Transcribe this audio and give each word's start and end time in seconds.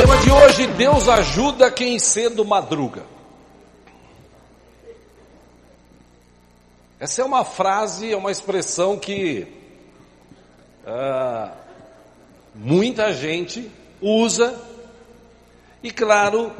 Tema 0.00 0.16
de 0.18 0.30
hoje: 0.30 0.66
Deus 0.68 1.08
ajuda 1.08 1.72
quem 1.72 1.98
cedo 1.98 2.44
madruga. 2.44 3.02
Essa 7.00 7.22
é 7.22 7.24
uma 7.24 7.44
frase, 7.44 8.12
é 8.12 8.16
uma 8.16 8.30
expressão 8.30 8.96
que 8.96 9.44
ah, 10.86 11.52
muita 12.54 13.12
gente 13.12 13.68
usa, 14.00 14.56
e 15.82 15.90
claro, 15.90 16.52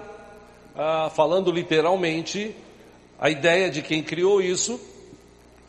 ah, 0.74 1.08
falando 1.14 1.52
literalmente, 1.52 2.56
a 3.20 3.30
ideia 3.30 3.70
de 3.70 3.82
quem 3.82 4.02
criou 4.02 4.42
isso 4.42 4.80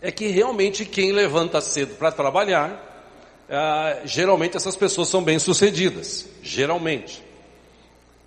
é 0.02 0.10
que 0.12 0.26
realmente 0.30 0.86
quem 0.86 1.12
levanta 1.12 1.62
cedo 1.62 1.94
para 1.98 2.12
trabalhar, 2.12 3.14
ah, 3.48 4.00
geralmente 4.06 4.58
essas 4.58 4.76
pessoas 4.76 5.08
são 5.08 5.22
bem-sucedidas, 5.24 6.28
geralmente. 6.42 7.29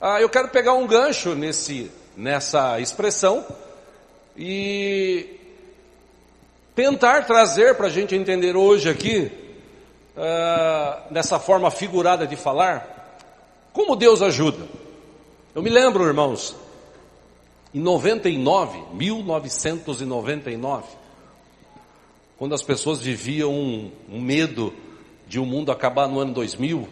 Ah, 0.04 0.20
eu 0.20 0.28
quero 0.28 0.48
pegar 0.48 0.72
um 0.72 0.84
gancho 0.84 1.36
nesse, 1.36 1.88
nessa 2.16 2.80
expressão 2.80 3.46
e 4.36 5.38
tentar 6.74 7.24
trazer 7.24 7.76
para 7.76 7.86
a 7.86 7.90
gente 7.90 8.12
entender 8.12 8.56
hoje 8.56 8.90
aqui, 8.90 9.30
ah, 10.16 11.04
nessa 11.08 11.38
forma 11.38 11.70
figurada 11.70 12.26
de 12.26 12.34
falar, 12.34 13.16
como 13.72 13.94
Deus 13.94 14.22
ajuda. 14.22 14.66
Eu 15.54 15.62
me 15.62 15.70
lembro, 15.70 16.04
irmãos, 16.04 16.56
em 17.72 17.78
99, 17.78 18.82
1999, 18.94 20.84
quando 22.36 22.56
as 22.56 22.62
pessoas 22.64 22.98
viviam 22.98 23.52
um, 23.52 23.92
um 24.10 24.20
medo 24.20 24.74
de 25.28 25.38
o 25.38 25.44
um 25.44 25.46
mundo 25.46 25.70
acabar 25.70 26.08
no 26.08 26.18
ano 26.18 26.34
2000, 26.34 26.88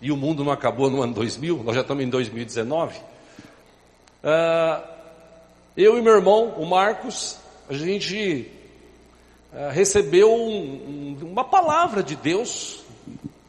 e 0.00 0.10
o 0.10 0.16
mundo 0.16 0.44
não 0.44 0.52
acabou 0.52 0.88
no 0.90 1.02
ano 1.02 1.12
2000, 1.14 1.62
nós 1.62 1.74
já 1.74 1.82
estamos 1.82 2.02
em 2.02 2.08
2019. 2.08 2.98
Uh, 2.98 4.82
eu 5.76 5.98
e 5.98 6.02
meu 6.02 6.14
irmão, 6.14 6.54
o 6.56 6.66
Marcos, 6.66 7.38
a 7.68 7.74
gente 7.74 8.50
uh, 9.52 9.70
recebeu 9.70 10.32
um, 10.32 11.16
um, 11.22 11.26
uma 11.30 11.44
palavra 11.44 12.02
de 12.02 12.16
Deus. 12.16 12.82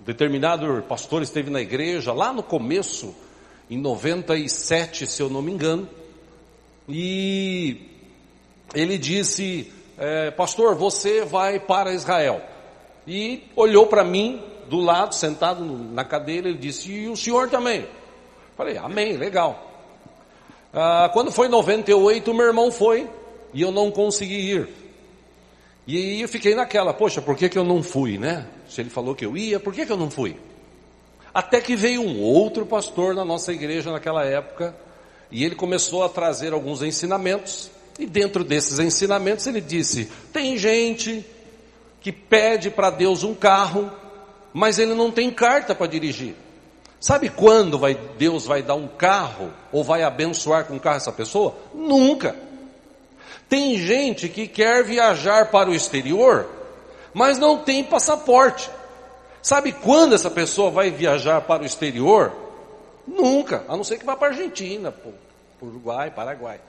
Um 0.02 0.04
determinado 0.06 0.84
pastor 0.88 1.22
esteve 1.22 1.50
na 1.50 1.62
igreja 1.62 2.12
lá 2.12 2.34
no 2.34 2.44
começo, 2.44 3.16
em 3.70 3.78
97, 3.78 5.08
se 5.08 5.22
eu 5.22 5.30
não 5.30 5.42
me 5.42 5.52
engano, 5.52 5.88
e 6.88 7.88
ele 8.74 8.98
disse: 8.98 9.72
é, 9.98 10.32
Pastor, 10.32 10.76
você 10.76 11.24
vai 11.24 11.60
para 11.60 11.94
Israel. 11.94 12.42
E 13.08 13.44
olhou 13.56 13.88
para 13.88 14.04
mim 14.04 14.42
do 14.72 14.80
lado, 14.80 15.14
sentado 15.14 15.66
na 15.66 16.06
cadeira, 16.06 16.48
ele 16.48 16.58
disse: 16.58 16.90
E 16.90 17.10
o 17.10 17.18
senhor 17.18 17.50
também? 17.50 17.86
Falei: 18.56 18.78
Amém, 18.78 19.18
legal. 19.18 19.70
Ah, 20.74 21.10
quando 21.12 21.30
foi 21.30 21.50
98, 21.50 22.34
meu 22.34 22.46
irmão 22.46 22.72
foi 22.72 23.06
e 23.54 23.62
eu 23.62 23.70
não 23.70 23.92
consegui 23.92 24.54
ir. 24.54 24.70
E 25.86 26.22
eu 26.22 26.30
fiquei 26.30 26.56
naquela: 26.56 26.94
Poxa, 26.94 27.22
por 27.22 27.36
que, 27.36 27.50
que 27.50 27.58
eu 27.58 27.66
não 27.66 27.84
fui, 27.84 28.18
né? 28.18 28.48
Se 28.70 28.80
ele 28.80 28.90
falou 28.90 29.14
que 29.14 29.26
eu 29.26 29.36
ia, 29.36 29.60
por 29.60 29.74
que, 29.74 29.86
que 29.86 29.92
eu 29.92 29.98
não 29.98 30.10
fui? 30.10 30.38
Até 31.34 31.60
que 31.60 31.76
veio 31.76 32.02
um 32.02 32.22
outro 32.22 32.66
pastor 32.66 33.14
na 33.14 33.26
nossa 33.26 33.52
igreja 33.52 33.92
naquela 33.92 34.24
época 34.24 34.74
e 35.30 35.44
ele 35.44 35.56
começou 35.56 36.02
a 36.02 36.10
trazer 36.10 36.54
alguns 36.54 36.82
ensinamentos. 36.82 37.70
E 38.00 38.06
dentro 38.06 38.42
desses 38.46 38.80
ensinamentos 38.80 39.46
ele 39.48 39.60
disse: 39.60 40.10
tem 40.32 40.58
gente 40.58 41.26
que 42.00 42.14
pede 42.14 42.70
para 42.70 42.90
Deus 42.90 43.26
um 43.26 43.36
carro, 43.36 43.92
mas 44.54 44.80
ele 44.80 44.94
não 44.94 45.12
tem 45.12 45.32
carta 45.32 45.74
para 45.74 45.88
dirigir. 45.88 46.36
Sabe 47.00 47.30
quando 47.30 47.80
vai, 47.80 47.96
Deus 47.96 48.46
vai 48.46 48.62
dar 48.62 48.76
um 48.76 48.88
carro 48.88 49.52
ou 49.72 49.84
vai 49.84 50.04
abençoar 50.04 50.66
com 50.66 50.80
carro 50.80 50.98
essa 50.98 51.12
pessoa? 51.12 51.56
Nunca. 51.74 52.36
Tem 53.50 53.76
gente 53.78 54.30
que 54.30 54.48
quer 54.48 54.84
viajar 54.84 55.50
para 55.50 55.70
o 55.70 55.74
exterior, 55.74 56.48
mas 57.14 57.38
não 57.38 57.58
tem 57.58 57.84
passaporte. 57.84 58.70
Sabe 59.42 59.72
quando 59.72 60.14
essa 60.14 60.30
pessoa 60.30 60.70
vai 60.70 60.92
viajar 60.92 61.42
para 61.42 61.64
o 61.64 61.66
exterior? 61.66 62.32
Nunca, 63.08 63.66
a 63.68 63.76
não 63.76 63.84
ser 63.84 63.98
que 63.98 64.06
vá 64.06 64.16
para 64.16 64.28
a 64.28 64.32
Argentina, 64.32 64.94
Uruguai, 65.62 66.12
Paraguai. 66.12 66.62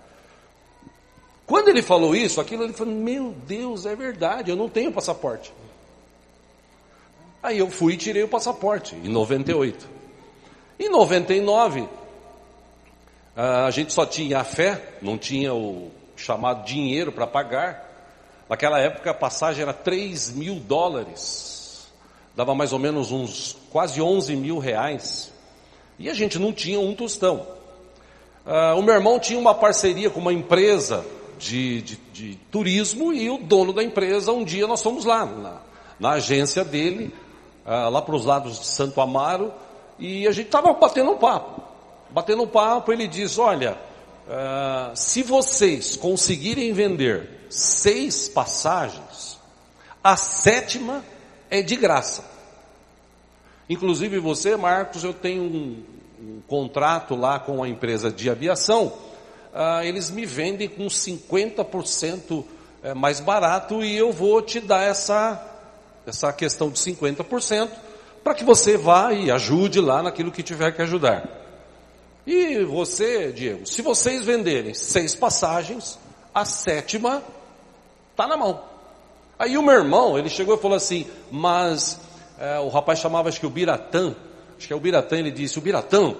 Quando 1.46 1.68
ele 1.68 1.82
falou 1.82 2.16
isso, 2.16 2.40
aquilo 2.40 2.64
ele 2.64 2.72
falou: 2.72 2.94
Meu 2.94 3.34
Deus, 3.46 3.84
é 3.84 3.94
verdade, 3.94 4.50
eu 4.50 4.56
não 4.56 4.68
tenho 4.68 4.90
passaporte. 4.90 5.52
Aí 7.42 7.58
eu 7.58 7.68
fui 7.68 7.94
e 7.94 7.96
tirei 7.96 8.22
o 8.22 8.28
passaporte, 8.28 8.94
em 8.94 9.08
98. 9.08 9.88
Em 10.78 10.88
99, 10.88 11.88
a 13.34 13.70
gente 13.70 13.92
só 13.92 14.06
tinha 14.06 14.38
a 14.38 14.44
fé, 14.44 14.96
não 15.02 15.18
tinha 15.18 15.52
o 15.52 15.90
chamado 16.16 16.64
dinheiro 16.64 17.10
para 17.10 17.26
pagar. 17.26 17.90
Naquela 18.48 18.78
época 18.78 19.10
a 19.10 19.14
passagem 19.14 19.62
era 19.62 19.72
3 19.72 20.32
mil 20.32 20.56
dólares, 20.56 21.88
dava 22.36 22.54
mais 22.54 22.72
ou 22.72 22.78
menos 22.78 23.10
uns 23.10 23.56
quase 23.70 24.00
11 24.00 24.36
mil 24.36 24.58
reais. 24.58 25.32
E 25.98 26.08
a 26.08 26.14
gente 26.14 26.38
não 26.38 26.52
tinha 26.52 26.78
um 26.78 26.94
tostão. 26.94 27.46
Uh, 28.44 28.78
o 28.78 28.82
meu 28.82 28.94
irmão 28.94 29.18
tinha 29.18 29.38
uma 29.38 29.54
parceria 29.54 30.10
com 30.10 30.20
uma 30.20 30.32
empresa 30.32 31.04
de, 31.38 31.80
de, 31.82 31.96
de, 32.12 32.34
turismo 32.50 33.12
e 33.12 33.30
o 33.30 33.38
dono 33.38 33.72
da 33.72 33.82
empresa, 33.82 34.32
um 34.32 34.44
dia 34.44 34.66
nós 34.66 34.82
fomos 34.82 35.04
lá, 35.04 35.24
na, 35.24 35.60
na 35.98 36.10
agência 36.12 36.64
dele, 36.64 37.14
uh, 37.66 37.90
lá 37.90 38.02
para 38.02 38.14
os 38.14 38.24
lados 38.24 38.58
de 38.58 38.66
Santo 38.66 39.00
Amaro, 39.00 39.52
e 39.98 40.26
a 40.26 40.32
gente 40.32 40.46
estava 40.46 40.72
batendo 40.72 41.12
um 41.12 41.18
papo. 41.18 41.62
Batendo 42.10 42.42
um 42.42 42.46
papo, 42.46 42.92
ele 42.92 43.06
diz: 43.06 43.38
Olha, 43.38 43.78
uh, 44.26 44.96
se 44.96 45.22
vocês 45.22 45.96
conseguirem 45.96 46.72
vender 46.72 47.46
seis 47.48 48.28
passagens, 48.28 49.38
a 50.02 50.16
sétima 50.16 51.04
é 51.50 51.62
de 51.62 51.76
graça. 51.76 52.24
Inclusive 53.68 54.18
você, 54.18 54.56
Marcos, 54.56 55.04
eu 55.04 55.14
tenho 55.14 55.42
um, 55.42 55.84
um 56.20 56.40
contrato 56.46 57.14
lá 57.14 57.38
com 57.38 57.62
a 57.62 57.68
empresa 57.68 58.10
de 58.10 58.28
aviação, 58.28 58.86
uh, 58.86 59.82
eles 59.82 60.10
me 60.10 60.26
vendem 60.26 60.68
com 60.68 60.86
50% 60.86 62.44
eh, 62.82 62.94
mais 62.94 63.20
barato 63.20 63.84
e 63.84 63.96
eu 63.96 64.10
vou 64.10 64.42
te 64.42 64.58
dar 64.58 64.82
essa, 64.82 65.40
essa 66.06 66.32
questão 66.32 66.70
de 66.70 66.78
50% 66.78 67.68
para 68.22 68.34
que 68.34 68.44
você 68.44 68.76
vá 68.76 69.12
e 69.12 69.30
ajude 69.30 69.80
lá 69.80 70.02
naquilo 70.02 70.30
que 70.30 70.42
tiver 70.42 70.72
que 70.72 70.82
ajudar. 70.82 71.28
E 72.26 72.62
você, 72.64 73.32
Diego, 73.32 73.66
se 73.66 73.82
vocês 73.82 74.24
venderem 74.24 74.74
seis 74.74 75.14
passagens, 75.14 75.98
a 76.32 76.44
sétima 76.44 77.22
está 78.12 78.26
na 78.26 78.36
mão. 78.36 78.62
Aí 79.38 79.58
o 79.58 79.62
meu 79.62 79.74
irmão, 79.74 80.16
ele 80.16 80.28
chegou 80.28 80.54
e 80.54 80.60
falou 80.60 80.76
assim, 80.76 81.06
mas 81.30 81.98
é, 82.38 82.60
o 82.60 82.68
rapaz 82.68 83.00
chamava 83.00 83.28
acho 83.28 83.40
que 83.40 83.46
o 83.46 83.50
Biratã, 83.50 84.14
acho 84.56 84.68
que 84.68 84.72
é 84.72 84.76
o 84.76 84.80
Biratã, 84.80 85.16
ele 85.16 85.32
disse, 85.32 85.58
o 85.58 85.62
Biratã, 85.62 86.14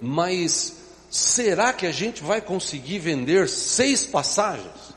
mas 0.00 0.76
será 1.08 1.72
que 1.72 1.86
a 1.86 1.92
gente 1.92 2.24
vai 2.24 2.40
conseguir 2.40 2.98
vender 2.98 3.48
seis 3.48 4.04
passagens? 4.04 4.95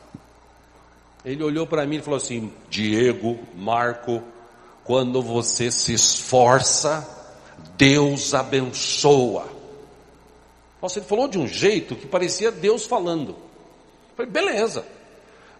Ele 1.23 1.43
olhou 1.43 1.67
para 1.67 1.85
mim 1.85 1.97
e 1.97 2.01
falou 2.01 2.17
assim, 2.17 2.51
Diego, 2.69 3.39
Marco, 3.55 4.23
quando 4.83 5.21
você 5.21 5.69
se 5.69 5.93
esforça, 5.93 7.07
Deus 7.77 8.33
abençoa. 8.33 9.47
Nossa, 10.81 10.99
ele 10.99 11.05
falou 11.05 11.27
de 11.27 11.37
um 11.37 11.47
jeito 11.47 11.95
que 11.95 12.07
parecia 12.07 12.51
Deus 12.51 12.85
falando. 12.85 13.31
Eu 13.31 14.15
falei, 14.15 14.31
beleza. 14.31 14.85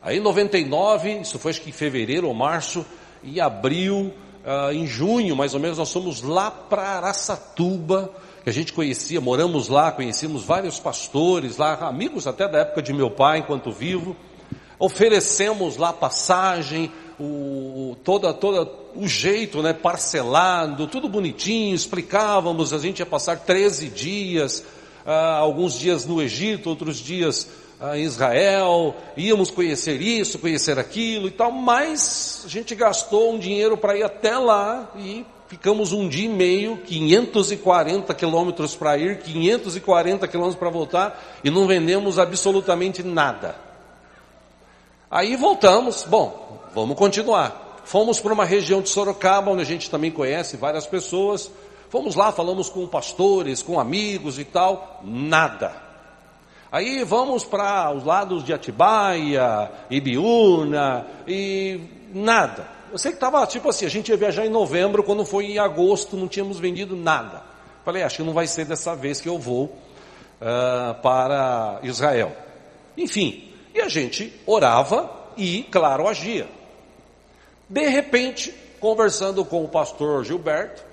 Aí 0.02 0.18
em 0.18 0.22
99, 0.22 1.19
isso 1.19 1.38
foi 1.38 1.52
acho 1.52 1.62
que 1.62 1.69
em 1.69 1.74
fevereiro 1.74 2.28
ou 2.28 2.34
março, 2.34 2.86
e 3.22 3.42
abril, 3.42 4.14
uh, 4.46 4.72
em 4.72 4.88
junho 4.88 5.36
mais 5.36 5.53
ou 5.53 5.59
menos, 5.59 5.78
nós 5.78 5.92
fomos 5.92 6.22
lá 6.22 6.50
para 6.50 6.84
Araçatuba, 6.84 8.09
que 8.44 8.50
a 8.50 8.53
gente 8.53 8.72
conhecia, 8.72 9.19
moramos 9.19 9.68
lá, 9.68 9.92
conhecíamos 9.92 10.45
vários 10.45 10.80
pastores 10.80 11.57
lá, 11.57 11.74
amigos 11.88 12.28
até 12.28 12.48
da 12.48 12.60
época 12.60 12.81
de 12.81 12.94
meu 12.94 13.12
pai, 13.12 13.39
enquanto 13.39 13.72
vivo. 13.72 14.16
Oferecemos 14.80 15.76
lá 15.76 15.92
passagem, 15.92 16.90
o, 17.20 17.98
toda, 18.04 18.34
toda 18.34 18.72
o 18.96 19.08
jeito, 19.08 19.62
né, 19.62 19.74
parcelado, 19.74 20.88
tudo 20.88 21.10
bonitinho, 21.10 21.76
explicávamos, 21.76 22.74
a 22.74 22.78
gente 22.78 23.00
ia 23.00 23.06
passar 23.06 23.40
13 23.40 23.90
dias, 23.90 24.64
ah, 25.06 25.38
alguns 25.38 25.78
dias 25.78 26.06
no 26.06 26.22
Egito, 26.22 26.70
outros 26.70 26.98
dias 26.98 27.50
ah, 27.80 27.98
em 27.98 28.04
Israel, 28.04 28.96
íamos 29.18 29.52
conhecer 29.52 30.02
isso, 30.02 30.40
conhecer 30.40 30.80
aquilo 30.80 31.28
e 31.28 31.31
tal, 31.31 31.52
mas 31.52 32.44
a 32.46 32.50
gente 32.50 32.74
gastou 32.74 33.34
um 33.34 33.40
dinheiro 33.40 33.78
para 33.78 33.98
ir 33.98 34.04
até 34.04 34.38
lá 34.38 34.90
e 34.98 35.26
ficamos 35.50 35.92
um 35.92 36.08
dia 36.08 36.26
e 36.26 36.30
meio, 36.30 36.78
540 36.78 38.14
quilômetros 38.14 38.76
para 38.76 38.98
ir, 38.98 39.20
540 39.20 40.28
quilômetros 40.28 40.60
para 40.60 40.70
voltar 40.70 41.40
e 41.44 41.50
não 41.50 41.68
vendemos 41.68 42.18
absolutamente 42.18 43.04
nada. 43.04 43.69
Aí 45.11 45.35
voltamos, 45.35 46.03
bom, 46.03 46.59
vamos 46.73 46.95
continuar. 46.95 47.81
Fomos 47.83 48.19
para 48.19 48.31
uma 48.31 48.45
região 48.45 48.81
de 48.81 48.89
Sorocaba, 48.89 49.50
onde 49.50 49.63
a 49.63 49.65
gente 49.65 49.89
também 49.89 50.11
conhece 50.11 50.56
várias 50.56 50.85
pessoas. 50.85 51.50
Fomos 51.89 52.13
lá, 52.13 52.31
falamos 52.31 52.69
com 52.69 52.85
pastores, 52.85 53.63
com 53.63 53.79
amigos 53.79 54.38
e 54.38 54.45
tal, 54.45 55.01
nada. 55.03 55.73
Aí 56.71 57.03
vamos 57.03 57.44
para 57.44 57.91
os 57.91 58.06
lados 58.06 58.44
de 58.44 58.53
Atibaia, 58.53 59.71
Ibiúna 59.89 61.07
e 61.27 61.81
nada. 62.13 62.67
Eu 62.91 62.97
sei 63.00 63.09
que 63.11 63.17
estava 63.17 63.45
tipo 63.47 63.69
assim, 63.69 63.88
a 63.88 63.89
gente 63.89 64.09
ia 64.09 64.17
viajar 64.17 64.45
em 64.45 64.50
novembro, 64.50 65.03
quando 65.03 65.25
foi 65.25 65.45
em 65.45 65.57
agosto 65.57 66.15
não 66.15 66.27
tínhamos 66.27 66.59
vendido 66.59 66.95
nada. 66.95 67.41
Falei, 67.83 68.03
acho 68.03 68.17
que 68.17 68.23
não 68.23 68.33
vai 68.33 68.45
ser 68.45 68.65
dessa 68.65 68.95
vez 68.95 69.19
que 69.19 69.27
eu 69.27 69.39
vou 69.39 69.63
uh, 69.65 70.94
para 71.01 71.79
Israel. 71.81 72.31
Enfim, 72.95 73.49
e 73.80 73.81
a 73.81 73.88
gente 73.88 74.34
orava 74.46 75.10
e, 75.38 75.64
claro, 75.72 76.08
agia. 76.08 76.48
De 77.68 77.88
repente, 77.88 78.54
conversando 78.80 79.46
com 79.46 79.64
o 79.64 79.70
pastor 79.70 80.26
Gilberto, 80.26 80.84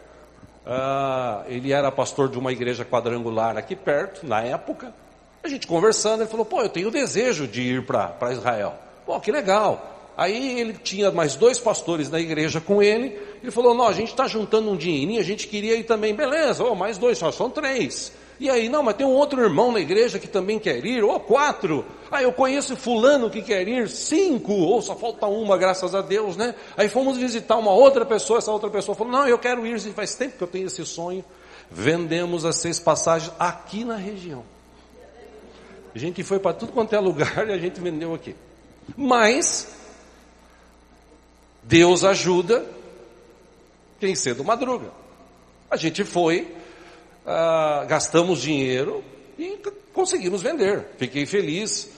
uh, 0.64 1.44
ele 1.48 1.72
era 1.72 1.90
pastor 1.90 2.28
de 2.28 2.38
uma 2.38 2.52
igreja 2.52 2.84
quadrangular 2.84 3.56
aqui 3.56 3.74
perto, 3.74 4.24
na 4.24 4.40
época, 4.40 4.94
a 5.42 5.48
gente 5.48 5.66
conversando, 5.66 6.22
ele 6.22 6.30
falou, 6.30 6.46
pô, 6.46 6.62
eu 6.62 6.68
tenho 6.68 6.90
desejo 6.90 7.48
de 7.48 7.60
ir 7.60 7.84
para 7.84 8.32
Israel. 8.32 8.74
Pô, 9.04 9.18
que 9.18 9.32
legal. 9.32 10.12
Aí 10.16 10.60
ele 10.60 10.74
tinha 10.74 11.10
mais 11.10 11.34
dois 11.34 11.58
pastores 11.58 12.08
na 12.08 12.20
igreja 12.20 12.60
com 12.60 12.80
ele, 12.80 13.18
ele 13.42 13.50
falou, 13.50 13.74
não, 13.74 13.88
a 13.88 13.92
gente 13.92 14.10
está 14.10 14.28
juntando 14.28 14.70
um 14.70 14.76
dinheirinho, 14.76 15.20
a 15.20 15.24
gente 15.24 15.48
queria 15.48 15.74
ir 15.74 15.84
também, 15.84 16.14
beleza, 16.14 16.64
oh, 16.64 16.74
mais 16.74 16.98
dois, 16.98 17.18
só 17.18 17.32
são 17.32 17.50
três. 17.50 18.12
E 18.38 18.50
aí, 18.50 18.68
não, 18.68 18.82
mas 18.82 18.96
tem 18.96 19.06
um 19.06 19.14
outro 19.14 19.40
irmão 19.42 19.72
na 19.72 19.80
igreja 19.80 20.18
que 20.18 20.28
também 20.28 20.58
quer 20.58 20.84
ir, 20.84 21.02
ou 21.02 21.18
quatro. 21.18 21.84
Ah, 22.10 22.22
eu 22.22 22.32
conheço 22.32 22.76
fulano 22.76 23.30
que 23.30 23.40
quer 23.40 23.66
ir, 23.66 23.88
cinco, 23.88 24.52
ou 24.52 24.82
só 24.82 24.94
falta 24.94 25.26
uma, 25.26 25.56
graças 25.56 25.94
a 25.94 26.02
Deus, 26.02 26.36
né? 26.36 26.54
Aí 26.76 26.88
fomos 26.88 27.16
visitar 27.16 27.56
uma 27.56 27.72
outra 27.72 28.04
pessoa, 28.04 28.38
essa 28.38 28.52
outra 28.52 28.68
pessoa 28.68 28.94
falou, 28.94 29.12
não, 29.12 29.26
eu 29.26 29.38
quero 29.38 29.66
ir, 29.66 29.80
faz 29.92 30.14
tempo 30.14 30.36
que 30.36 30.44
eu 30.44 30.48
tenho 30.48 30.66
esse 30.66 30.84
sonho. 30.84 31.24
Vendemos 31.70 32.44
as 32.44 32.56
seis 32.56 32.78
passagens 32.78 33.32
aqui 33.38 33.84
na 33.84 33.96
região. 33.96 34.44
A 35.94 35.98
gente 35.98 36.22
foi 36.22 36.38
para 36.38 36.52
tudo 36.52 36.72
quanto 36.72 36.94
é 36.94 37.00
lugar 37.00 37.48
e 37.48 37.52
a 37.52 37.58
gente 37.58 37.80
vendeu 37.80 38.14
aqui. 38.14 38.36
Mas, 38.96 39.68
Deus 41.62 42.04
ajuda 42.04 42.64
quem 43.98 44.14
cedo 44.14 44.44
madruga. 44.44 44.90
A 45.70 45.76
gente 45.76 46.04
foi, 46.04 46.54
ah, 47.26 47.84
gastamos 47.88 48.40
dinheiro 48.40 49.02
e 49.36 49.58
conseguimos 49.92 50.42
vender. 50.42 50.86
Fiquei 50.96 51.26
feliz. 51.26 51.90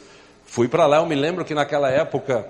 Fui 0.44 0.66
para 0.66 0.86
lá, 0.86 0.96
eu 0.96 1.06
me 1.06 1.14
lembro 1.14 1.44
que 1.44 1.54
naquela 1.54 1.90
época 1.90 2.48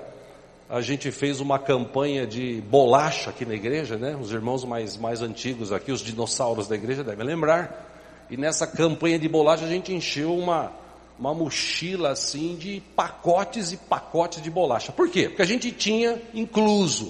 a 0.70 0.80
gente 0.80 1.10
fez 1.10 1.40
uma 1.40 1.58
campanha 1.58 2.26
de 2.26 2.60
bolacha 2.60 3.30
aqui 3.30 3.44
na 3.44 3.54
igreja, 3.54 3.96
né? 3.96 4.16
Os 4.20 4.30
irmãos 4.30 4.64
mais, 4.64 4.96
mais 4.96 5.20
antigos 5.22 5.72
aqui, 5.72 5.90
os 5.90 6.00
dinossauros 6.00 6.68
da 6.68 6.76
igreja 6.76 7.02
devem 7.02 7.26
lembrar. 7.26 7.86
E 8.30 8.36
nessa 8.36 8.66
campanha 8.66 9.18
de 9.18 9.28
bolacha 9.28 9.64
a 9.64 9.68
gente 9.68 9.92
encheu 9.92 10.36
uma, 10.36 10.70
uma 11.18 11.34
mochila 11.34 12.10
assim 12.10 12.54
de 12.54 12.80
pacotes 12.94 13.72
e 13.72 13.76
pacotes 13.76 14.40
de 14.40 14.50
bolacha. 14.50 14.92
Por 14.92 15.08
quê? 15.08 15.28
Porque 15.28 15.42
a 15.42 15.46
gente 15.46 15.72
tinha 15.72 16.22
incluso 16.32 17.06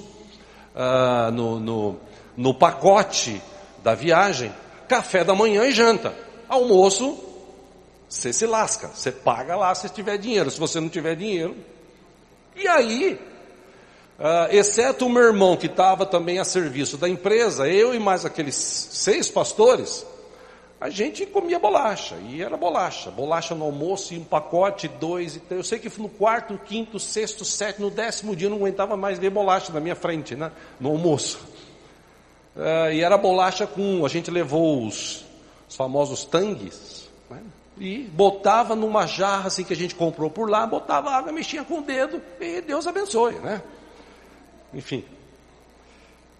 uh, 0.75 1.31
no, 1.32 1.61
no, 1.61 1.97
no 2.37 2.55
pacote 2.55 3.43
da 3.82 3.94
viagem 3.94 4.50
café 4.88 5.23
da 5.23 5.35
manhã 5.35 5.64
e 5.67 5.73
janta. 5.73 6.14
Almoço, 6.49 7.17
você 8.08 8.32
se 8.32 8.46
lasca, 8.46 8.88
você 8.88 9.12
paga 9.12 9.55
lá 9.55 9.75
se 9.75 9.88
tiver 9.90 10.17
dinheiro. 10.17 10.50
Se 10.50 10.58
você 10.58 10.81
não 10.81 10.88
tiver 10.88 11.14
dinheiro. 11.14 11.55
E 12.56 12.67
aí, 12.67 13.20
uh, 14.19 14.52
exceto 14.52 15.06
o 15.06 15.11
meu 15.11 15.23
irmão 15.23 15.56
que 15.56 15.67
estava 15.67 16.06
também 16.06 16.38
a 16.38 16.44
serviço 16.44 16.96
da 16.96 17.08
empresa, 17.08 17.69
eu 17.69 17.94
e 17.94 17.99
mais 17.99 18.25
aqueles 18.25 18.55
seis 18.55 19.31
pastores, 19.31 20.05
a 20.81 20.91
gente 20.91 21.26
comia 21.26 21.58
bolacha, 21.58 22.17
e 22.29 22.41
era 22.41 22.56
bolacha. 22.56 23.11
Bolacha 23.11 23.55
no 23.55 23.64
almoço, 23.64 24.14
e 24.14 24.19
um 24.19 24.25
pacote, 24.25 24.88
dois 24.88 25.37
e 25.37 25.41
três. 25.41 25.58
Eu 25.58 25.64
sei 25.64 25.79
que 25.79 26.00
no 26.00 26.08
quarto, 26.08 26.58
quinto, 26.64 26.99
sexto, 26.99 27.44
sétimo, 27.44 27.87
no 27.88 27.94
décimo 27.94 28.34
dia 28.34 28.46
eu 28.46 28.50
não 28.50 28.58
aguentava 28.58 28.96
mais 28.96 29.19
ver 29.19 29.31
bolacha 29.31 29.73
na 29.73 29.81
minha 29.81 29.96
frente, 29.96 30.34
né? 30.34 30.52
No 30.81 30.91
almoço. 30.91 31.57
Uh, 32.58 32.93
e 32.93 33.02
era 33.02 33.16
bolacha 33.16 33.66
com, 33.66 34.05
a 34.05 34.08
gente 34.08 34.31
levou 34.31 34.84
os, 34.84 35.25
os 35.69 35.76
famosos 35.76 36.25
tangues, 36.25 37.08
né? 37.31 37.40
e 37.78 37.99
botava 37.99 38.75
numa 38.75 39.06
jarra 39.06 39.46
assim 39.46 39.62
que 39.62 39.72
a 39.72 39.76
gente 39.76 39.94
comprou 39.94 40.28
por 40.28 40.50
lá, 40.50 40.66
botava 40.66 41.10
água, 41.10 41.31
mexia 41.31 41.62
com 41.62 41.78
o 41.78 41.82
dedo, 41.82 42.20
e 42.40 42.60
Deus 42.60 42.87
abençoe, 42.87 43.34
né? 43.37 43.62
Enfim. 44.75 45.05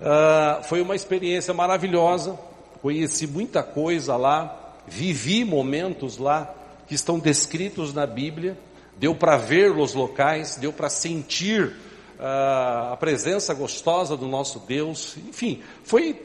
Uh, 0.01 0.63
foi 0.65 0.83
uma 0.83 0.97
experiência 0.97 1.55
maravilhosa 1.55 2.39
conheci 2.81 3.27
muita 3.27 3.63
coisa 3.63 4.17
lá, 4.17 4.75
vivi 4.87 5.45
momentos 5.45 6.19
lá 6.19 6.55
que 6.87 6.95
estão 6.95 7.19
descritos 7.19 7.93
na 7.93 8.07
Bíblia, 8.07 8.57
deu 8.97 9.15
para 9.15 9.37
ver 9.37 9.71
os 9.71 9.95
locais, 9.95 10.57
deu 10.57 10.73
para 10.73 10.89
sentir 10.89 11.75
a 12.21 12.97
presença 12.99 13.55
gostosa 13.55 14.17
do 14.17 14.27
nosso 14.27 14.59
Deus, 14.61 15.17
enfim, 15.29 15.63
foi 15.85 16.21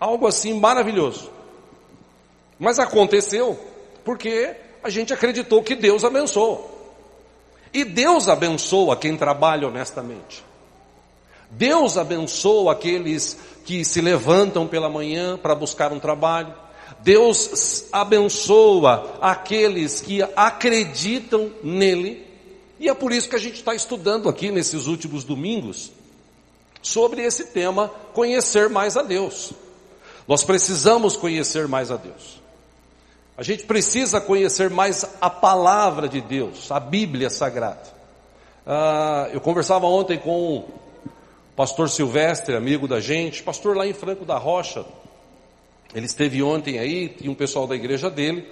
algo 0.00 0.26
assim 0.26 0.58
maravilhoso. 0.58 1.30
Mas 2.58 2.78
aconteceu 2.78 3.58
porque 4.04 4.54
a 4.82 4.90
gente 4.90 5.12
acreditou 5.12 5.62
que 5.62 5.74
Deus 5.74 6.04
abençoou. 6.04 6.74
E 7.72 7.84
Deus 7.84 8.28
abençoa 8.28 8.96
quem 8.96 9.16
trabalha 9.16 9.68
honestamente. 9.68 10.44
Deus 11.50 11.96
abençoa 11.96 12.72
aqueles 12.72 13.38
que 13.64 13.84
se 13.84 14.00
levantam 14.00 14.66
pela 14.66 14.88
manhã 14.88 15.36
para 15.36 15.54
buscar 15.54 15.92
um 15.92 15.98
trabalho. 15.98 16.54
Deus 17.00 17.86
abençoa 17.92 19.18
aqueles 19.20 20.00
que 20.00 20.22
acreditam 20.34 21.52
nele. 21.62 22.25
E 22.78 22.88
é 22.88 22.94
por 22.94 23.12
isso 23.12 23.28
que 23.28 23.36
a 23.36 23.40
gente 23.40 23.56
está 23.56 23.74
estudando 23.74 24.28
aqui 24.28 24.50
nesses 24.50 24.86
últimos 24.86 25.24
domingos 25.24 25.90
sobre 26.82 27.22
esse 27.22 27.46
tema, 27.46 27.88
conhecer 28.12 28.68
mais 28.68 28.96
a 28.96 29.02
Deus. 29.02 29.52
Nós 30.28 30.44
precisamos 30.44 31.16
conhecer 31.16 31.66
mais 31.66 31.90
a 31.90 31.96
Deus. 31.96 32.40
A 33.36 33.42
gente 33.42 33.64
precisa 33.64 34.20
conhecer 34.20 34.70
mais 34.70 35.04
a 35.20 35.28
palavra 35.28 36.08
de 36.08 36.20
Deus, 36.20 36.70
a 36.70 36.80
Bíblia 36.80 37.28
Sagrada. 37.28 37.94
Ah, 38.66 39.28
eu 39.32 39.40
conversava 39.40 39.86
ontem 39.86 40.18
com 40.18 40.64
Pastor 41.54 41.88
Silvestre, 41.88 42.54
amigo 42.54 42.88
da 42.88 43.00
gente, 43.00 43.42
pastor 43.42 43.76
lá 43.76 43.86
em 43.86 43.92
Franco 43.92 44.24
da 44.24 44.36
Rocha. 44.36 44.84
Ele 45.94 46.06
esteve 46.06 46.42
ontem 46.42 46.78
aí, 46.78 47.08
tinha 47.08 47.30
um 47.30 47.34
pessoal 47.34 47.66
da 47.66 47.74
igreja 47.74 48.10
dele. 48.10 48.46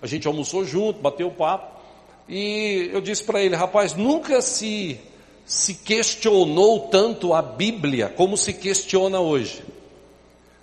A 0.00 0.06
gente 0.06 0.26
almoçou 0.26 0.64
junto, 0.64 1.00
bateu 1.00 1.30
papo. 1.30 1.81
E 2.28 2.90
eu 2.92 3.00
disse 3.00 3.24
para 3.24 3.42
ele, 3.42 3.56
rapaz, 3.56 3.94
nunca 3.94 4.40
se, 4.40 4.98
se 5.44 5.74
questionou 5.74 6.88
tanto 6.88 7.34
a 7.34 7.42
Bíblia 7.42 8.08
como 8.08 8.36
se 8.36 8.52
questiona 8.52 9.20
hoje. 9.20 9.62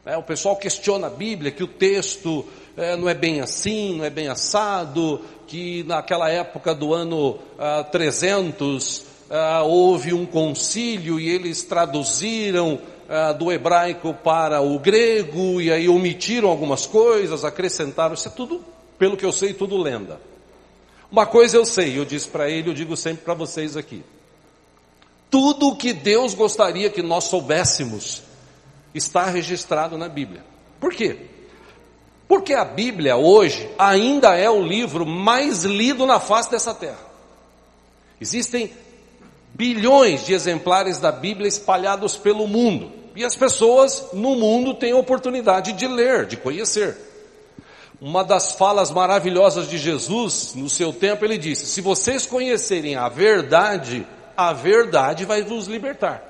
É, 0.05 0.17
o 0.17 0.23
pessoal 0.23 0.55
questiona 0.55 1.07
a 1.07 1.09
Bíblia, 1.09 1.51
que 1.51 1.63
o 1.63 1.67
texto 1.67 2.45
é, 2.75 2.95
não 2.95 3.09
é 3.09 3.13
bem 3.13 3.41
assim, 3.41 3.97
não 3.97 4.05
é 4.05 4.09
bem 4.09 4.27
assado, 4.27 5.21
que 5.45 5.83
naquela 5.83 6.29
época 6.29 6.73
do 6.73 6.93
ano 6.93 7.37
ah, 7.57 7.83
300 7.83 9.05
ah, 9.29 9.63
houve 9.63 10.13
um 10.13 10.25
concílio 10.25 11.19
e 11.19 11.29
eles 11.29 11.63
traduziram 11.63 12.79
ah, 13.09 13.33
do 13.33 13.51
hebraico 13.51 14.13
para 14.13 14.61
o 14.61 14.79
grego 14.79 15.59
e 15.59 15.71
aí 15.71 15.89
omitiram 15.89 16.49
algumas 16.49 16.85
coisas, 16.85 17.43
acrescentaram, 17.43 18.13
isso 18.13 18.27
é 18.27 18.31
tudo, 18.31 18.63
pelo 18.97 19.17
que 19.17 19.25
eu 19.25 19.31
sei, 19.31 19.53
tudo 19.53 19.77
lenda. 19.77 20.28
Uma 21.11 21.25
coisa 21.25 21.57
eu 21.57 21.65
sei, 21.65 21.97
eu 21.97 22.05
disse 22.05 22.27
para 22.27 22.49
ele, 22.49 22.69
eu 22.69 22.73
digo 22.73 22.95
sempre 22.95 23.23
para 23.23 23.33
vocês 23.33 23.75
aqui. 23.75 24.03
Tudo 25.29 25.69
o 25.69 25.75
que 25.75 25.93
Deus 25.93 26.33
gostaria 26.33 26.89
que 26.89 27.01
nós 27.01 27.25
soubéssemos 27.25 28.23
está 28.93 29.25
registrado 29.25 29.97
na 29.97 30.07
Bíblia. 30.07 30.43
Por 30.79 30.93
quê? 30.93 31.17
Porque 32.27 32.53
a 32.53 32.63
Bíblia 32.63 33.15
hoje 33.17 33.69
ainda 33.77 34.35
é 34.35 34.49
o 34.49 34.61
livro 34.61 35.05
mais 35.05 35.63
lido 35.63 36.05
na 36.05 36.19
face 36.19 36.51
dessa 36.51 36.73
terra. 36.73 37.09
Existem 38.21 38.71
bilhões 39.53 40.25
de 40.25 40.33
exemplares 40.33 40.99
da 40.99 41.11
Bíblia 41.11 41.47
espalhados 41.47 42.15
pelo 42.15 42.47
mundo. 42.47 42.91
E 43.15 43.25
as 43.25 43.35
pessoas 43.35 44.09
no 44.13 44.35
mundo 44.35 44.73
têm 44.75 44.93
oportunidade 44.93 45.73
de 45.73 45.87
ler, 45.87 46.25
de 46.25 46.37
conhecer. 46.37 47.08
Uma 48.01 48.23
das 48.23 48.53
falas 48.53 48.91
maravilhosas 48.91 49.67
de 49.67 49.77
Jesus, 49.77 50.53
no 50.55 50.69
seu 50.69 50.93
tempo, 50.93 51.25
ele 51.25 51.37
disse: 51.37 51.65
Se 51.65 51.81
vocês 51.81 52.25
conhecerem 52.25 52.95
a 52.95 53.09
verdade, 53.09 54.07
a 54.37 54.53
verdade 54.53 55.25
vai 55.25 55.43
vos 55.43 55.67
libertar. 55.67 56.23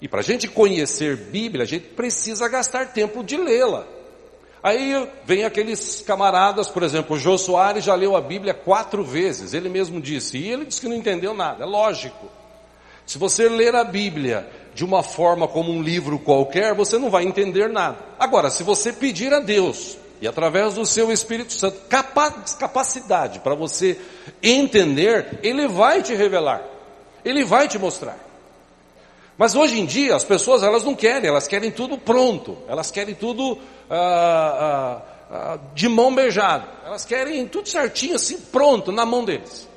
E 0.00 0.06
para 0.06 0.20
a 0.20 0.22
gente 0.22 0.46
conhecer 0.48 1.16
Bíblia, 1.16 1.64
a 1.64 1.66
gente 1.66 1.86
precisa 1.88 2.48
gastar 2.48 2.92
tempo 2.92 3.24
de 3.24 3.36
lê-la. 3.36 3.84
Aí 4.62 5.08
vem 5.24 5.44
aqueles 5.44 6.02
camaradas, 6.06 6.68
por 6.68 6.84
exemplo, 6.84 7.16
o 7.16 7.18
Jô 7.18 7.36
Soares 7.36 7.84
já 7.84 7.96
leu 7.96 8.14
a 8.14 8.20
Bíblia 8.20 8.54
quatro 8.54 9.02
vezes, 9.02 9.54
ele 9.54 9.68
mesmo 9.68 10.00
disse, 10.00 10.38
e 10.38 10.48
ele 10.48 10.64
disse 10.64 10.80
que 10.80 10.88
não 10.88 10.94
entendeu 10.94 11.34
nada, 11.34 11.64
é 11.64 11.66
lógico. 11.66 12.30
Se 13.04 13.18
você 13.18 13.48
ler 13.48 13.74
a 13.74 13.82
Bíblia 13.82 14.48
de 14.72 14.84
uma 14.84 15.02
forma 15.02 15.48
como 15.48 15.72
um 15.72 15.82
livro 15.82 16.20
qualquer, 16.20 16.74
você 16.74 16.96
não 16.96 17.10
vai 17.10 17.24
entender 17.24 17.68
nada. 17.68 17.98
Agora, 18.18 18.50
se 18.50 18.62
você 18.62 18.92
pedir 18.92 19.34
a 19.34 19.40
Deus, 19.40 19.98
e 20.22 20.28
através 20.28 20.74
do 20.74 20.86
seu 20.86 21.10
Espírito 21.10 21.52
Santo, 21.52 21.80
capacidade 22.56 23.40
para 23.40 23.56
você 23.56 23.98
entender, 24.40 25.40
Ele 25.42 25.66
vai 25.66 26.00
te 26.00 26.14
revelar, 26.14 26.62
Ele 27.24 27.44
vai 27.44 27.66
te 27.66 27.76
mostrar. 27.76 28.16
Mas 29.36 29.56
hoje 29.56 29.80
em 29.80 29.84
dia 29.84 30.14
as 30.14 30.22
pessoas 30.22 30.62
elas 30.62 30.84
não 30.84 30.94
querem, 30.94 31.28
elas 31.28 31.48
querem 31.48 31.72
tudo 31.72 31.98
pronto, 31.98 32.56
elas 32.68 32.88
querem 32.88 33.16
tudo 33.16 33.58
ah, 33.90 33.98
ah, 33.98 35.02
ah, 35.28 35.58
de 35.74 35.88
mão 35.88 36.14
beijada, 36.14 36.68
elas 36.86 37.04
querem 37.04 37.48
tudo 37.48 37.68
certinho 37.68 38.14
assim 38.14 38.38
pronto 38.38 38.92
na 38.92 39.04
mão 39.04 39.24
deles. 39.24 39.68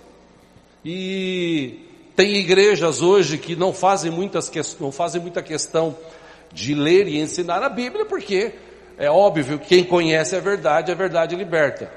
E 0.86 1.80
tem 2.16 2.36
igrejas 2.36 3.02
hoje 3.02 3.40
que 3.40 3.56
não 3.56 3.74
fazem, 3.74 4.12
muitas, 4.12 4.52
não 4.80 4.92
fazem 4.92 5.20
muita 5.20 5.42
questão 5.42 5.98
de 6.54 6.76
ler 6.76 7.08
e 7.08 7.20
ensinar 7.20 7.64
a 7.64 7.70
Bíblia, 7.70 8.06
porque 8.06 8.54
é 8.98 9.10
óbvio 9.10 9.60
que 9.60 9.68
quem 9.68 9.84
conhece 9.84 10.36
a 10.36 10.40
verdade, 10.40 10.92
a 10.92 10.96
verdade 10.96 11.36
liberta. 11.36 11.92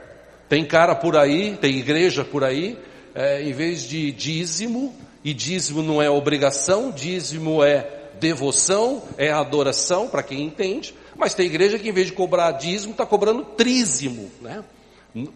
Tem 0.48 0.64
cara 0.64 0.94
por 0.94 1.16
aí, 1.16 1.56
tem 1.56 1.76
igreja 1.76 2.24
por 2.24 2.42
aí, 2.42 2.78
é, 3.14 3.42
em 3.42 3.52
vez 3.52 3.82
de 3.82 4.10
dízimo, 4.12 4.94
e 5.22 5.34
dízimo 5.34 5.82
não 5.82 6.00
é 6.00 6.08
obrigação, 6.08 6.90
dízimo 6.90 7.62
é 7.62 7.86
devoção, 8.18 9.02
é 9.16 9.30
adoração, 9.30 10.08
para 10.08 10.22
quem 10.22 10.42
entende, 10.42 10.94
mas 11.16 11.34
tem 11.34 11.46
igreja 11.46 11.78
que 11.78 11.88
em 11.88 11.92
vez 11.92 12.08
de 12.08 12.12
cobrar 12.12 12.52
dízimo, 12.52 12.92
está 12.92 13.04
cobrando 13.04 13.44
trízimo, 13.44 14.30
né? 14.40 14.64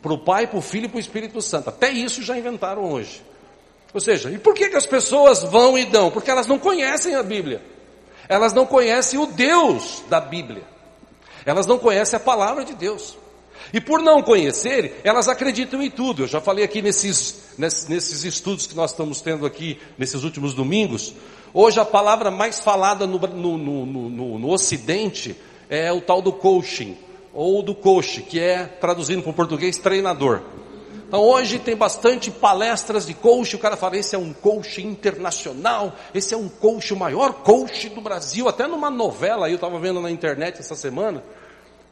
Para 0.00 0.12
o 0.12 0.18
Pai, 0.18 0.46
para 0.46 0.58
o 0.58 0.62
Filho 0.62 0.86
e 0.86 0.88
para 0.88 0.96
o 0.96 1.00
Espírito 1.00 1.40
Santo. 1.40 1.68
Até 1.68 1.90
isso 1.90 2.22
já 2.22 2.36
inventaram 2.36 2.84
hoje. 2.84 3.22
Ou 3.92 4.00
seja, 4.00 4.30
e 4.30 4.38
por 4.38 4.54
que, 4.54 4.68
que 4.68 4.76
as 4.76 4.86
pessoas 4.86 5.42
vão 5.42 5.76
e 5.76 5.84
dão? 5.84 6.10
Porque 6.10 6.30
elas 6.30 6.46
não 6.46 6.58
conhecem 6.58 7.14
a 7.14 7.22
Bíblia. 7.22 7.60
Elas 8.28 8.52
não 8.52 8.64
conhecem 8.64 9.18
o 9.18 9.26
Deus 9.26 10.02
da 10.08 10.20
Bíblia. 10.20 10.62
Elas 11.44 11.66
não 11.66 11.78
conhecem 11.78 12.16
a 12.16 12.20
palavra 12.20 12.64
de 12.64 12.74
Deus. 12.74 13.16
E 13.72 13.80
por 13.80 14.00
não 14.00 14.22
conhecerem, 14.22 14.92
elas 15.04 15.28
acreditam 15.28 15.82
em 15.82 15.90
tudo. 15.90 16.24
Eu 16.24 16.26
já 16.26 16.40
falei 16.40 16.64
aqui 16.64 16.82
nesses, 16.82 17.54
nesses 17.56 18.24
estudos 18.24 18.66
que 18.66 18.74
nós 18.74 18.90
estamos 18.90 19.20
tendo 19.20 19.46
aqui 19.46 19.78
nesses 19.96 20.24
últimos 20.24 20.54
domingos. 20.54 21.14
Hoje 21.54 21.78
a 21.80 21.84
palavra 21.84 22.30
mais 22.30 22.60
falada 22.60 23.06
no, 23.06 23.18
no, 23.18 23.58
no, 23.58 24.38
no, 24.38 24.50
Ocidente 24.50 25.36
é 25.68 25.92
o 25.92 26.00
tal 26.00 26.22
do 26.22 26.32
coaching, 26.32 26.96
ou 27.32 27.62
do 27.62 27.74
coach, 27.74 28.22
que 28.22 28.40
é, 28.40 28.64
traduzindo 28.64 29.22
para 29.22 29.30
o 29.30 29.34
português, 29.34 29.78
treinador. 29.78 30.42
Então 31.12 31.24
hoje 31.24 31.58
tem 31.58 31.76
bastante 31.76 32.30
palestras 32.30 33.04
de 33.04 33.12
coach, 33.12 33.54
o 33.54 33.58
cara 33.58 33.76
fala, 33.76 33.98
esse 33.98 34.14
é 34.14 34.18
um 34.18 34.32
coach 34.32 34.82
internacional, 34.82 35.92
esse 36.14 36.32
é 36.32 36.36
um 36.38 36.48
coach, 36.48 36.94
o 36.94 36.96
maior 36.96 37.34
coach 37.34 37.90
do 37.90 38.00
Brasil, 38.00 38.48
até 38.48 38.66
numa 38.66 38.90
novela 38.90 39.50
eu 39.50 39.56
estava 39.56 39.78
vendo 39.78 40.00
na 40.00 40.10
internet 40.10 40.60
essa 40.60 40.74
semana, 40.74 41.22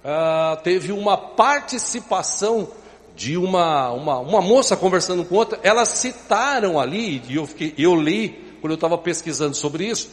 uh, 0.03 0.57
teve 0.63 0.91
uma 0.91 1.19
participação 1.19 2.69
de 3.15 3.37
uma, 3.37 3.91
uma, 3.91 4.21
uma 4.21 4.41
moça 4.41 4.75
conversando 4.75 5.23
com 5.23 5.35
outra, 5.35 5.61
elas 5.63 5.91
citaram 5.91 6.81
ali, 6.81 7.23
e 7.29 7.37
eu, 7.37 7.47
fiquei, 7.47 7.75
eu 7.77 7.95
li, 7.95 8.57
quando 8.63 8.71
eu 8.71 8.77
estava 8.77 8.97
pesquisando 8.97 9.55
sobre 9.55 9.85
isso, 9.85 10.09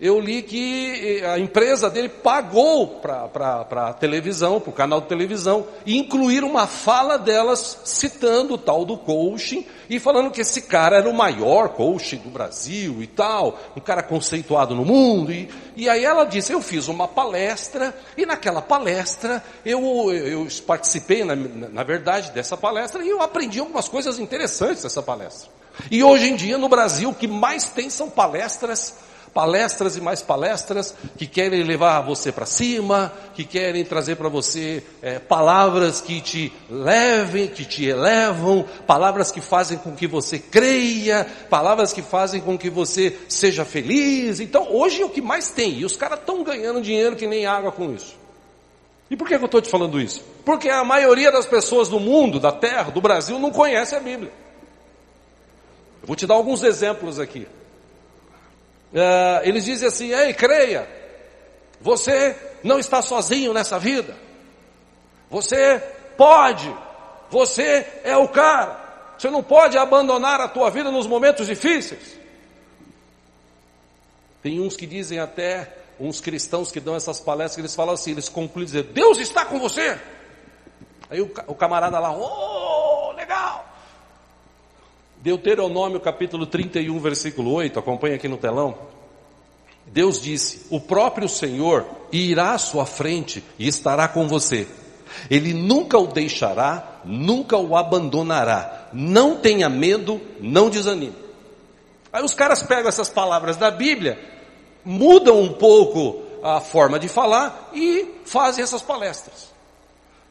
eu 0.00 0.18
li 0.18 0.42
que 0.42 1.20
eh, 1.20 1.30
a 1.30 1.38
empresa 1.38 1.88
dele 1.88 2.08
pagou 2.08 3.00
para 3.00 3.66
a 3.70 3.92
televisão, 3.92 4.60
para 4.60 4.70
o 4.70 4.72
canal 4.72 5.00
de 5.00 5.06
televisão, 5.06 5.66
e 5.86 5.96
incluir 5.96 6.42
uma 6.42 6.66
fala 6.66 7.16
delas 7.16 7.78
citando 7.84 8.54
o 8.54 8.58
tal 8.58 8.84
do 8.84 8.98
coaching 8.98 9.64
e 9.88 10.00
falando 10.00 10.30
que 10.30 10.40
esse 10.40 10.62
cara 10.62 10.96
era 10.96 11.08
o 11.08 11.14
maior 11.14 11.68
coaching 11.68 12.16
do 12.16 12.30
Brasil 12.30 13.02
e 13.02 13.06
tal, 13.06 13.58
um 13.76 13.80
cara 13.80 14.02
conceituado 14.02 14.74
no 14.74 14.84
mundo. 14.84 15.32
E, 15.32 15.48
e 15.76 15.88
aí 15.88 16.04
ela 16.04 16.24
disse: 16.24 16.52
Eu 16.52 16.60
fiz 16.60 16.88
uma 16.88 17.06
palestra, 17.06 17.96
e 18.16 18.26
naquela 18.26 18.60
palestra 18.60 19.42
eu, 19.64 20.12
eu 20.12 20.48
participei, 20.66 21.22
na, 21.22 21.36
na 21.36 21.84
verdade, 21.84 22.32
dessa 22.32 22.56
palestra, 22.56 23.04
e 23.04 23.08
eu 23.08 23.22
aprendi 23.22 23.60
algumas 23.60 23.88
coisas 23.88 24.18
interessantes 24.18 24.82
dessa 24.82 25.02
palestra. 25.02 25.48
E 25.90 26.02
hoje 26.02 26.28
em 26.28 26.36
dia 26.36 26.58
no 26.58 26.68
Brasil 26.68 27.10
o 27.10 27.14
que 27.14 27.26
mais 27.26 27.70
tem 27.70 27.88
são 27.88 28.10
palestras 28.10 28.94
palestras 29.32 29.96
e 29.96 30.00
mais 30.00 30.22
palestras 30.22 30.94
que 31.16 31.26
querem 31.26 31.62
levar 31.62 32.00
você 32.02 32.30
para 32.30 32.46
cima, 32.46 33.12
que 33.34 33.44
querem 33.44 33.84
trazer 33.84 34.16
para 34.16 34.28
você 34.28 34.82
é, 35.00 35.18
palavras 35.18 36.00
que 36.00 36.20
te 36.20 36.52
levem, 36.68 37.48
que 37.48 37.64
te 37.64 37.84
elevam, 37.84 38.64
palavras 38.86 39.30
que 39.30 39.40
fazem 39.40 39.78
com 39.78 39.94
que 39.94 40.06
você 40.06 40.38
creia, 40.38 41.26
palavras 41.48 41.92
que 41.92 42.02
fazem 42.02 42.40
com 42.40 42.58
que 42.58 42.68
você 42.68 43.16
seja 43.28 43.64
feliz. 43.64 44.40
Então, 44.40 44.68
hoje 44.70 45.02
é 45.02 45.04
o 45.04 45.10
que 45.10 45.22
mais 45.22 45.50
tem, 45.50 45.78
e 45.78 45.84
os 45.84 45.96
caras 45.96 46.18
estão 46.18 46.42
ganhando 46.42 46.82
dinheiro 46.82 47.16
que 47.16 47.26
nem 47.26 47.46
água 47.46 47.72
com 47.72 47.92
isso. 47.92 48.20
E 49.10 49.16
por 49.16 49.28
que 49.28 49.34
eu 49.34 49.44
estou 49.44 49.60
te 49.60 49.68
falando 49.68 50.00
isso? 50.00 50.24
Porque 50.44 50.68
a 50.68 50.82
maioria 50.84 51.30
das 51.30 51.46
pessoas 51.46 51.88
do 51.88 52.00
mundo, 52.00 52.40
da 52.40 52.50
terra, 52.50 52.90
do 52.90 53.00
Brasil, 53.00 53.38
não 53.38 53.50
conhece 53.50 53.94
a 53.94 54.00
Bíblia. 54.00 54.32
Eu 56.02 56.06
vou 56.06 56.16
te 56.16 56.26
dar 56.26 56.34
alguns 56.34 56.62
exemplos 56.62 57.18
aqui. 57.18 57.46
Uh, 58.92 59.40
eles 59.42 59.64
dizem 59.64 59.88
assim: 59.88 60.12
Ei, 60.12 60.34
creia, 60.34 60.88
você 61.80 62.36
não 62.62 62.78
está 62.78 63.00
sozinho 63.00 63.52
nessa 63.52 63.78
vida. 63.78 64.16
Você 65.30 65.82
pode, 66.16 66.72
você 67.30 67.86
é 68.04 68.16
o 68.16 68.28
cara. 68.28 68.80
Você 69.18 69.30
não 69.30 69.42
pode 69.42 69.78
abandonar 69.78 70.40
a 70.40 70.48
tua 70.48 70.70
vida 70.70 70.90
nos 70.90 71.06
momentos 71.06 71.46
difíceis. 71.46 72.18
Tem 74.42 74.60
uns 74.60 74.76
que 74.76 74.86
dizem 74.86 75.20
até, 75.20 75.72
uns 75.98 76.20
cristãos 76.20 76.72
que 76.72 76.80
dão 76.80 76.96
essas 76.96 77.20
palestras, 77.20 77.58
eles 77.58 77.74
falam 77.74 77.94
assim, 77.94 78.10
eles 78.10 78.28
concluem 78.28 78.66
dizendo, 78.66 78.92
Deus 78.92 79.18
está 79.18 79.44
com 79.44 79.58
você. 79.58 79.98
Aí 81.08 81.20
o, 81.20 81.32
o 81.46 81.54
camarada 81.54 81.98
lá, 81.98 82.10
oh, 82.10 83.12
legal. 83.12 83.71
Deuteronômio 85.22 86.00
capítulo 86.00 86.46
31, 86.46 86.98
versículo 86.98 87.52
8, 87.52 87.78
acompanha 87.78 88.16
aqui 88.16 88.26
no 88.26 88.36
telão. 88.36 88.76
Deus 89.86 90.20
disse: 90.20 90.66
O 90.68 90.80
próprio 90.80 91.28
Senhor 91.28 91.86
irá 92.10 92.54
à 92.54 92.58
sua 92.58 92.84
frente 92.84 93.42
e 93.56 93.68
estará 93.68 94.08
com 94.08 94.26
você. 94.26 94.66
Ele 95.30 95.54
nunca 95.54 95.96
o 95.96 96.08
deixará, 96.08 97.00
nunca 97.04 97.56
o 97.56 97.76
abandonará. 97.76 98.88
Não 98.92 99.36
tenha 99.36 99.68
medo, 99.68 100.20
não 100.40 100.68
desanime. 100.68 101.14
Aí 102.12 102.24
os 102.24 102.34
caras 102.34 102.64
pegam 102.64 102.88
essas 102.88 103.08
palavras 103.08 103.56
da 103.56 103.70
Bíblia, 103.70 104.18
mudam 104.84 105.40
um 105.40 105.52
pouco 105.52 106.20
a 106.42 106.60
forma 106.60 106.98
de 106.98 107.06
falar 107.06 107.70
e 107.72 108.16
fazem 108.24 108.64
essas 108.64 108.82
palestras. 108.82 109.52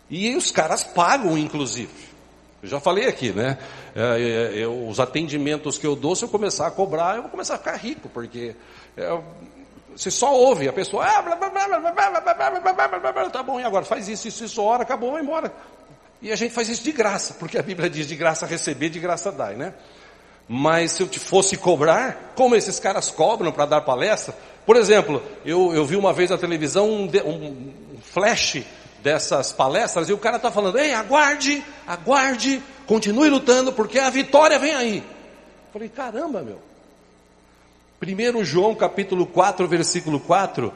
E 0.09 0.35
os 0.35 0.51
caras 0.51 0.83
pagam, 0.83 1.37
inclusive. 1.37 2.11
Eu 2.61 2.67
já 2.67 2.79
falei 2.79 3.07
aqui, 3.07 3.31
né? 3.31 3.57
É, 3.95 4.53
eu, 4.55 4.87
os 4.87 4.99
atendimentos 4.99 5.77
que 5.77 5.85
eu 5.85 5.95
dou, 5.95 6.15
se 6.15 6.23
eu 6.23 6.29
começar 6.29 6.67
a 6.67 6.71
cobrar, 6.71 7.15
eu 7.15 7.23
vou 7.23 7.31
começar 7.31 7.55
a 7.55 7.57
ficar 7.57 7.75
rico, 7.75 8.07
porque 8.09 8.55
é, 8.95 9.19
você 9.95 10.09
só 10.09 10.33
ouve 10.33 10.67
a 10.67 10.73
pessoa, 10.73 11.05
tá 13.29 13.43
bom, 13.43 13.59
e 13.59 13.63
agora 13.63 13.83
faz 13.83 14.07
isso, 14.07 14.27
isso, 14.27 14.45
isso, 14.45 14.61
hora, 14.61 14.83
acabou, 14.83 15.11
vai 15.11 15.21
embora. 15.21 15.53
E 16.21 16.31
a 16.31 16.35
gente 16.35 16.53
faz 16.53 16.69
isso 16.69 16.83
de 16.83 16.91
graça, 16.91 17.35
porque 17.39 17.57
a 17.57 17.63
Bíblia 17.63 17.89
diz 17.89 18.07
de 18.07 18.15
graça 18.15 18.45
receber, 18.45 18.89
de 18.89 18.99
graça 18.99 19.31
dar, 19.31 19.53
né? 19.53 19.73
Mas 20.47 20.91
se 20.91 21.03
eu 21.03 21.07
te 21.07 21.19
fosse 21.19 21.57
cobrar, 21.57 22.33
como 22.35 22.55
esses 22.55 22.79
caras 22.79 23.09
cobram 23.09 23.51
para 23.51 23.65
dar 23.65 23.81
palestra, 23.81 24.35
por 24.65 24.75
exemplo, 24.75 25.21
eu, 25.45 25.73
eu 25.73 25.85
vi 25.85 25.95
uma 25.95 26.13
vez 26.13 26.29
na 26.29 26.37
televisão 26.37 26.89
um, 26.89 27.05
um 27.25 27.73
flash 28.01 28.63
dessas 29.01 29.51
palestras 29.51 30.09
e 30.09 30.13
o 30.13 30.17
cara 30.17 30.37
está 30.37 30.51
falando: 30.51 30.77
ei, 30.77 30.93
aguarde, 30.93 31.63
aguarde, 31.87 32.61
continue 32.85 33.29
lutando, 33.29 33.71
porque 33.73 33.99
a 33.99 34.09
vitória 34.09 34.59
vem 34.59 34.73
aí. 34.73 35.03
falei: 35.71 35.89
caramba, 35.89 36.41
meu. 36.41 36.59
1 38.01 38.43
João 38.43 38.73
capítulo 38.73 39.25
4, 39.27 39.67
versículo 39.67 40.19
4, 40.19 40.73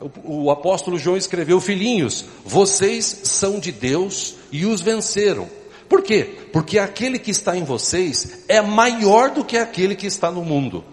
o, 0.00 0.44
o 0.44 0.50
apóstolo 0.50 0.98
João 0.98 1.16
escreveu: 1.16 1.60
Filhinhos, 1.60 2.26
vocês 2.44 3.04
são 3.24 3.58
de 3.58 3.72
Deus 3.72 4.36
e 4.52 4.66
os 4.66 4.80
venceram. 4.80 5.48
Por 5.88 6.02
quê? 6.02 6.48
Porque 6.52 6.78
aquele 6.78 7.18
que 7.18 7.30
está 7.30 7.56
em 7.56 7.64
vocês 7.64 8.44
é 8.48 8.60
maior 8.60 9.30
do 9.30 9.44
que 9.44 9.56
aquele 9.56 9.94
que 9.94 10.06
está 10.06 10.30
no 10.30 10.44
mundo. 10.44 10.84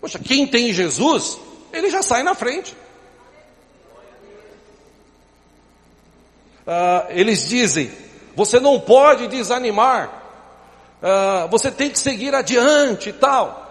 Poxa, 0.00 0.18
quem 0.18 0.46
tem 0.46 0.72
Jesus, 0.72 1.38
ele 1.72 1.90
já 1.90 2.02
sai 2.02 2.22
na 2.22 2.34
frente. 2.34 2.76
uh, 6.66 7.06
eles 7.10 7.48
dizem: 7.48 7.90
você 8.36 8.60
não 8.60 8.78
pode 8.78 9.26
desanimar, 9.28 10.10
uh, 11.02 11.48
você 11.48 11.70
tem 11.70 11.90
que 11.90 11.98
seguir 11.98 12.34
adiante 12.34 13.08
e 13.08 13.12
tal. 13.14 13.64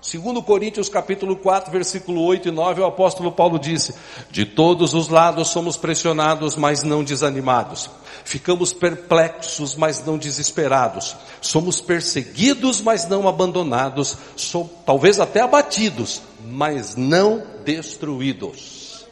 Segundo 0.00 0.42
Coríntios 0.42 0.88
capítulo 0.88 1.36
4, 1.36 1.72
versículo 1.72 2.22
8 2.22 2.48
e 2.48 2.50
9, 2.52 2.80
o 2.80 2.86
apóstolo 2.86 3.32
Paulo 3.32 3.58
disse: 3.58 3.94
De 4.30 4.46
todos 4.46 4.94
os 4.94 5.08
lados 5.08 5.48
somos 5.48 5.76
pressionados, 5.76 6.56
mas 6.56 6.82
não 6.82 7.02
desanimados. 7.04 7.90
Ficamos 8.24 8.72
perplexos, 8.72 9.74
mas 9.74 10.04
não 10.04 10.16
desesperados. 10.16 11.16
Somos 11.40 11.80
perseguidos, 11.80 12.80
mas 12.80 13.08
não 13.08 13.28
abandonados. 13.28 14.16
Talvez 14.86 15.18
até 15.18 15.40
abatidos, 15.40 16.22
mas 16.44 16.94
não 16.94 17.42
destruídos. 17.64 19.06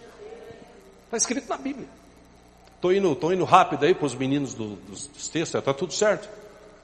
Está 1.07 1.17
escrito 1.17 1.49
na 1.49 1.57
Bíblia. 1.57 1.96
Estou 2.76 2.92
indo, 2.92 3.14
tô 3.16 3.33
indo 3.33 3.45
rápido 3.45 3.85
aí 3.85 3.95
para 3.95 4.06
os 4.06 4.14
meninos 4.14 4.54
do, 4.54 4.76
dos, 4.76 5.06
dos 5.06 5.28
textos, 5.28 5.59
está 5.59 5.75
tudo 5.75 5.92
certo? 5.92 6.28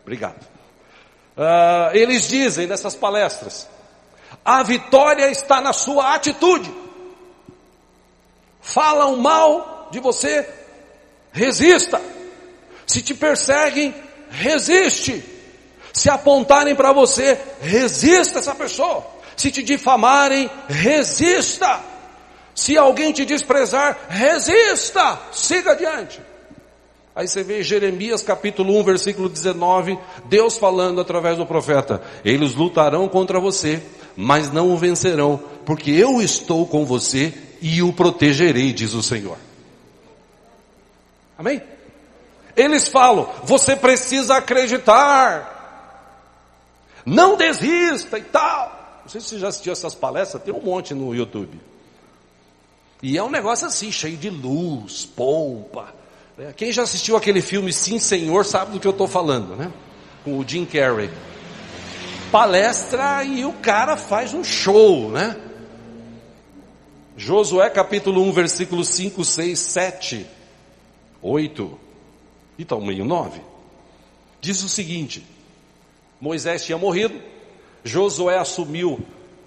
Obrigado. 0.02 0.40
Uh, 1.36 1.94
eles 1.94 2.28
dizem 2.28 2.66
nessas 2.66 2.94
palestras, 2.94 3.68
a 4.44 4.62
vitória 4.62 5.30
está 5.30 5.60
na 5.60 5.72
sua 5.72 6.14
atitude. 6.14 6.72
Falam 8.60 9.16
mal 9.16 9.88
de 9.90 10.00
você, 10.00 10.48
resista. 11.30 12.00
Se 12.86 13.02
te 13.02 13.14
perseguem, 13.14 13.94
resiste. 14.30 15.22
Se 15.92 16.08
apontarem 16.08 16.74
para 16.74 16.92
você, 16.92 17.38
resista 17.60 18.38
essa 18.38 18.54
pessoa. 18.54 19.06
Se 19.36 19.50
te 19.50 19.62
difamarem, 19.62 20.50
resista. 20.68 21.91
Se 22.54 22.76
alguém 22.76 23.12
te 23.12 23.24
desprezar, 23.24 24.06
resista. 24.08 25.18
Siga 25.32 25.72
adiante. 25.72 26.20
Aí 27.14 27.28
você 27.28 27.42
vê 27.42 27.62
Jeremias 27.62 28.22
capítulo 28.22 28.78
1, 28.78 28.84
versículo 28.84 29.28
19, 29.28 29.98
Deus 30.26 30.56
falando 30.56 31.00
através 31.00 31.36
do 31.36 31.46
profeta: 31.46 32.02
Eles 32.24 32.54
lutarão 32.54 33.06
contra 33.08 33.38
você, 33.38 33.82
mas 34.16 34.50
não 34.50 34.70
o 34.70 34.78
vencerão, 34.78 35.38
porque 35.66 35.90
eu 35.90 36.22
estou 36.22 36.66
com 36.66 36.86
você 36.86 37.34
e 37.60 37.82
o 37.82 37.92
protegerei, 37.92 38.72
diz 38.72 38.94
o 38.94 39.02
Senhor. 39.02 39.36
Amém? 41.36 41.62
Eles 42.56 42.88
falam: 42.88 43.28
Você 43.44 43.76
precisa 43.76 44.36
acreditar. 44.36 45.50
Não 47.04 47.36
desista 47.36 48.18
e 48.18 48.22
tal. 48.22 49.00
Não 49.02 49.08
sei 49.08 49.20
se 49.20 49.28
você 49.28 49.38
já 49.38 49.48
assistiu 49.48 49.72
essas 49.72 49.94
palestras, 49.94 50.42
tem 50.42 50.54
um 50.54 50.60
monte 50.60 50.94
no 50.94 51.14
YouTube. 51.14 51.71
E 53.02 53.18
é 53.18 53.22
um 53.22 53.30
negócio 53.30 53.66
assim, 53.66 53.90
cheio 53.90 54.16
de 54.16 54.30
luz, 54.30 55.04
pompa 55.04 56.02
é, 56.38 56.52
quem 56.52 56.72
já 56.72 56.82
assistiu 56.82 57.16
aquele 57.16 57.42
filme 57.42 57.72
Sim 57.72 57.98
Senhor 57.98 58.44
sabe 58.44 58.72
do 58.72 58.80
que 58.80 58.86
eu 58.86 58.92
estou 58.92 59.06
falando, 59.06 59.54
né? 59.54 59.70
Com 60.24 60.38
o 60.38 60.48
Jim 60.48 60.64
Carrey. 60.64 61.10
Palestra 62.30 63.22
e 63.22 63.44
o 63.44 63.52
cara 63.52 63.96
faz 63.96 64.32
um 64.32 64.42
show, 64.42 65.10
né? 65.10 65.38
Josué 67.16 67.68
capítulo 67.68 68.22
1, 68.22 68.32
versículos 68.32 68.88
5, 68.88 69.22
6, 69.24 69.58
7, 69.58 70.26
8 71.20 71.78
e 72.58 72.66
meio 72.80 73.04
9. 73.04 73.40
Diz 74.40 74.62
o 74.64 74.68
seguinte: 74.70 75.22
Moisés 76.18 76.64
tinha 76.64 76.78
morrido, 76.78 77.20
Josué 77.84 78.38
assumiu 78.38 79.00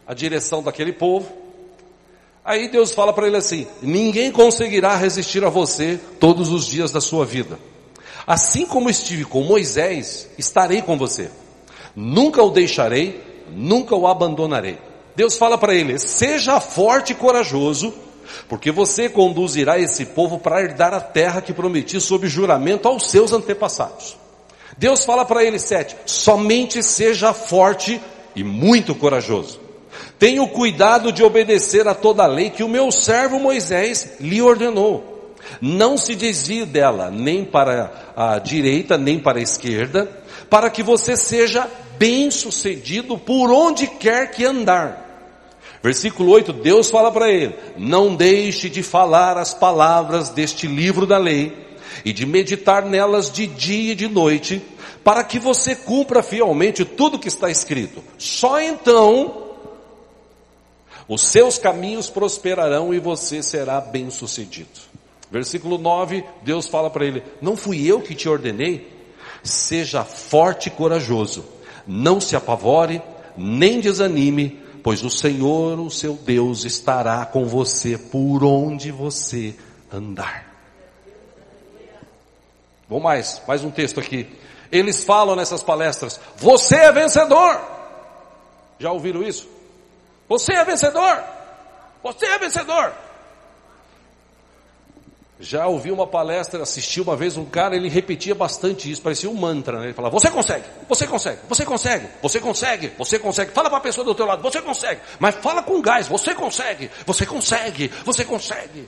a 0.06 0.14
direção 0.14 0.62
daquele 0.62 0.94
povo, 0.94 1.36
Aí 2.46 2.68
Deus 2.70 2.94
fala 2.94 3.12
para 3.12 3.26
ele 3.26 3.38
assim: 3.38 3.66
ninguém 3.82 4.32
conseguirá 4.32 4.96
resistir 4.96 5.44
a 5.44 5.50
você 5.50 6.00
todos 6.20 6.52
os 6.52 6.68
dias 6.68 6.92
da 6.92 7.02
sua 7.02 7.26
vida. 7.26 7.58
Assim 8.28 8.68
como 8.68 8.90
estive 8.90 9.26
com 9.26 9.42
Moisés, 9.42 10.30
estarei 10.38 10.84
com 10.84 10.96
você. 10.96 11.32
Nunca 11.96 12.44
o 12.44 12.52
deixarei, 12.52 13.20
nunca 13.50 13.96
o 13.96 14.06
abandonarei. 14.06 14.78
Deus 15.16 15.38
fala 15.38 15.58
para 15.58 15.74
ele: 15.74 15.98
seja 15.98 16.60
forte 16.60 17.14
e 17.14 17.16
corajoso, 17.16 17.92
porque 18.48 18.72
você 18.72 19.10
conduzirá 19.10 19.80
esse 19.80 20.06
povo 20.06 20.38
para 20.38 20.62
herdar 20.62 20.94
a 20.94 21.02
terra 21.02 21.42
que 21.42 21.52
prometi 21.52 22.00
sob 22.00 22.28
juramento 22.28 22.88
aos 22.88 23.10
seus 23.10 23.34
antepassados. 23.34 24.18
Deus 24.78 25.04
fala 25.04 25.26
para 25.26 25.44
ele, 25.44 25.58
sete, 25.58 25.96
somente 26.06 26.84
seja 26.84 27.34
forte 27.34 28.00
e 28.36 28.44
muito 28.44 28.94
corajoso. 28.94 29.65
Tenho 30.18 30.48
cuidado 30.48 31.12
de 31.12 31.24
obedecer 31.24 31.88
a 31.88 31.94
toda 31.94 32.24
a 32.24 32.28
lei 32.28 32.50
que 32.50 32.64
o 32.64 32.70
meu 32.70 32.92
servo 32.92 33.40
Moisés 33.40 34.14
lhe 34.20 34.42
ordenou. 34.42 35.34
Não 35.62 35.98
se 35.98 36.16
desvie 36.16 36.66
dela, 36.66 37.12
nem 37.12 37.44
para 37.44 38.14
a 38.16 38.40
direita, 38.40 38.98
nem 38.98 39.20
para 39.20 39.40
a 39.40 39.44
esquerda, 39.44 40.10
para 40.50 40.70
que 40.70 40.82
você 40.82 41.16
seja 41.16 41.70
bem 41.98 42.32
sucedido 42.32 43.18
por 43.18 43.52
onde 43.52 43.88
quer 43.88 44.32
que 44.32 44.44
andar. 44.44 45.04
Versículo 45.84 46.32
8, 46.32 46.52
Deus 46.54 46.90
fala 46.90 47.12
para 47.12 47.30
ele: 47.30 47.56
Não 47.78 48.16
deixe 48.16 48.70
de 48.70 48.82
falar 48.82 49.38
as 49.38 49.54
palavras 49.54 50.30
deste 50.30 50.66
livro 50.66 51.06
da 51.06 51.18
lei 51.18 51.56
e 52.04 52.12
de 52.12 52.26
meditar 52.26 52.86
nelas 52.86 53.32
de 53.32 53.46
dia 53.46 53.92
e 53.92 53.96
de 53.96 54.08
noite, 54.08 54.62
para 55.04 55.24
que 55.24 55.38
você 55.38 55.76
cumpra 55.76 56.24
fielmente 56.24 56.84
tudo 56.84 57.20
que 57.20 57.28
está 57.28 57.52
escrito. 57.52 58.04
Só 58.18 58.60
então 58.60 59.45
os 61.08 61.22
seus 61.22 61.58
caminhos 61.58 62.10
prosperarão 62.10 62.94
e 62.94 63.00
você 63.00 63.44
será 63.44 63.80
bem-sucedido. 63.80 64.96
Versículo 65.30 65.78
9, 65.78 66.24
Deus 66.44 66.68
fala 66.68 66.90
para 66.90 67.06
ele: 67.06 67.24
Não 67.42 67.56
fui 67.56 67.86
eu 67.86 68.02
que 68.02 68.16
te 68.16 68.28
ordenei? 68.28 68.92
Seja 69.44 70.04
forte 70.04 70.68
e 70.68 70.72
corajoso, 70.72 71.46
não 71.86 72.20
se 72.20 72.36
apavore, 72.36 73.02
nem 73.38 73.80
desanime, 73.80 74.60
pois 74.82 75.04
o 75.04 75.10
Senhor, 75.10 75.80
o 75.80 75.92
seu 75.92 76.14
Deus, 76.14 76.66
estará 76.66 77.26
com 77.26 77.46
você 77.46 77.98
por 77.98 78.44
onde 78.44 78.92
você 78.92 79.54
andar. 79.94 80.56
Vou 82.90 83.00
mais, 83.00 83.42
mais 83.48 83.64
um 83.64 83.72
texto 83.72 84.00
aqui. 84.00 84.28
Eles 84.72 85.04
falam 85.04 85.36
nessas 85.36 85.62
palestras: 85.62 86.20
Você 86.38 86.76
é 86.76 86.92
vencedor. 86.92 87.62
Já 88.80 88.92
ouviram 88.92 89.24
isso? 89.24 89.55
Você 90.28 90.54
é 90.54 90.66
vencedor! 90.66 91.24
Você 92.04 92.26
é 92.26 92.38
vencedor! 92.38 92.94
Já 95.40 95.68
ouvi 95.68 95.92
uma 95.92 96.08
palestra, 96.08 96.64
assisti 96.64 97.02
uma 97.02 97.16
vez 97.16 97.36
um 97.36 97.44
cara, 97.44 97.76
ele 97.76 97.90
repetia 97.90 98.34
bastante 98.34 98.90
isso, 98.90 99.02
parecia 99.02 99.30
um 99.30 99.34
mantra, 99.34 99.80
né? 99.80 99.88
Ele 99.88 99.94
falava, 99.94 100.18
você 100.18 100.32
consegue, 100.32 100.64
você 100.88 101.06
consegue, 101.06 101.40
você 101.50 101.66
consegue, 101.66 102.08
você 102.22 102.40
consegue, 102.40 102.88
você 102.98 103.20
consegue. 103.20 103.52
Fala 103.52 103.70
para 103.70 103.80
a 103.80 103.82
pessoa 103.82 104.06
do 104.06 104.16
teu 104.16 104.26
lado, 104.26 104.42
você 104.42 104.62
consegue. 104.62 105.02
Mas 105.20 105.36
fala 105.36 105.62
com 105.62 105.82
gás, 105.82 106.08
você 106.08 106.34
consegue, 106.34 106.90
você 107.06 107.26
consegue, 107.26 107.90
você 108.06 108.24
consegue. 108.24 108.88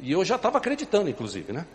E 0.00 0.12
eu 0.12 0.24
já 0.24 0.36
estava 0.36 0.58
acreditando, 0.58 1.10
inclusive, 1.10 1.52
né? 1.52 1.66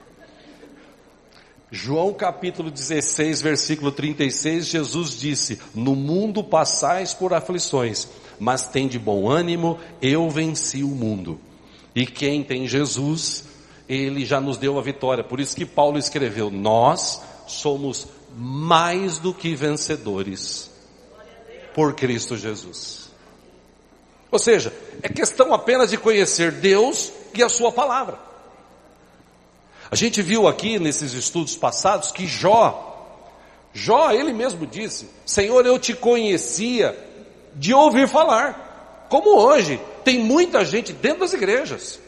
João 1.70 2.14
capítulo 2.14 2.70
16, 2.70 3.42
versículo 3.42 3.92
36, 3.92 4.66
Jesus 4.66 5.18
disse: 5.18 5.62
No 5.74 5.96
mundo 5.96 6.44
passais 6.44 7.14
por 7.14 7.34
aflições, 7.34 8.08
mas 8.42 8.66
tem 8.66 8.88
de 8.88 8.98
bom 8.98 9.30
ânimo, 9.30 9.80
eu 10.02 10.28
venci 10.28 10.82
o 10.82 10.88
mundo. 10.88 11.40
E 11.94 12.08
quem 12.08 12.44
tem 12.44 12.68
Jesus, 12.68 13.44
ele 13.88 14.26
já 14.26 14.42
nos 14.42 14.58
deu 14.58 14.80
a 14.80 14.82
vitória. 14.82 15.24
Por 15.24 15.40
isso 15.40 15.56
que 15.56 15.64
Paulo 15.64 16.00
escreveu: 16.00 16.50
Nós 16.50 17.22
somos 17.46 18.08
mais 18.36 19.20
do 19.20 19.32
que 19.32 19.54
vencedores 19.54 20.72
por 21.76 21.94
Cristo 21.94 22.36
Jesus. 22.36 23.12
Ou 24.32 24.40
seja, 24.40 24.74
é 25.04 25.10
questão 25.10 25.54
apenas 25.54 25.92
de 25.92 25.98
conhecer 25.98 26.52
Deus 26.52 27.14
e 27.36 27.44
a 27.44 27.50
Sua 27.50 27.72
palavra. 27.72 28.18
A 29.92 29.96
gente 29.96 30.20
viu 30.24 30.48
aqui 30.48 30.80
nesses 30.80 31.14
estudos 31.14 31.56
passados 31.56 32.12
que 32.12 32.26
Jó, 32.26 33.20
Jó 33.72 34.12
ele 34.12 34.34
mesmo 34.34 34.66
disse: 34.66 35.08
Senhor, 35.28 35.64
eu 35.64 35.78
te 35.78 35.94
conhecia 35.94 37.11
de 37.56 37.74
ouvir 37.74 38.08
falar. 38.08 39.08
Como 39.10 39.38
hoje, 39.38 39.80
tem 40.04 40.20
muita 40.20 40.64
gente 40.64 40.94
dentro 40.94 41.22
das 41.22 41.34
igrejas 41.34 42.00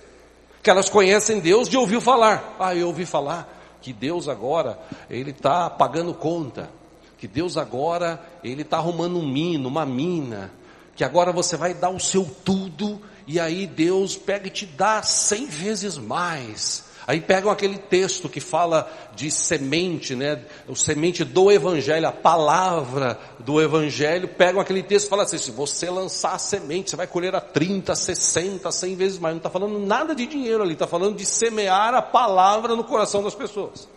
que 0.61 0.69
elas 0.69 0.89
conhecem 0.89 1.41
Deus 1.41 1.67
de 1.67 1.75
ouvir 1.75 1.99
falar. 1.99 2.55
Ah, 2.57 2.73
eu 2.73 2.87
ouvi 2.87 3.05
falar 3.05 3.77
que 3.81 3.91
Deus 3.91 4.29
agora 4.29 4.79
ele 5.09 5.31
está 5.31 5.69
pagando 5.69 6.13
conta, 6.13 6.69
que 7.17 7.27
Deus 7.27 7.57
agora 7.57 8.23
ele 8.41 8.61
está 8.61 8.77
arrumando 8.77 9.19
um 9.19 9.27
mino, 9.27 9.67
uma 9.67 9.85
mina, 9.85 10.49
que 10.95 11.03
agora 11.03 11.33
você 11.33 11.57
vai 11.57 11.73
dar 11.73 11.89
o 11.89 11.99
seu 11.99 12.25
tudo 12.45 13.01
e 13.27 13.39
aí 13.39 13.67
Deus 13.67 14.15
pega 14.15 14.47
e 14.47 14.51
te 14.51 14.65
dá 14.65 15.03
cem 15.03 15.45
vezes 15.45 15.97
mais. 15.97 16.85
Aí 17.05 17.19
pegam 17.19 17.51
aquele 17.51 17.77
texto 17.77 18.29
que 18.29 18.39
fala 18.39 18.91
de 19.13 19.29
semente, 19.29 20.15
né? 20.15 20.41
O 20.67 20.75
semente 20.75 21.23
do 21.23 21.51
evangelho, 21.51 22.07
a 22.07 22.11
palavra 22.11 23.19
do 23.39 23.61
evangelho, 23.61 24.27
pegam 24.27 24.61
aquele 24.61 24.81
texto 24.81 25.07
e 25.07 25.09
falam 25.09 25.25
assim, 25.25 25.37
se 25.37 25.51
você 25.51 25.89
lançar 25.89 26.33
a 26.33 26.39
semente, 26.39 26.89
você 26.89 26.95
vai 26.95 27.07
colher 27.07 27.35
a 27.35 27.41
30, 27.41 27.93
60, 27.93 28.71
100 28.71 28.95
vezes 28.95 29.19
mais. 29.19 29.33
Não 29.33 29.39
está 29.39 29.49
falando 29.49 29.79
nada 29.79 30.15
de 30.15 30.25
dinheiro 30.25 30.63
ali, 30.63 30.73
está 30.73 30.87
falando 30.87 31.17
de 31.17 31.25
semear 31.25 31.93
a 31.93 32.01
palavra 32.01 32.75
no 32.75 32.83
coração 32.85 33.21
das 33.21 33.35
pessoas. 33.35 33.87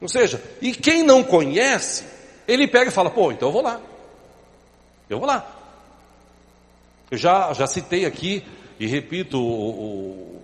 Ou 0.00 0.08
seja, 0.08 0.42
e 0.60 0.72
quem 0.72 1.02
não 1.02 1.22
conhece, 1.22 2.04
ele 2.46 2.66
pega 2.66 2.90
e 2.90 2.92
fala, 2.92 3.08
pô, 3.08 3.30
então 3.30 3.48
eu 3.48 3.52
vou 3.52 3.62
lá. 3.62 3.80
Eu 5.08 5.18
vou 5.18 5.28
lá. 5.28 5.46
Eu 7.10 7.16
já, 7.16 7.52
já 7.52 7.66
citei 7.68 8.04
aqui 8.04 8.44
e 8.80 8.86
repito 8.86 9.38
o, 9.38 9.70
o 9.70 10.35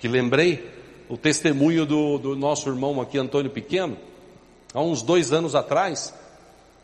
que 0.00 0.08
lembrei 0.08 0.68
o 1.08 1.16
testemunho 1.16 1.84
do, 1.84 2.18
do 2.18 2.36
nosso 2.36 2.68
irmão 2.68 3.00
aqui, 3.00 3.18
Antônio 3.18 3.50
Pequeno, 3.50 3.96
há 4.72 4.80
uns 4.80 5.02
dois 5.02 5.30
anos 5.32 5.54
atrás, 5.54 6.14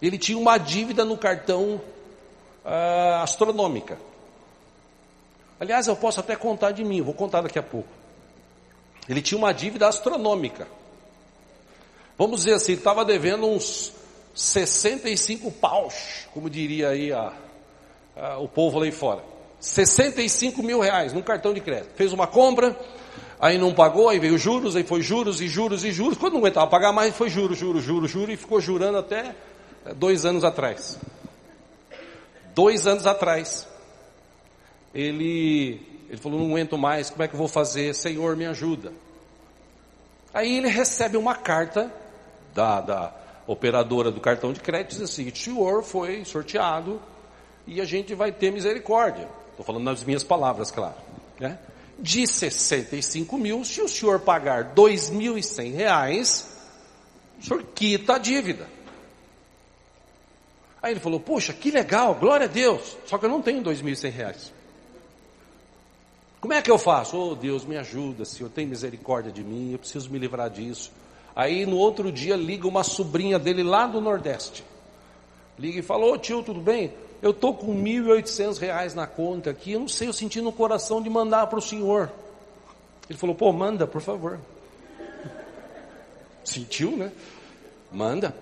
ele 0.03 0.19
tinha 0.19 0.37
uma 0.39 0.59
dívida 0.59 1.05
no 1.05 1.17
cartão 1.17 1.81
uh, 2.65 3.23
astronômica. 3.23 3.99
Aliás, 5.59 5.87
eu 5.87 5.97
posso 5.97 6.21
até 6.21 6.37
contar 6.37 6.73
de 6.73 6.85
mim, 6.85 7.01
vou 7.01 7.15
contar 7.15 7.41
daqui 7.41 7.59
a 7.59 7.63
pouco. 7.63 7.89
Ele 9.09 9.23
tinha 9.23 9.39
uma 9.39 9.55
dívida 9.55 9.89
astronômica. 9.89 10.69
Vamos 12.19 12.41
dizer 12.41 12.55
assim, 12.55 12.73
estava 12.73 13.05
devendo 13.05 13.47
uns 13.47 13.93
65 14.35 15.51
paus, 15.53 16.27
como 16.35 16.51
diria 16.51 16.91
aí 16.91 17.13
a, 17.13 17.33
a, 18.17 18.39
o 18.39 18.49
povo 18.49 18.79
lá 18.79 18.91
fora. 18.93 19.23
65 19.61 20.63
mil 20.63 20.81
reais 20.81 21.13
num 21.13 21.23
cartão 21.23 21.55
de 21.55 21.61
crédito. 21.61 21.95
Fez 21.95 22.13
uma 22.13 22.27
compra, 22.27 22.77
aí 23.39 23.59
não 23.59 23.75
pagou, 23.75 24.09
aí 24.09 24.19
veio 24.19 24.39
juros, 24.39 24.77
aí 24.77 24.83
foi 24.83 25.03
juros 25.03 25.41
e 25.41 25.49
juros 25.49 25.85
e 25.85 25.91
juros. 25.91 26.19
Quando 26.19 26.35
não 26.35 26.41
aguentava 26.41 26.67
pagar 26.67 26.93
mais, 26.93 27.15
foi 27.15 27.29
juros, 27.29 27.59
juros, 27.59 27.83
juros, 27.83 28.11
juros, 28.11 28.35
e 28.35 28.37
ficou 28.37 28.61
jurando 28.61 28.99
até 28.99 29.35
é, 29.85 29.95
dois 29.95 30.25
anos 30.25 30.45
atrás. 30.45 30.99
Dois 32.55 32.87
anos 32.87 33.07
atrás. 33.07 33.69
Ele, 34.95 35.81
ele 36.09 36.17
falou, 36.17 36.39
não 36.41 36.47
aguento 36.47 36.79
mais, 36.79 37.11
como 37.11 37.23
é 37.23 37.29
que 37.29 37.35
eu 37.35 37.39
vou 37.39 37.49
fazer? 37.49 37.95
Senhor, 37.95 38.37
me 38.37 38.47
ajuda. 38.47 38.93
Aí 40.33 40.57
ele 40.57 40.69
recebe 40.69 41.17
uma 41.17 41.35
carta 41.35 41.93
da, 42.55 42.81
da 42.81 43.15
operadora 43.47 44.11
do 44.11 44.21
cartão 44.21 44.53
de 44.53 44.61
crédito, 44.61 44.93
diz 44.93 45.03
assim, 45.03 45.29
o 45.29 45.37
senhor 45.37 45.83
foi 45.83 46.25
sorteado 46.25 47.01
e 47.67 47.81
a 47.81 47.85
gente 47.85 48.15
vai 48.15 48.33
ter 48.33 48.51
misericórdia. 48.51 49.29
Estou 49.51 49.65
falando 49.65 49.85
nas 49.85 50.03
minhas 50.03 50.23
palavras, 50.23 50.71
claro. 50.71 50.95
Né? 51.39 51.59
De 51.99 52.27
65 52.27 53.39
mil, 53.39 53.65
se 53.65 53.81
o 53.81 53.89
senhor 53.89 54.21
pagar 54.21 54.75
2.100 54.75 55.75
reais, 55.75 56.47
o 57.41 57.45
senhor 57.45 57.63
quita 57.75 58.17
a 58.17 58.19
dívida. 58.19 58.69
Aí 60.83 60.93
ele 60.93 61.01
falou, 61.01 61.19
poxa, 61.19 61.53
que 61.53 61.71
legal, 61.71 62.15
glória 62.15 62.45
a 62.45 62.49
Deus, 62.49 62.97
só 63.07 63.19
que 63.19 63.25
eu 63.25 63.31
não 63.31 63.43
tenho 63.43 63.63
2.100 63.63 64.11
reais. 64.11 64.53
Como 66.41 66.53
é 66.53 66.63
que 66.63 66.71
eu 66.71 66.79
faço? 66.79 67.17
Oh 67.17 67.35
Deus, 67.35 67.65
me 67.65 67.77
ajuda, 67.77 68.25
Senhor, 68.25 68.49
tem 68.51 68.67
misericórdia 68.67 69.33
de 69.33 69.43
mim, 69.43 69.73
eu 69.73 69.79
preciso 69.79 70.11
me 70.11 70.19
livrar 70.19 70.49
disso. 70.49 70.93
Aí 71.35 71.67
no 71.67 71.77
outro 71.77 72.13
dia 72.13 72.37
liga 72.37 72.69
uma 72.69 72.85
sobrinha 72.85 73.39
dele 73.39 73.63
lá 73.63 73.87
do 73.87 74.01
Nordeste. 74.01 74.63
Liga 75.59 75.81
e 75.81 75.83
fala, 75.83 76.05
ô 76.05 76.13
oh, 76.13 76.19
tio, 76.19 76.43
tudo 76.43 76.61
bem? 76.61 76.93
Eu 77.23 77.31
estou 77.31 77.55
com 77.55 77.75
1.800 77.75 78.59
reais 78.59 78.95
na 78.95 79.07
conta 79.07 79.51
aqui, 79.51 79.73
eu 79.73 79.81
não 79.81 79.89
sei, 79.89 80.09
eu 80.09 80.13
senti 80.13 80.41
no 80.41 80.53
coração 80.53 81.03
de 81.03 81.11
mandar 81.11 81.47
para 81.47 81.59
o 81.59 81.63
senhor. 81.63 82.11
Ele 83.09 83.19
falou, 83.19 83.35
pô, 83.35 83.53
manda, 83.53 83.87
por 83.87 84.01
favor. 84.01 84.39
Sentiu, 86.45 86.97
né? 86.97 87.13
Manda. 87.93 88.35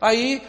Aí, 0.00 0.42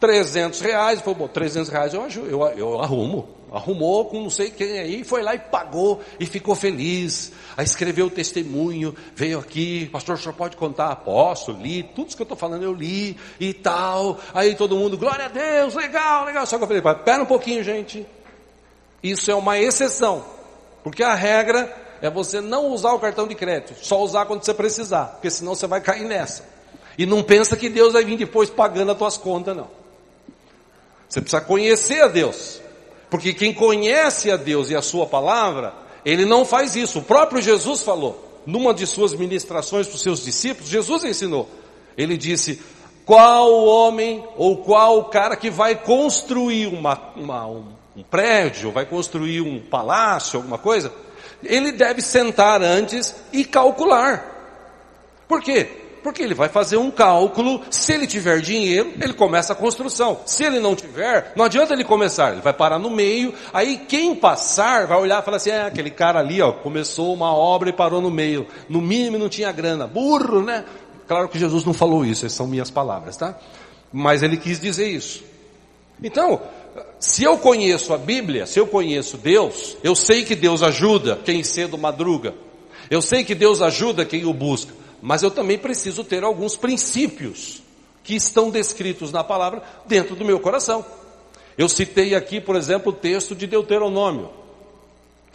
300 0.00 0.60
reais, 0.60 1.00
falou, 1.00 1.14
bom, 1.14 1.28
300 1.28 1.68
reais 1.68 1.94
eu, 1.94 2.08
eu, 2.08 2.42
eu 2.56 2.80
arrumo 2.80 3.41
arrumou 3.52 4.06
com 4.06 4.22
não 4.22 4.30
sei 4.30 4.50
quem 4.50 4.78
aí, 4.78 5.04
foi 5.04 5.22
lá 5.22 5.34
e 5.34 5.38
pagou 5.38 6.00
e 6.18 6.26
ficou 6.26 6.54
feliz. 6.54 7.32
Aí 7.56 7.64
escreveu 7.64 8.06
o 8.06 8.10
testemunho, 8.10 8.94
veio 9.14 9.38
aqui, 9.38 9.86
pastor, 9.92 10.18
senhor 10.18 10.34
pode 10.34 10.56
contar? 10.56 10.88
Apóstolo, 10.88 11.60
li, 11.60 11.82
tudo 11.82 12.08
isso 12.08 12.16
que 12.16 12.22
eu 12.22 12.24
estou 12.24 12.36
falando 12.36 12.62
eu 12.62 12.72
li 12.72 13.16
e 13.38 13.52
tal. 13.52 14.18
Aí 14.32 14.54
todo 14.54 14.76
mundo, 14.76 14.96
glória 14.96 15.26
a 15.26 15.28
Deus, 15.28 15.74
legal, 15.74 16.24
legal. 16.24 16.46
Só 16.46 16.56
que 16.56 16.64
eu 16.64 16.68
falei, 16.68 16.82
pera 17.04 17.22
um 17.22 17.26
pouquinho, 17.26 17.62
gente. 17.62 18.06
Isso 19.02 19.30
é 19.30 19.34
uma 19.34 19.58
exceção, 19.58 20.24
porque 20.82 21.02
a 21.02 21.14
regra 21.14 21.74
é 22.00 22.08
você 22.08 22.40
não 22.40 22.68
usar 22.68 22.92
o 22.92 23.00
cartão 23.00 23.26
de 23.26 23.34
crédito, 23.34 23.74
só 23.84 24.00
usar 24.02 24.26
quando 24.26 24.44
você 24.44 24.54
precisar, 24.54 25.06
porque 25.06 25.28
senão 25.28 25.54
você 25.54 25.66
vai 25.66 25.80
cair 25.80 26.04
nessa. 26.04 26.44
E 26.96 27.04
não 27.04 27.22
pensa 27.22 27.56
que 27.56 27.68
Deus 27.68 27.92
vai 27.92 28.04
vir 28.04 28.16
depois 28.16 28.48
pagando 28.48 28.92
as 28.92 28.98
tuas 28.98 29.16
contas, 29.16 29.56
não. 29.56 29.68
Você 31.08 31.20
precisa 31.20 31.42
conhecer 31.42 32.00
a 32.00 32.08
Deus. 32.08 32.61
Porque 33.12 33.34
quem 33.34 33.52
conhece 33.52 34.30
a 34.30 34.38
Deus 34.38 34.70
e 34.70 34.74
a 34.74 34.80
sua 34.80 35.04
palavra, 35.04 35.74
ele 36.02 36.24
não 36.24 36.46
faz 36.46 36.74
isso. 36.74 37.00
O 37.00 37.02
próprio 37.02 37.42
Jesus 37.42 37.82
falou, 37.82 38.40
numa 38.46 38.72
de 38.72 38.86
suas 38.86 39.12
ministrações 39.14 39.86
para 39.86 39.96
os 39.96 40.00
seus 40.00 40.24
discípulos, 40.24 40.70
Jesus 40.70 41.04
ensinou. 41.04 41.46
Ele 41.94 42.16
disse: 42.16 42.62
qual 43.04 43.66
homem 43.66 44.24
ou 44.34 44.56
qual 44.62 45.04
cara 45.10 45.36
que 45.36 45.50
vai 45.50 45.74
construir 45.74 46.68
uma, 46.68 47.12
uma, 47.14 47.46
um, 47.46 47.66
um 47.94 48.02
prédio, 48.02 48.72
vai 48.72 48.86
construir 48.86 49.42
um 49.42 49.60
palácio, 49.60 50.38
alguma 50.38 50.56
coisa, 50.56 50.90
ele 51.44 51.70
deve 51.70 52.00
sentar 52.00 52.62
antes 52.62 53.14
e 53.30 53.44
calcular. 53.44 54.24
Por 55.28 55.42
quê? 55.42 55.81
Porque 56.02 56.22
ele 56.22 56.34
vai 56.34 56.48
fazer 56.48 56.76
um 56.76 56.90
cálculo, 56.90 57.60
se 57.70 57.92
ele 57.92 58.08
tiver 58.08 58.40
dinheiro, 58.40 58.92
ele 59.00 59.14
começa 59.14 59.52
a 59.52 59.56
construção. 59.56 60.20
Se 60.26 60.42
ele 60.42 60.58
não 60.58 60.74
tiver, 60.74 61.32
não 61.36 61.44
adianta 61.44 61.72
ele 61.72 61.84
começar, 61.84 62.32
ele 62.32 62.40
vai 62.40 62.52
parar 62.52 62.78
no 62.78 62.90
meio, 62.90 63.32
aí 63.52 63.78
quem 63.78 64.14
passar 64.14 64.86
vai 64.86 64.98
olhar 64.98 65.22
e 65.22 65.24
falar 65.24 65.36
assim, 65.36 65.50
é, 65.50 65.62
aquele 65.62 65.90
cara 65.90 66.18
ali, 66.18 66.42
ó, 66.42 66.50
começou 66.50 67.14
uma 67.14 67.32
obra 67.32 67.70
e 67.70 67.72
parou 67.72 68.00
no 68.00 68.10
meio. 68.10 68.46
No 68.68 68.80
mínimo 68.80 69.16
não 69.16 69.28
tinha 69.28 69.52
grana. 69.52 69.86
Burro, 69.86 70.42
né? 70.42 70.64
Claro 71.06 71.28
que 71.28 71.38
Jesus 71.38 71.64
não 71.64 71.72
falou 71.72 72.04
isso, 72.04 72.26
essas 72.26 72.36
são 72.36 72.48
minhas 72.48 72.70
palavras, 72.70 73.16
tá? 73.16 73.38
Mas 73.92 74.24
ele 74.24 74.36
quis 74.36 74.58
dizer 74.58 74.88
isso. 74.88 75.22
Então, 76.02 76.40
se 76.98 77.22
eu 77.22 77.38
conheço 77.38 77.94
a 77.94 77.98
Bíblia, 77.98 78.44
se 78.46 78.58
eu 78.58 78.66
conheço 78.66 79.16
Deus, 79.16 79.76
eu 79.84 79.94
sei 79.94 80.24
que 80.24 80.34
Deus 80.34 80.64
ajuda 80.64 81.20
quem 81.24 81.44
cedo 81.44 81.78
madruga. 81.78 82.34
Eu 82.90 83.00
sei 83.00 83.22
que 83.22 83.36
Deus 83.36 83.62
ajuda 83.62 84.04
quem 84.04 84.24
o 84.24 84.32
busca 84.32 84.81
mas 85.02 85.24
eu 85.24 85.30
também 85.32 85.58
preciso 85.58 86.04
ter 86.04 86.22
alguns 86.22 86.56
princípios 86.56 87.60
que 88.04 88.14
estão 88.14 88.50
descritos 88.50 89.10
na 89.10 89.24
palavra 89.24 89.62
dentro 89.84 90.14
do 90.14 90.24
meu 90.24 90.38
coração. 90.38 90.86
Eu 91.58 91.68
citei 91.68 92.14
aqui, 92.14 92.40
por 92.40 92.54
exemplo, 92.54 92.92
o 92.92 92.94
texto 92.94 93.34
de 93.34 93.46
Deuteronômio. 93.46 94.30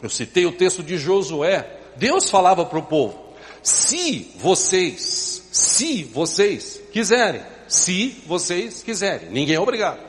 Eu 0.01 0.09
citei 0.09 0.45
o 0.45 0.53
texto 0.53 0.81
de 0.81 0.97
Josué. 0.97 1.79
Deus 1.97 2.29
falava 2.29 2.65
para 2.65 2.79
o 2.79 2.83
povo: 2.83 3.33
se 3.61 4.31
vocês, 4.37 5.49
se 5.51 6.05
vocês 6.05 6.81
quiserem, 6.93 7.41
se 7.67 8.21
vocês 8.25 8.81
quiserem, 8.81 9.29
ninguém 9.29 9.55
é 9.55 9.59
obrigado. 9.59 9.99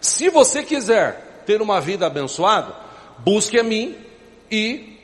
Se 0.00 0.28
você 0.28 0.62
quiser 0.62 1.44
ter 1.46 1.62
uma 1.62 1.80
vida 1.80 2.06
abençoada, 2.06 2.74
busque 3.18 3.58
a 3.58 3.62
mim 3.62 3.94
e 4.50 4.95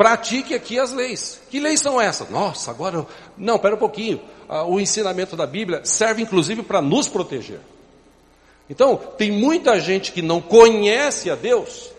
pratique 0.00 0.54
aqui 0.54 0.78
as 0.78 0.92
leis. 0.92 1.42
Que 1.50 1.60
leis 1.60 1.78
são 1.78 2.00
essas? 2.00 2.30
Nossa, 2.30 2.70
agora. 2.70 3.06
Não, 3.36 3.58
pera 3.58 3.74
um 3.74 3.78
pouquinho. 3.78 4.18
Ah, 4.48 4.64
o 4.64 4.80
ensinamento 4.80 5.36
da 5.36 5.46
Bíblia 5.46 5.84
serve 5.84 6.22
inclusive 6.22 6.62
para 6.62 6.80
nos 6.80 7.06
proteger. 7.06 7.60
Então, 8.70 8.96
tem 8.96 9.30
muita 9.30 9.78
gente 9.78 10.10
que 10.10 10.22
não 10.22 10.40
conhece 10.40 11.30
a 11.30 11.34
Deus 11.34 11.90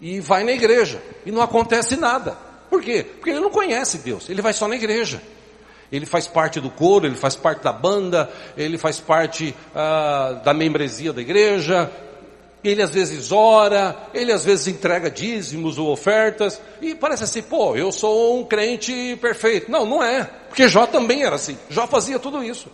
e 0.00 0.20
vai 0.20 0.44
na 0.44 0.52
igreja 0.52 1.02
e 1.26 1.32
não 1.32 1.42
acontece 1.42 1.96
nada. 1.96 2.38
Por 2.70 2.80
quê? 2.80 3.02
Porque 3.02 3.30
ele 3.30 3.40
não 3.40 3.50
conhece 3.50 3.98
Deus, 3.98 4.30
ele 4.30 4.40
vai 4.40 4.52
só 4.52 4.68
na 4.68 4.76
igreja. 4.76 5.20
Ele 5.90 6.06
faz 6.06 6.28
parte 6.28 6.60
do 6.60 6.70
coro, 6.70 7.04
ele 7.04 7.16
faz 7.16 7.34
parte 7.34 7.64
da 7.64 7.72
banda, 7.72 8.30
ele 8.56 8.78
faz 8.78 9.00
parte 9.00 9.52
ah, 9.74 10.40
da 10.44 10.54
membresia 10.54 11.12
da 11.12 11.20
igreja, 11.20 11.90
ele 12.68 12.82
às 12.82 12.90
vezes 12.90 13.30
ora, 13.30 14.08
ele 14.14 14.32
às 14.32 14.44
vezes 14.44 14.68
entrega 14.68 15.10
dízimos 15.10 15.78
ou 15.78 15.90
ofertas, 15.90 16.60
e 16.80 16.94
parece 16.94 17.24
assim, 17.24 17.42
pô, 17.42 17.76
eu 17.76 17.92
sou 17.92 18.38
um 18.38 18.44
crente 18.44 19.16
perfeito. 19.20 19.70
Não, 19.70 19.84
não 19.84 20.02
é, 20.02 20.24
porque 20.48 20.68
Jó 20.68 20.86
também 20.86 21.22
era 21.24 21.36
assim, 21.36 21.58
Jó 21.68 21.86
fazia 21.86 22.18
tudo 22.18 22.42
isso. 22.42 22.68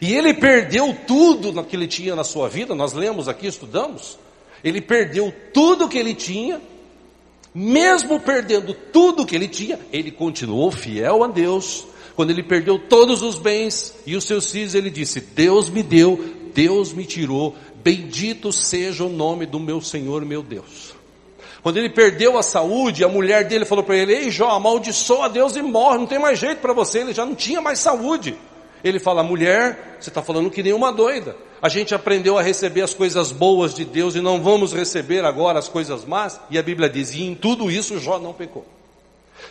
E 0.00 0.14
ele 0.14 0.34
perdeu 0.34 0.96
tudo 1.06 1.62
que 1.64 1.76
ele 1.76 1.86
tinha 1.86 2.16
na 2.16 2.24
sua 2.24 2.48
vida, 2.48 2.74
nós 2.74 2.92
lemos 2.92 3.28
aqui, 3.28 3.46
estudamos, 3.46 4.18
ele 4.62 4.80
perdeu 4.80 5.32
tudo 5.52 5.88
que 5.88 5.98
ele 5.98 6.14
tinha, 6.14 6.60
mesmo 7.54 8.18
perdendo 8.18 8.74
tudo 8.74 9.24
que 9.24 9.36
ele 9.36 9.46
tinha, 9.46 9.78
ele 9.92 10.10
continuou 10.10 10.72
fiel 10.72 11.22
a 11.22 11.28
Deus. 11.28 11.86
Quando 12.16 12.30
ele 12.30 12.42
perdeu 12.42 12.78
todos 12.78 13.22
os 13.22 13.38
bens 13.38 13.94
e 14.06 14.16
os 14.16 14.24
seus 14.24 14.50
filhos, 14.50 14.74
ele 14.74 14.90
disse: 14.90 15.20
Deus 15.20 15.68
me 15.68 15.82
deu, 15.82 16.18
Deus 16.54 16.92
me 16.92 17.04
tirou, 17.04 17.54
Bendito 17.84 18.50
seja 18.50 19.04
o 19.04 19.10
nome 19.10 19.44
do 19.44 19.60
meu 19.60 19.78
Senhor, 19.78 20.24
meu 20.24 20.42
Deus. 20.42 20.94
Quando 21.62 21.76
ele 21.76 21.90
perdeu 21.90 22.38
a 22.38 22.42
saúde, 22.42 23.04
a 23.04 23.08
mulher 23.08 23.44
dele 23.44 23.66
falou 23.66 23.84
para 23.84 23.94
ele: 23.94 24.14
Ei 24.14 24.30
Jó, 24.30 24.48
amaldiçoa 24.52 25.26
a 25.26 25.28
Deus 25.28 25.54
e 25.54 25.60
morre, 25.60 25.98
não 25.98 26.06
tem 26.06 26.18
mais 26.18 26.38
jeito 26.38 26.62
para 26.62 26.72
você. 26.72 27.00
Ele 27.00 27.12
já 27.12 27.26
não 27.26 27.34
tinha 27.34 27.60
mais 27.60 27.78
saúde. 27.78 28.38
Ele 28.82 28.98
fala: 28.98 29.22
Mulher, 29.22 29.98
você 30.00 30.08
está 30.08 30.22
falando 30.22 30.50
que 30.50 30.62
nem 30.62 30.72
uma 30.72 30.90
doida. 30.90 31.36
A 31.60 31.68
gente 31.68 31.94
aprendeu 31.94 32.38
a 32.38 32.42
receber 32.42 32.80
as 32.80 32.94
coisas 32.94 33.30
boas 33.30 33.74
de 33.74 33.84
Deus 33.84 34.14
e 34.14 34.20
não 34.22 34.42
vamos 34.42 34.72
receber 34.72 35.22
agora 35.22 35.58
as 35.58 35.68
coisas 35.68 36.06
más. 36.06 36.40
E 36.50 36.58
a 36.58 36.62
Bíblia 36.62 36.88
diz: 36.88 37.12
E 37.12 37.22
em 37.22 37.34
tudo 37.34 37.70
isso 37.70 37.98
Jó 37.98 38.18
não 38.18 38.32
pecou. 38.32 38.64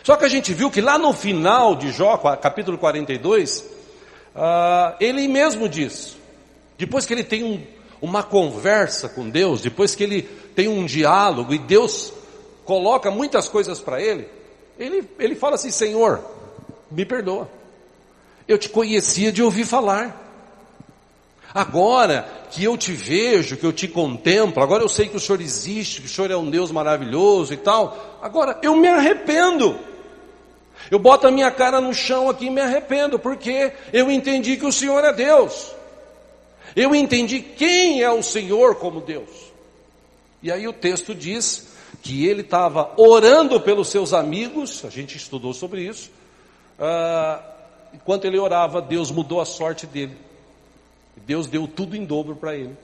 Só 0.02 0.16
que 0.16 0.24
a 0.24 0.28
gente 0.28 0.52
viu 0.52 0.72
que 0.72 0.80
lá 0.80 0.98
no 0.98 1.12
final 1.12 1.76
de 1.76 1.92
Jó, 1.92 2.16
capítulo 2.16 2.78
42, 2.78 3.58
uh, 3.60 3.64
ah, 4.34 4.96
ele 4.98 5.28
mesmo 5.28 5.68
diz: 5.68 6.16
depois 6.76 7.06
que 7.06 7.12
ele 7.12 7.22
tem 7.22 7.44
um, 7.44 7.62
uma 8.04 8.22
conversa 8.22 9.08
com 9.08 9.30
Deus, 9.30 9.62
depois 9.62 9.94
que 9.94 10.04
ele 10.04 10.22
tem 10.54 10.68
um 10.68 10.84
diálogo 10.84 11.54
e 11.54 11.58
Deus 11.58 12.12
coloca 12.64 13.10
muitas 13.10 13.48
coisas 13.48 13.80
para 13.80 14.00
ele, 14.00 14.28
ele, 14.78 15.08
ele 15.18 15.34
fala 15.34 15.54
assim: 15.54 15.70
Senhor, 15.70 16.20
me 16.90 17.04
perdoa. 17.04 17.48
Eu 18.46 18.58
te 18.58 18.68
conhecia 18.68 19.32
de 19.32 19.42
ouvir 19.42 19.64
falar. 19.64 20.22
Agora 21.54 22.28
que 22.50 22.64
eu 22.64 22.76
te 22.76 22.92
vejo, 22.92 23.56
que 23.56 23.64
eu 23.64 23.72
te 23.72 23.88
contemplo, 23.88 24.62
agora 24.62 24.82
eu 24.82 24.88
sei 24.88 25.08
que 25.08 25.16
o 25.16 25.20
Senhor 25.20 25.40
existe, 25.40 26.00
que 26.00 26.06
o 26.06 26.10
Senhor 26.10 26.30
é 26.30 26.36
um 26.36 26.50
Deus 26.50 26.70
maravilhoso 26.70 27.54
e 27.54 27.56
tal. 27.56 28.18
Agora 28.20 28.58
eu 28.60 28.76
me 28.76 28.88
arrependo. 28.88 29.78
Eu 30.90 30.98
boto 30.98 31.26
a 31.26 31.30
minha 31.30 31.50
cara 31.50 31.80
no 31.80 31.94
chão 31.94 32.28
aqui 32.28 32.46
e 32.46 32.50
me 32.50 32.60
arrependo, 32.60 33.18
porque 33.18 33.72
eu 33.92 34.10
entendi 34.10 34.56
que 34.56 34.66
o 34.66 34.72
Senhor 34.72 35.02
é 35.04 35.12
Deus. 35.12 35.72
Eu 36.76 36.94
entendi 36.94 37.40
quem 37.40 38.02
é 38.02 38.10
o 38.10 38.22
Senhor 38.22 38.76
como 38.76 39.00
Deus. 39.00 39.30
E 40.42 40.50
aí 40.50 40.66
o 40.66 40.72
texto 40.72 41.14
diz 41.14 41.68
que 42.02 42.26
ele 42.26 42.42
estava 42.42 42.92
orando 42.96 43.60
pelos 43.60 43.88
seus 43.88 44.12
amigos, 44.12 44.84
a 44.84 44.90
gente 44.90 45.16
estudou 45.16 45.54
sobre 45.54 45.82
isso. 45.82 46.10
Ah, 46.78 47.42
enquanto 47.94 48.24
ele 48.24 48.38
orava, 48.38 48.82
Deus 48.82 49.10
mudou 49.10 49.40
a 49.40 49.46
sorte 49.46 49.86
dele. 49.86 50.16
Deus 51.26 51.46
deu 51.46 51.66
tudo 51.66 51.96
em 51.96 52.04
dobro 52.04 52.34
para 52.34 52.54
ele. 52.54 52.76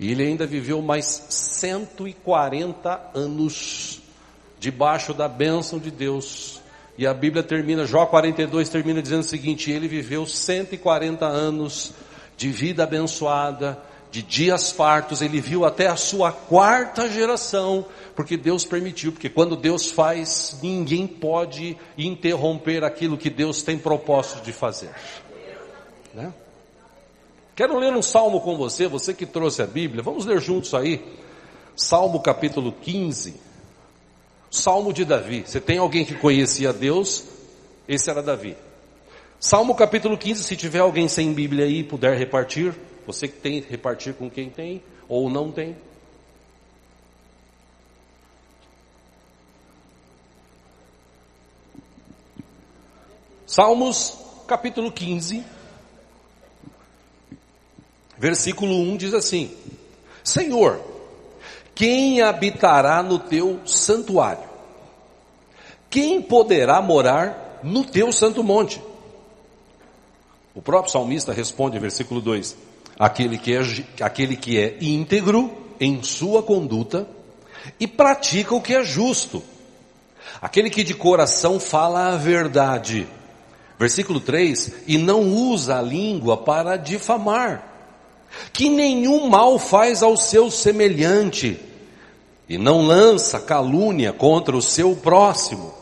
E 0.00 0.10
ele 0.10 0.22
ainda 0.22 0.46
viveu 0.46 0.80
mais 0.80 1.26
140 1.28 3.10
anos 3.14 4.00
debaixo 4.58 5.12
da 5.12 5.28
bênção 5.28 5.78
de 5.78 5.90
Deus. 5.90 6.60
E 6.96 7.06
a 7.06 7.14
Bíblia 7.14 7.42
termina, 7.42 7.86
Jó 7.86 8.06
42 8.06 8.68
termina 8.68 9.02
dizendo 9.02 9.20
o 9.20 9.24
seguinte: 9.24 9.70
ele 9.70 9.86
viveu 9.86 10.26
140 10.26 11.26
anos 11.26 11.92
de 12.38 12.48
vida 12.50 12.84
abençoada, 12.84 13.78
de 14.10 14.22
dias 14.22 14.70
fartos, 14.70 15.20
ele 15.20 15.40
viu 15.40 15.66
até 15.66 15.88
a 15.88 15.96
sua 15.96 16.32
quarta 16.32 17.10
geração, 17.10 17.84
porque 18.16 18.36
Deus 18.36 18.64
permitiu, 18.64 19.12
porque 19.12 19.28
quando 19.28 19.56
Deus 19.56 19.90
faz, 19.90 20.56
ninguém 20.62 21.06
pode 21.06 21.76
interromper 21.98 22.84
aquilo 22.84 23.18
que 23.18 23.28
Deus 23.28 23.62
tem 23.62 23.76
propósito 23.76 24.42
de 24.42 24.52
fazer. 24.52 24.90
Né? 26.14 26.32
Quero 27.54 27.76
ler 27.76 27.92
um 27.92 28.02
salmo 28.02 28.40
com 28.40 28.56
você, 28.56 28.86
você 28.86 29.12
que 29.12 29.26
trouxe 29.26 29.60
a 29.60 29.66
Bíblia, 29.66 30.02
vamos 30.02 30.24
ler 30.24 30.40
juntos 30.40 30.72
aí, 30.72 31.04
Salmo 31.76 32.20
capítulo 32.20 32.72
15. 32.72 33.34
Salmo 34.50 34.92
de 34.92 35.04
Davi. 35.04 35.44
Você 35.46 35.60
tem 35.60 35.78
alguém 35.78 36.04
que 36.04 36.14
conhecia 36.14 36.72
Deus? 36.72 37.24
Esse 37.86 38.10
era 38.10 38.22
Davi. 38.22 38.56
Salmo 39.40 39.72
capítulo 39.76 40.18
15, 40.18 40.42
se 40.42 40.56
tiver 40.56 40.80
alguém 40.80 41.06
sem 41.06 41.32
Bíblia 41.32 41.64
aí 41.64 41.84
puder 41.84 42.18
repartir, 42.18 42.74
você 43.06 43.28
que 43.28 43.38
tem, 43.38 43.60
repartir 43.60 44.12
com 44.14 44.28
quem 44.28 44.50
tem 44.50 44.82
ou 45.08 45.30
não 45.30 45.52
tem. 45.52 45.76
Salmos 53.46 54.18
capítulo 54.48 54.90
15, 54.90 55.44
versículo 58.18 58.74
1 58.74 58.96
diz 58.96 59.14
assim: 59.14 59.56
Senhor, 60.24 60.82
quem 61.76 62.22
habitará 62.22 63.04
no 63.04 63.20
teu 63.20 63.60
santuário? 63.64 64.48
Quem 65.88 66.20
poderá 66.20 66.82
morar 66.82 67.60
no 67.62 67.84
teu 67.84 68.12
santo 68.12 68.42
monte? 68.42 68.87
O 70.58 70.60
próprio 70.60 70.90
salmista 70.90 71.32
responde, 71.32 71.78
versículo 71.78 72.20
2: 72.20 72.56
aquele 72.98 73.38
que, 73.38 73.54
é, 73.54 73.60
aquele 74.00 74.34
que 74.34 74.58
é 74.58 74.76
íntegro 74.80 75.52
em 75.78 76.02
sua 76.02 76.42
conduta 76.42 77.06
e 77.78 77.86
pratica 77.86 78.56
o 78.56 78.60
que 78.60 78.74
é 78.74 78.82
justo, 78.82 79.40
aquele 80.42 80.68
que 80.68 80.82
de 80.82 80.94
coração 80.94 81.60
fala 81.60 82.08
a 82.08 82.16
verdade. 82.16 83.06
Versículo 83.78 84.18
3: 84.18 84.72
e 84.88 84.98
não 84.98 85.32
usa 85.32 85.78
a 85.78 85.82
língua 85.82 86.36
para 86.36 86.76
difamar, 86.76 87.62
que 88.52 88.68
nenhum 88.68 89.28
mal 89.28 89.60
faz 89.60 90.02
ao 90.02 90.16
seu 90.16 90.50
semelhante, 90.50 91.60
e 92.48 92.58
não 92.58 92.84
lança 92.84 93.38
calúnia 93.38 94.12
contra 94.12 94.56
o 94.56 94.62
seu 94.62 94.96
próximo. 94.96 95.72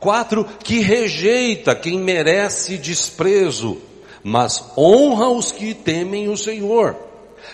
Quatro, 0.00 0.46
que 0.64 0.80
rejeita 0.80 1.76
quem 1.76 1.98
merece 1.98 2.78
desprezo, 2.78 3.82
mas 4.24 4.72
honra 4.76 5.28
os 5.28 5.52
que 5.52 5.74
temem 5.74 6.30
o 6.30 6.36
Senhor. 6.36 6.96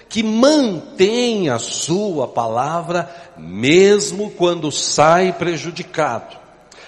Que 0.08 0.22
mantém 0.22 1.48
a 1.48 1.58
sua 1.58 2.28
palavra, 2.28 3.12
mesmo 3.36 4.30
quando 4.30 4.70
sai 4.70 5.32
prejudicado. 5.32 6.38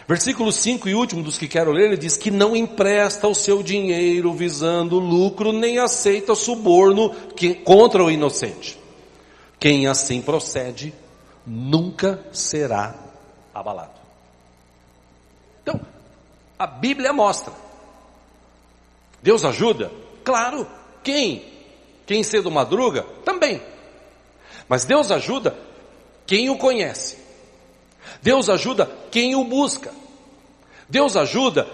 Versículo 0.07 0.53
5 0.53 0.89
e 0.89 0.95
último 0.95 1.23
dos 1.23 1.37
que 1.37 1.49
quero 1.49 1.73
ler, 1.73 1.87
ele 1.87 1.97
diz 1.97 2.17
que 2.17 2.31
não 2.31 2.55
empresta 2.55 3.27
o 3.27 3.35
seu 3.35 3.63
dinheiro 3.63 4.33
visando 4.33 4.99
lucro, 5.01 5.53
nem 5.53 5.79
aceita 5.79 6.35
suborno 6.35 7.11
que, 7.35 7.55
contra 7.55 8.05
o 8.05 8.11
inocente. 8.11 8.79
Quem 9.59 9.87
assim 9.87 10.21
procede 10.21 10.95
nunca 11.47 12.21
será 12.33 12.95
abalado. 13.55 13.93
Então, 15.63 15.81
a 16.59 16.67
Bíblia 16.67 17.13
mostra. 17.13 17.62
Deus 19.23 19.45
ajuda? 19.45 19.91
Claro. 20.25 20.67
Quem? 21.03 21.45
Quem 22.07 22.23
cedo 22.23 22.51
madruga? 22.51 23.07
Também. 23.25 23.61
Mas 24.69 24.85
Deus 24.85 25.11
ajuda 25.11 25.57
quem 26.27 26.51
o 26.51 26.57
conhece. 26.57 27.19
Deus 28.21 28.49
ajuda 28.49 28.91
quem 29.11 29.35
o 29.35 29.45
busca. 29.45 29.93
Deus 30.89 31.17
ajuda, 31.17 31.67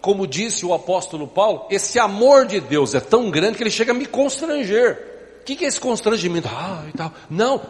como 0.00 0.26
disse 0.26 0.66
o 0.66 0.74
apóstolo 0.74 1.26
Paulo, 1.26 1.66
esse 1.70 1.98
amor 1.98 2.46
de 2.46 2.60
Deus 2.60 2.94
é 2.94 3.00
tão 3.00 3.30
grande 3.30 3.56
que 3.56 3.62
ele 3.62 3.70
chega 3.70 3.92
a 3.92 3.94
me 3.94 4.06
constranger. 4.06 5.06
O 5.40 5.44
que, 5.44 5.64
é 5.64 5.68
esse 5.68 5.80
constrangimento? 5.80 6.48
Ah, 6.52 6.84
e 6.86 6.92
tal. 6.96 7.12
Não, 7.30 7.62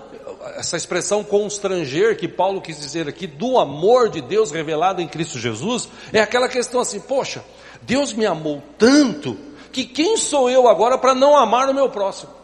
essa 0.57 0.77
expressão 0.77 1.23
constranger 1.23 2.17
que 2.17 2.27
Paulo 2.27 2.61
quis 2.61 2.81
dizer 2.81 3.09
aqui, 3.09 3.27
do 3.27 3.59
amor 3.59 4.09
de 4.09 4.21
Deus 4.21 4.51
revelado 4.51 5.01
em 5.01 5.07
Cristo 5.07 5.39
Jesus, 5.39 5.89
é 6.13 6.21
aquela 6.21 6.49
questão 6.49 6.81
assim, 6.81 6.99
poxa, 6.99 7.45
Deus 7.83 8.13
me 8.13 8.27
amou 8.27 8.63
tanto, 8.77 9.37
que 9.73 9.85
quem 9.85 10.17
sou 10.17 10.51
eu 10.51 10.69
agora 10.69 10.99
para 10.99 11.15
não 11.15 11.37
amar 11.37 11.69
o 11.69 11.75
meu 11.75 11.89
próximo? 11.89 12.39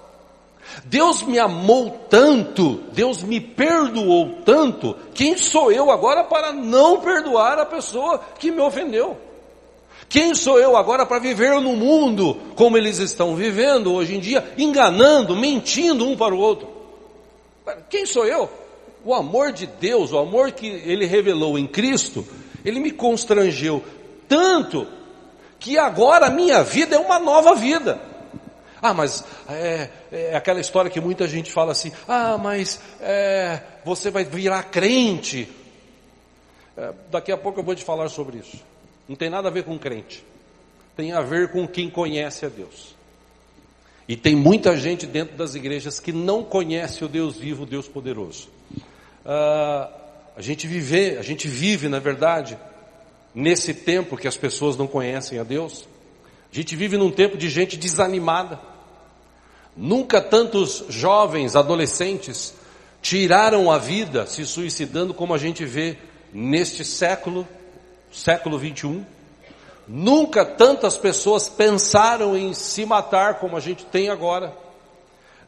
Deus 0.85 1.23
me 1.23 1.39
amou 1.39 1.91
tanto, 2.09 2.81
Deus 2.93 3.23
me 3.23 3.41
perdoou 3.41 4.39
tanto, 4.45 4.97
quem 5.15 5.37
sou 5.37 5.71
eu 5.71 5.91
agora 5.91 6.25
para 6.25 6.53
não 6.53 7.01
perdoar 7.01 7.59
a 7.59 7.67
pessoa 7.67 8.21
que 8.39 8.51
me 8.51 8.61
ofendeu? 8.61 9.17
Quem 10.09 10.35
sou 10.35 10.59
eu 10.59 10.77
agora 10.77 11.07
para 11.07 11.19
viver 11.19 11.61
no 11.61 11.75
mundo 11.75 12.37
como 12.55 12.77
eles 12.77 12.99
estão 12.99 13.35
vivendo 13.35 13.93
hoje 13.93 14.17
em 14.17 14.21
dia, 14.21 14.53
enganando, 14.57 15.37
mentindo 15.37 16.07
um 16.07 16.17
para 16.17 16.35
o 16.35 16.39
outro? 16.39 16.69
Quem 17.89 18.07
sou 18.07 18.27
eu? 18.27 18.49
O 19.05 19.15
amor 19.15 19.53
de 19.53 19.67
Deus, 19.67 20.13
o 20.13 20.19
amor 20.19 20.53
que 20.53 20.67
Ele 20.67 21.05
revelou 21.07 21.59
em 21.59 21.67
Cristo, 21.67 22.27
Ele 22.65 22.81
me 22.81 22.91
constrangeu 22.91 23.83
tanto 24.29 24.87
que 25.65 25.79
agora 25.79 26.27
a 26.27 26.31
minha 26.31 26.63
vida 26.63 26.95
é 26.95 26.99
uma 26.99 27.19
nova 27.19 27.55
vida. 27.55 27.99
Ah, 28.83 28.93
mas 28.93 29.25
é, 29.49 29.89
é 30.13 30.37
aquela 30.37 30.61
história 30.61 30.91
que 30.91 31.01
muita 31.01 31.27
gente 31.27 31.51
fala 31.51 31.73
assim: 31.73 31.91
ah, 32.07 32.37
mas 32.37 32.79
é, 33.01 33.63
você 33.83 34.11
vai 34.11 34.25
virar 34.25 34.65
crente. 34.65 35.49
É, 36.77 36.93
daqui 37.11 37.33
a 37.33 37.37
pouco 37.39 37.61
eu 37.61 37.65
vou 37.65 37.75
te 37.75 37.83
falar 37.83 38.11
sobre 38.11 38.37
isso. 38.37 38.63
Não 39.09 39.17
tem 39.17 39.31
nada 39.31 39.49
a 39.49 39.51
ver 39.51 39.65
com 39.65 39.79
crente, 39.79 40.23
tem 40.95 41.13
a 41.13 41.23
ver 41.23 41.51
com 41.51 41.67
quem 41.67 41.89
conhece 41.89 42.45
a 42.45 42.51
Deus. 42.51 42.95
E 44.07 44.17
tem 44.17 44.37
muita 44.37 44.77
gente 44.77 45.07
dentro 45.07 45.35
das 45.35 45.55
igrejas 45.55 45.99
que 45.99 46.13
não 46.13 46.45
conhece 46.45 47.03
o 47.03 47.09
Deus 47.09 47.39
vivo, 47.39 47.63
o 47.63 47.67
Deus 47.67 47.89
poderoso. 47.89 48.51
Ah, 49.25 49.91
a 50.37 50.43
gente 50.43 50.67
vive, 50.67 51.17
a 51.17 51.23
gente 51.23 51.49
vive, 51.49 51.89
na 51.89 52.01
verdade, 52.01 52.59
nesse 53.35 53.75
tempo 53.75 54.17
que 54.17 54.29
as 54.29 54.37
pessoas 54.37 54.77
não 54.77 54.87
conhecem 54.87 55.39
a 55.39 55.43
Deus. 55.43 55.87
A 56.53 56.55
gente 56.55 56.77
vive 56.77 56.97
num 56.97 57.11
tempo 57.11 57.37
de 57.37 57.49
gente 57.49 57.77
desanimada. 57.77 58.61
Nunca 59.77 60.21
tantos 60.21 60.85
jovens, 60.89 61.57
adolescentes, 61.57 62.55
tiraram 63.03 63.71
a 63.71 63.77
vida 63.77 64.25
se 64.27 64.47
suicidando 64.47 65.13
como 65.13 65.35
a 65.35 65.39
gente 65.39 65.65
vê 65.65 65.99
neste 66.33 66.85
século, 66.85 67.47
século 68.13 68.57
21. 68.57 69.05
Nunca 69.87 70.45
tantas 70.45 70.97
pessoas 70.97 71.49
pensaram 71.49 72.37
em 72.37 72.55
se 72.55 72.87
matar 72.87 73.35
como 73.41 73.57
a 73.57 73.61
gente 73.61 73.85
tem 73.85 74.09
agora. 74.09 74.57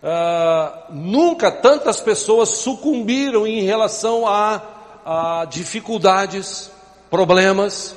Uh, 0.03 0.93
nunca 0.93 1.51
tantas 1.51 2.01
pessoas 2.01 2.51
sucumbiram 2.51 3.47
em 3.47 3.63
relação 3.63 4.27
a, 4.27 4.61
a 5.05 5.45
dificuldades, 5.47 6.71
problemas, 7.11 7.95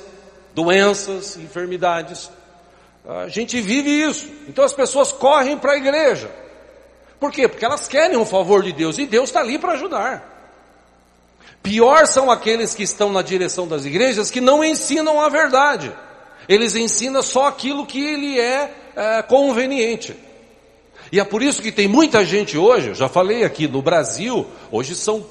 doenças, 0.54 1.36
enfermidades. 1.36 2.30
A 3.06 3.28
gente 3.28 3.60
vive 3.60 3.90
isso. 3.90 4.28
Então 4.48 4.64
as 4.64 4.72
pessoas 4.72 5.12
correm 5.12 5.56
para 5.56 5.72
a 5.72 5.76
igreja. 5.76 6.30
Por 7.18 7.30
quê? 7.30 7.46
Porque 7.46 7.64
elas 7.64 7.86
querem 7.86 8.16
o 8.16 8.24
favor 8.24 8.62
de 8.62 8.72
Deus 8.72 8.98
e 8.98 9.06
Deus 9.06 9.28
está 9.28 9.40
ali 9.40 9.58
para 9.58 9.72
ajudar. 9.72 10.30
Pior 11.62 12.06
são 12.06 12.30
aqueles 12.30 12.74
que 12.74 12.82
estão 12.82 13.12
na 13.12 13.20
direção 13.20 13.68
das 13.68 13.84
igrejas 13.84 14.30
que 14.30 14.40
não 14.40 14.64
ensinam 14.64 15.20
a 15.20 15.28
verdade. 15.28 15.92
Eles 16.48 16.74
ensinam 16.74 17.22
só 17.22 17.46
aquilo 17.46 17.86
que 17.86 18.02
ele 18.02 18.40
é, 18.40 18.74
é 18.96 19.22
conveniente. 19.22 20.16
E 21.12 21.20
é 21.20 21.24
por 21.24 21.42
isso 21.42 21.60
que 21.60 21.72
tem 21.72 21.88
muita 21.88 22.24
gente 22.24 22.56
hoje, 22.56 22.94
já 22.94 23.08
falei 23.08 23.44
aqui 23.44 23.66
no 23.66 23.82
Brasil, 23.82 24.46
hoje 24.70 24.94
são 24.94 25.26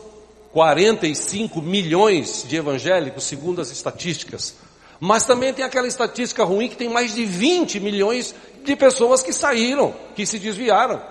45 0.52 1.62
milhões 1.62 2.44
de 2.48 2.56
evangélicos, 2.56 3.24
segundo 3.24 3.62
as 3.62 3.72
estatísticas. 3.72 4.56
Mas 5.00 5.26
também 5.26 5.54
tem 5.54 5.64
aquela 5.64 5.88
estatística 5.88 6.44
ruim 6.44 6.68
que 6.68 6.76
tem 6.76 6.90
mais 6.90 7.14
de 7.14 7.26
20 7.26 7.80
milhões 7.80 8.36
de 8.64 8.76
pessoas 8.76 9.22
que 9.22 9.32
saíram, 9.32 9.94
que 10.16 10.26
se 10.26 10.38
desviaram, 10.40 11.02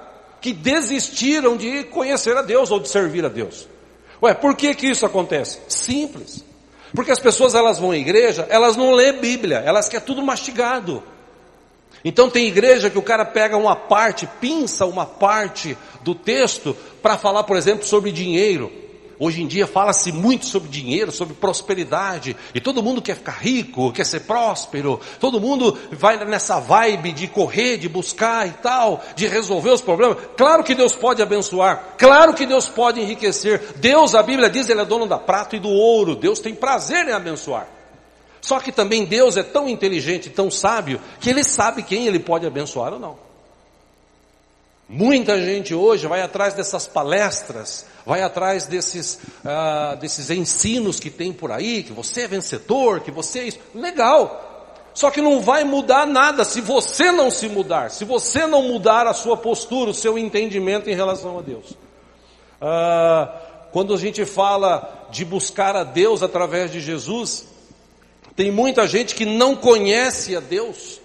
que 0.40 0.53
desistiram 0.53 1.57
de 1.57 1.85
conhecer 1.85 2.37
a 2.37 2.42
Deus 2.42 2.70
ou 2.70 2.81
de 2.81 2.88
servir 2.88 3.24
a 3.24 3.29
Deus. 3.29 3.66
Ué, 4.22 4.35
por 4.35 4.57
que 4.57 4.74
que 4.74 4.88
isso 4.88 5.07
acontece? 5.07 5.59
Simples. 5.68 6.44
Porque 6.94 7.12
as 7.12 7.18
pessoas 7.18 7.55
elas 7.55 7.79
vão 7.79 7.92
à 7.92 7.96
igreja, 7.96 8.46
elas 8.51 8.77
não 8.77 8.92
lê 8.92 9.12
Bíblia, 9.12 9.62
elas 9.64 9.88
querem 9.88 10.07
tudo 10.07 10.22
mastigado. 10.22 11.03
Então 12.05 12.31
tem 12.31 12.46
igreja 12.46 12.90
que 12.90 12.98
o 12.98 13.03
cara 13.03 13.24
pega 13.24 13.57
uma 13.57 13.74
parte, 13.74 14.29
pinça 14.40 14.87
uma 14.87 15.07
parte 15.07 15.77
do 16.03 16.14
texto 16.14 16.77
para 17.03 17.18
falar, 17.18 17.44
por 17.44 17.57
exemplo, 17.57 17.85
sobre 17.85 18.12
dinheiro. 18.12 18.88
Hoje 19.21 19.43
em 19.43 19.49
dia 19.49 19.67
fala-se 19.67 20.13
muito 20.13 20.47
sobre 20.47 20.69
dinheiro, 20.69 21.11
sobre 21.11 21.35
prosperidade, 21.35 22.37
e 22.55 22.61
todo 22.61 22.83
mundo 22.83 23.03
quer 23.03 23.17
ficar 23.17 23.39
rico, 23.41 23.93
quer 23.93 24.07
ser 24.07 24.21
próspero, 24.21 25.01
todo 25.19 25.41
mundo 25.41 25.77
vai 25.91 26.25
nessa 26.25 26.61
vibe 26.61 27.13
de 27.13 27.27
correr, 27.27 27.79
de 27.79 27.89
buscar 27.89 28.47
e 28.47 28.53
tal, 28.53 29.03
de 29.17 29.27
resolver 29.27 29.71
os 29.71 29.81
problemas. 29.81 30.19
Claro 30.37 30.63
que 30.63 30.75
Deus 30.75 30.95
pode 30.95 31.21
abençoar, 31.21 31.97
claro 31.99 32.33
que 32.33 32.47
Deus 32.47 32.69
pode 32.69 33.01
enriquecer. 33.01 33.61
Deus, 33.77 34.15
a 34.15 34.23
Bíblia 34.23 34.49
diz, 34.49 34.69
Ele 34.69 34.83
é 34.83 34.85
dono 34.85 35.07
da 35.07 35.19
prata 35.19 35.57
e 35.57 35.61
do 35.61 35.71
ouro, 35.71 36.15
Deus 36.15 36.39
tem 36.39 36.55
prazer 36.55 37.09
em 37.09 37.13
abençoar. 37.13 37.67
Só 38.41 38.61
que 38.61 38.71
também 38.71 39.05
Deus 39.05 39.37
é 39.37 39.43
tão 39.43 39.69
inteligente, 39.69 40.31
tão 40.31 40.49
sábio, 40.49 41.01
que 41.21 41.29
Ele 41.29 41.43
sabe 41.43 41.83
quem 41.83 42.07
Ele 42.07 42.21
pode 42.21 42.47
abençoar 42.47 42.93
ou 42.93 43.01
não. 43.01 43.28
Muita 44.88 45.38
gente 45.38 45.74
hoje 45.74 46.07
vai 46.07 46.22
atrás 46.22 46.55
dessas 46.55 46.88
palestras, 46.88 47.85
vai 48.07 48.22
atrás 48.22 48.64
desses, 48.66 49.18
ah, 49.44 49.94
desses 50.01 50.31
ensinos 50.31 50.98
que 50.98 51.11
tem 51.11 51.31
por 51.31 51.53
aí, 51.53 51.83
que 51.83 51.92
você 51.92 52.22
é 52.22 52.29
vencedor, 52.29 53.01
que 53.01 53.11
você 53.11 53.40
é 53.40 53.44
isso. 53.48 53.59
Legal. 53.74 54.46
Só 54.94 55.11
que 55.11 55.20
não 55.20 55.42
vai 55.42 55.62
mudar 55.62 56.07
nada 56.07 56.42
se 56.42 56.62
você 56.62 57.12
não 57.12 57.31
se 57.31 57.48
mudar, 57.48 57.90
se 57.90 58.05
você 58.05 58.46
não 58.46 58.62
mudar 58.62 59.07
a 59.07 59.12
sua 59.12 59.37
postura, 59.37 59.90
o 59.90 59.94
seu 59.94 60.18
entendimento 60.18 60.88
em 60.88 60.94
relação 60.94 61.38
a 61.38 61.42
Deus. 61.42 61.74
Ah, 62.59 63.68
quando 63.70 63.92
a 63.92 63.98
gente 63.98 64.24
fala 64.24 65.07
de 65.11 65.22
buscar 65.22 65.77
a 65.77 65.85
Deus 65.85 66.22
através 66.22 66.72
de 66.72 66.81
Jesus, 66.81 67.46
tem 68.35 68.51
muita 68.51 68.87
gente 68.87 69.14
que 69.14 69.27
não 69.27 69.55
conhece 69.55 70.35
a 70.35 70.40
Deus, 70.40 70.98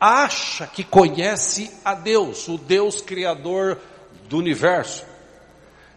acha 0.00 0.66
que 0.66 0.84
conhece 0.84 1.70
a 1.84 1.94
Deus, 1.94 2.48
o 2.48 2.58
Deus 2.58 3.00
Criador 3.00 3.78
do 4.28 4.38
universo. 4.38 5.04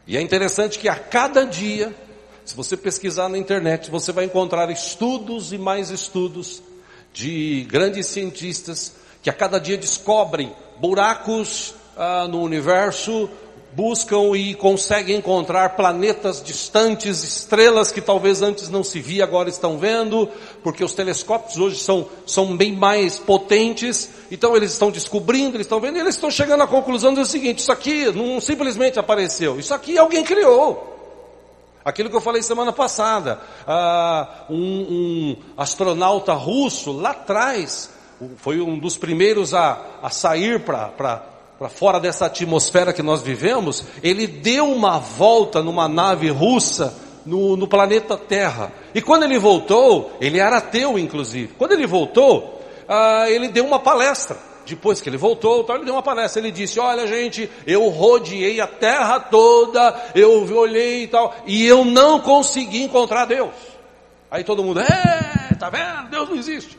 E 0.07 0.17
é 0.17 0.21
interessante 0.21 0.79
que 0.79 0.89
a 0.89 0.95
cada 0.95 1.45
dia, 1.45 1.93
se 2.45 2.55
você 2.55 2.75
pesquisar 2.75 3.29
na 3.29 3.37
internet, 3.37 3.91
você 3.91 4.11
vai 4.11 4.25
encontrar 4.25 4.69
estudos 4.71 5.53
e 5.53 5.57
mais 5.57 5.89
estudos 5.89 6.63
de 7.13 7.65
grandes 7.69 8.07
cientistas 8.07 8.95
que 9.21 9.29
a 9.29 9.33
cada 9.33 9.59
dia 9.59 9.77
descobrem 9.77 10.55
buracos 10.79 11.75
ah, 11.97 12.27
no 12.27 12.41
universo, 12.41 13.29
buscam 13.73 14.35
e 14.35 14.55
conseguem 14.55 15.17
encontrar 15.17 15.75
planetas 15.75 16.41
distantes, 16.43 17.23
estrelas 17.23 17.91
que 17.91 18.01
talvez 18.01 18.41
antes 18.41 18.69
não 18.69 18.83
se 18.83 18.99
via, 18.99 19.23
agora 19.23 19.49
estão 19.49 19.77
vendo, 19.77 20.29
porque 20.63 20.83
os 20.83 20.93
telescópios 20.93 21.57
hoje 21.57 21.79
são, 21.79 22.07
são 22.25 22.57
bem 22.57 22.73
mais 22.73 23.19
potentes, 23.19 24.09
então 24.31 24.55
eles 24.55 24.73
estão 24.73 24.91
descobrindo, 24.91 25.55
eles 25.55 25.65
estão 25.65 25.79
vendo, 25.79 25.97
e 25.97 25.99
eles 25.99 26.15
estão 26.15 26.31
chegando 26.31 26.63
à 26.63 26.67
conclusão 26.67 27.13
do 27.13 27.25
seguinte, 27.25 27.59
isso 27.59 27.71
aqui 27.71 28.11
não 28.11 28.41
simplesmente 28.41 28.99
apareceu, 28.99 29.59
isso 29.59 29.73
aqui 29.73 29.97
alguém 29.97 30.23
criou. 30.23 30.97
Aquilo 31.83 32.09
que 32.09 32.15
eu 32.15 32.21
falei 32.21 32.43
semana 32.43 32.73
passada, 32.73 33.39
ah, 33.65 34.45
um, 34.49 34.55
um 34.55 35.35
astronauta 35.57 36.33
russo 36.33 36.91
lá 36.91 37.11
atrás, 37.11 37.89
foi 38.37 38.59
um 38.59 38.77
dos 38.77 38.97
primeiros 38.97 39.53
a, 39.53 39.81
a 40.01 40.09
sair 40.09 40.59
para 40.59 41.23
para 41.59 41.67
fora 41.67 41.99
dessa 41.99 42.27
atmosfera 42.27 42.93
que 42.93 43.03
nós 43.03 43.21
vivemos, 43.21 43.83
ele 44.01 44.25
deu 44.25 44.71
uma 44.71 44.97
volta 44.97 45.61
numa 45.61 45.89
nave 45.89 46.29
russa 46.29 46.97
no, 47.25 47.57
no, 47.57 47.67
planeta 47.67 48.15
Terra. 48.15 48.71
E 48.95 49.01
quando 49.01 49.23
ele 49.23 49.37
voltou, 49.37 50.09
ele 50.21 50.39
era 50.39 50.59
ateu 50.59 50.97
inclusive. 50.97 51.53
Quando 51.57 51.73
ele 51.73 51.85
voltou, 51.85 52.61
ah, 52.87 53.25
ele 53.29 53.49
deu 53.49 53.65
uma 53.65 53.77
palestra. 53.77 54.37
Depois 54.65 55.01
que 55.01 55.09
ele 55.09 55.17
voltou, 55.17 55.65
ele 55.67 55.83
deu 55.83 55.95
uma 55.95 56.01
palestra. 56.01 56.41
Ele 56.41 56.51
disse: 56.51 56.79
Olha, 56.79 57.05
gente, 57.05 57.51
eu 57.67 57.89
rodeei 57.89 58.61
a 58.61 58.67
terra 58.67 59.19
toda, 59.19 60.11
eu 60.15 60.55
olhei 60.55 61.03
e 61.03 61.07
tal, 61.07 61.35
e 61.45 61.65
eu 61.65 61.83
não 61.83 62.21
consegui 62.21 62.83
encontrar 62.83 63.25
Deus. 63.25 63.53
Aí 64.31 64.45
todo 64.45 64.63
mundo, 64.63 64.79
é, 64.79 65.55
tá 65.59 65.69
vendo? 65.69 66.09
Deus 66.09 66.29
não 66.29 66.37
existe. 66.37 66.77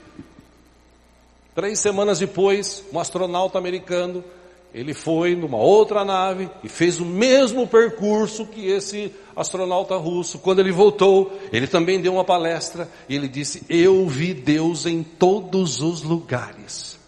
Três 1.54 1.80
semanas 1.80 2.18
depois, 2.18 2.82
um 2.92 2.98
astronauta 2.98 3.58
americano 3.58 4.24
ele 4.72 4.94
foi 4.94 5.34
numa 5.34 5.58
outra 5.58 6.04
nave 6.04 6.48
e 6.62 6.68
fez 6.68 7.00
o 7.00 7.04
mesmo 7.04 7.66
percurso 7.66 8.46
que 8.46 8.68
esse 8.68 9.12
astronauta 9.34 9.96
russo. 9.96 10.38
Quando 10.38 10.60
ele 10.60 10.70
voltou, 10.70 11.36
ele 11.52 11.66
também 11.66 12.00
deu 12.00 12.14
uma 12.14 12.24
palestra 12.24 12.88
e 13.08 13.16
ele 13.16 13.26
disse: 13.26 13.64
Eu 13.68 14.06
vi 14.06 14.32
Deus 14.32 14.86
em 14.86 15.02
todos 15.02 15.80
os 15.80 16.02
lugares. 16.02 16.98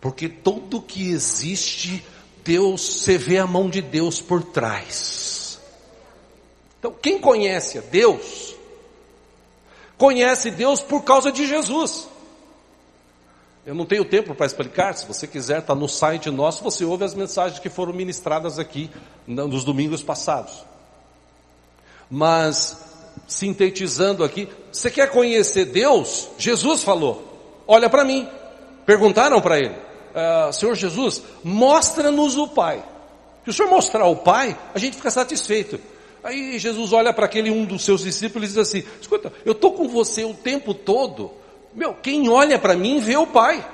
Porque 0.00 0.28
tudo 0.28 0.80
que 0.80 1.10
existe, 1.10 2.04
Deus, 2.44 2.80
você 2.80 3.18
vê 3.18 3.38
a 3.38 3.46
mão 3.46 3.68
de 3.68 3.82
Deus 3.82 4.20
por 4.20 4.42
trás. 4.42 5.60
Então, 6.78 6.94
quem 7.00 7.18
conhece 7.18 7.78
a 7.78 7.80
Deus, 7.80 8.54
conhece 9.96 10.50
Deus 10.50 10.80
por 10.80 11.02
causa 11.02 11.32
de 11.32 11.46
Jesus. 11.46 12.08
Eu 13.64 13.76
não 13.76 13.86
tenho 13.86 14.04
tempo 14.04 14.34
para 14.34 14.46
explicar, 14.46 14.92
se 14.94 15.06
você 15.06 15.24
quiser, 15.24 15.60
está 15.60 15.72
no 15.72 15.88
site 15.88 16.28
nosso, 16.30 16.64
você 16.64 16.84
ouve 16.84 17.04
as 17.04 17.14
mensagens 17.14 17.60
que 17.60 17.68
foram 17.68 17.92
ministradas 17.92 18.58
aqui 18.58 18.90
nos 19.26 19.62
domingos 19.62 20.02
passados. 20.02 20.64
Mas, 22.10 22.76
sintetizando 23.28 24.24
aqui, 24.24 24.48
você 24.70 24.90
quer 24.90 25.10
conhecer 25.10 25.66
Deus? 25.66 26.28
Jesus 26.36 26.82
falou, 26.82 27.62
olha 27.66 27.88
para 27.88 28.04
mim. 28.04 28.28
Perguntaram 28.84 29.40
para 29.40 29.60
ele, 29.60 29.76
ah, 30.12 30.50
Senhor 30.52 30.74
Jesus, 30.74 31.22
mostra-nos 31.44 32.36
o 32.36 32.48
Pai. 32.48 32.84
Se 33.44 33.50
o 33.50 33.52
Senhor 33.52 33.68
mostrar 33.70 34.06
o 34.06 34.16
Pai, 34.16 34.58
a 34.74 34.78
gente 34.78 34.96
fica 34.96 35.10
satisfeito. 35.10 35.78
Aí 36.24 36.58
Jesus 36.58 36.92
olha 36.92 37.12
para 37.12 37.26
aquele 37.26 37.50
um 37.50 37.64
dos 37.64 37.84
seus 37.84 38.02
discípulos 38.02 38.48
e 38.48 38.52
diz 38.52 38.58
assim, 38.58 38.82
escuta, 39.00 39.32
eu 39.44 39.52
estou 39.52 39.72
com 39.72 39.88
você 39.88 40.24
o 40.24 40.34
tempo 40.34 40.74
todo, 40.74 41.30
meu, 41.74 41.94
quem 41.94 42.28
olha 42.28 42.58
para 42.58 42.76
mim 42.76 43.00
vê 43.00 43.16
o 43.16 43.26
Pai. 43.26 43.64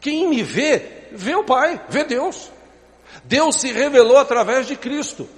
Quem 0.00 0.28
me 0.28 0.42
vê, 0.42 0.82
vê 1.12 1.34
o 1.34 1.44
Pai, 1.44 1.80
vê 1.88 2.04
Deus. 2.04 2.50
Deus 3.24 3.56
se 3.56 3.72
revelou 3.72 4.18
através 4.18 4.66
de 4.66 4.76
Cristo. 4.76 5.28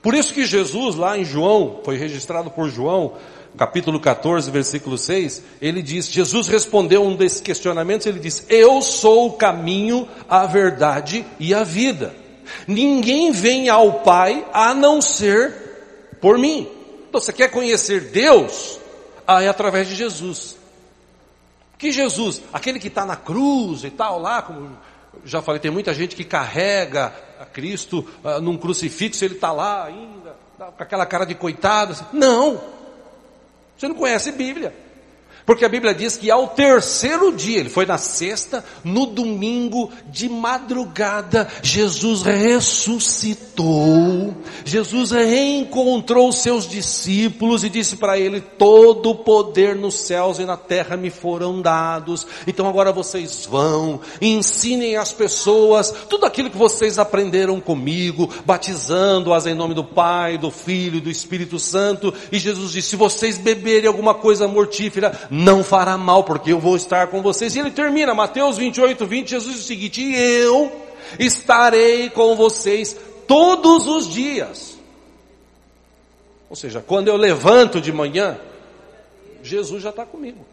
Por 0.00 0.14
isso 0.14 0.32
que 0.32 0.46
Jesus, 0.46 0.94
lá 0.94 1.18
em 1.18 1.24
João, 1.24 1.80
foi 1.84 1.96
registrado 1.96 2.50
por 2.50 2.68
João, 2.70 3.14
capítulo 3.56 3.98
14, 3.98 4.50
versículo 4.50 4.96
6, 4.96 5.42
ele 5.60 5.82
diz, 5.82 6.08
Jesus 6.08 6.46
respondeu 6.46 7.02
um 7.02 7.16
desses 7.16 7.40
questionamentos, 7.40 8.06
ele 8.06 8.20
diz, 8.20 8.46
eu 8.48 8.80
sou 8.82 9.28
o 9.28 9.32
caminho, 9.32 10.08
a 10.28 10.46
verdade 10.46 11.26
e 11.40 11.52
a 11.54 11.64
vida. 11.64 12.14
Ninguém 12.66 13.32
vem 13.32 13.68
ao 13.68 14.00
Pai 14.00 14.46
a 14.52 14.74
não 14.74 15.00
ser 15.00 15.52
por 16.20 16.38
mim. 16.38 16.68
Então, 17.08 17.20
você 17.20 17.32
quer 17.32 17.50
conhecer 17.50 18.00
Deus? 18.10 18.78
Ah, 19.26 19.42
é 19.42 19.48
através 19.48 19.88
de 19.88 19.94
Jesus. 19.94 20.56
Que 21.78 21.92
Jesus, 21.92 22.42
aquele 22.52 22.78
que 22.78 22.88
está 22.88 23.04
na 23.04 23.16
cruz 23.16 23.84
e 23.84 23.90
tal, 23.90 24.18
lá, 24.18 24.40
como 24.40 24.76
já 25.24 25.42
falei, 25.42 25.60
tem 25.60 25.70
muita 25.70 25.92
gente 25.92 26.14
que 26.14 26.24
carrega 26.24 27.12
a 27.40 27.44
Cristo 27.44 28.06
uh, 28.24 28.40
num 28.40 28.56
crucifixo, 28.56 29.24
ele 29.24 29.34
está 29.34 29.52
lá 29.52 29.84
ainda, 29.84 30.36
tá 30.58 30.66
com 30.66 30.82
aquela 30.82 31.04
cara 31.04 31.24
de 31.24 31.34
coitado. 31.34 31.92
Assim. 31.92 32.04
Não! 32.12 32.60
Você 33.76 33.88
não 33.88 33.94
conhece 33.94 34.32
Bíblia. 34.32 34.85
Porque 35.46 35.64
a 35.64 35.68
Bíblia 35.68 35.94
diz 35.94 36.16
que 36.16 36.28
ao 36.28 36.48
terceiro 36.48 37.32
dia, 37.32 37.60
ele 37.60 37.68
foi 37.68 37.86
na 37.86 37.96
sexta, 37.96 38.64
no 38.82 39.06
domingo, 39.06 39.92
de 40.10 40.28
madrugada, 40.28 41.46
Jesus 41.62 42.22
ressuscitou. 42.22 43.46
Jesus 44.64 45.12
reencontrou 45.12 46.32
seus 46.32 46.68
discípulos 46.68 47.62
e 47.62 47.68
disse 47.68 47.94
para 47.96 48.18
ele: 48.18 48.40
Todo 48.40 49.10
o 49.10 49.14
poder 49.14 49.76
nos 49.76 49.94
céus 49.94 50.40
e 50.40 50.44
na 50.44 50.56
terra 50.56 50.96
me 50.96 51.10
foram 51.10 51.62
dados. 51.62 52.26
Então 52.44 52.66
agora 52.68 52.90
vocês 52.90 53.46
vão, 53.48 54.00
ensinem 54.20 54.96
as 54.96 55.12
pessoas 55.12 55.94
tudo 56.08 56.26
aquilo 56.26 56.50
que 56.50 56.56
vocês 56.56 56.98
aprenderam 56.98 57.60
comigo, 57.60 58.28
batizando-as 58.44 59.46
em 59.46 59.54
nome 59.54 59.74
do 59.74 59.84
Pai, 59.84 60.36
do 60.36 60.50
Filho 60.50 60.96
e 60.96 61.00
do 61.00 61.10
Espírito 61.10 61.56
Santo. 61.60 62.12
E 62.32 62.38
Jesus 62.40 62.72
disse: 62.72 62.88
Se 62.88 62.96
vocês 62.96 63.38
beberem 63.38 63.86
alguma 63.86 64.12
coisa 64.14 64.48
mortífera, 64.48 65.28
não 65.36 65.62
fará 65.62 65.98
mal, 65.98 66.24
porque 66.24 66.52
eu 66.52 66.58
vou 66.58 66.76
estar 66.76 67.08
com 67.08 67.20
vocês. 67.20 67.54
E 67.54 67.58
ele 67.58 67.70
termina, 67.70 68.14
Mateus 68.14 68.56
28, 68.56 69.06
20, 69.06 69.28
Jesus 69.28 69.54
diz 69.56 69.64
o 69.64 69.66
seguinte, 69.66 70.02
eu 70.02 70.72
estarei 71.18 72.08
com 72.08 72.34
vocês 72.34 72.96
todos 73.28 73.86
os 73.86 74.08
dias. 74.08 74.78
Ou 76.48 76.56
seja, 76.56 76.80
quando 76.80 77.08
eu 77.08 77.16
levanto 77.16 77.80
de 77.80 77.92
manhã, 77.92 78.38
Jesus 79.42 79.82
já 79.82 79.90
está 79.90 80.06
comigo. 80.06 80.44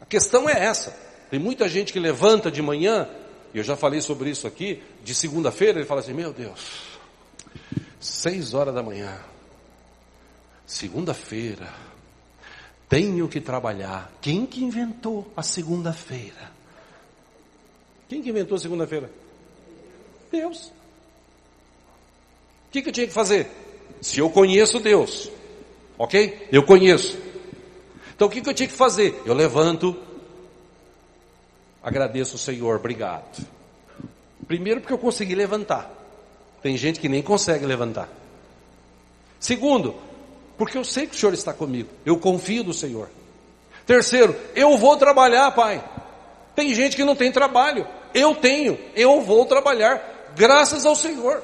A 0.00 0.04
questão 0.04 0.48
é 0.48 0.64
essa. 0.64 0.94
Tem 1.30 1.40
muita 1.40 1.68
gente 1.68 1.92
que 1.92 1.98
levanta 1.98 2.50
de 2.50 2.60
manhã, 2.60 3.08
e 3.54 3.58
eu 3.58 3.64
já 3.64 3.76
falei 3.76 4.02
sobre 4.02 4.28
isso 4.28 4.46
aqui, 4.46 4.82
de 5.02 5.14
segunda-feira, 5.14 5.78
ele 5.78 5.86
fala 5.86 6.00
assim, 6.00 6.12
meu 6.12 6.34
Deus, 6.34 6.60
seis 7.98 8.52
horas 8.52 8.74
da 8.74 8.82
manhã, 8.82 9.18
Segunda-feira. 10.72 11.68
Tenho 12.88 13.28
que 13.28 13.42
trabalhar. 13.42 14.10
Quem 14.22 14.46
que 14.46 14.64
inventou 14.64 15.30
a 15.36 15.42
segunda-feira? 15.42 16.50
Quem 18.08 18.22
que 18.22 18.30
inventou 18.30 18.56
a 18.56 18.58
segunda-feira? 18.58 19.10
Deus. 20.30 20.72
O 22.68 22.72
que, 22.72 22.80
que 22.80 22.88
eu 22.88 22.92
tinha 22.92 23.06
que 23.06 23.12
fazer? 23.12 23.50
Se 24.00 24.18
eu 24.18 24.30
conheço 24.30 24.80
Deus, 24.80 25.30
ok? 25.98 26.48
Eu 26.50 26.64
conheço. 26.64 27.18
Então 28.14 28.26
o 28.26 28.30
que, 28.30 28.40
que 28.40 28.48
eu 28.48 28.54
tinha 28.54 28.68
que 28.68 28.74
fazer? 28.74 29.20
Eu 29.26 29.34
levanto, 29.34 29.94
agradeço 31.82 32.36
o 32.36 32.38
Senhor, 32.38 32.76
obrigado. 32.76 33.46
Primeiro 34.46 34.80
porque 34.80 34.94
eu 34.94 34.98
consegui 34.98 35.34
levantar. 35.34 35.92
Tem 36.62 36.78
gente 36.78 36.98
que 36.98 37.10
nem 37.10 37.20
consegue 37.20 37.66
levantar. 37.66 38.08
Segundo, 39.38 40.11
porque 40.62 40.78
eu 40.78 40.84
sei 40.84 41.08
que 41.08 41.16
o 41.16 41.18
Senhor 41.18 41.34
está 41.34 41.52
comigo, 41.52 41.88
eu 42.06 42.16
confio 42.16 42.62
no 42.62 42.72
Senhor. 42.72 43.10
Terceiro, 43.84 44.36
eu 44.54 44.78
vou 44.78 44.96
trabalhar, 44.96 45.50
Pai. 45.50 45.82
Tem 46.54 46.72
gente 46.72 46.94
que 46.94 47.02
não 47.02 47.16
tem 47.16 47.32
trabalho, 47.32 47.84
eu 48.14 48.32
tenho, 48.36 48.78
eu 48.94 49.20
vou 49.22 49.44
trabalhar, 49.44 50.30
graças 50.36 50.86
ao 50.86 50.94
Senhor. 50.94 51.42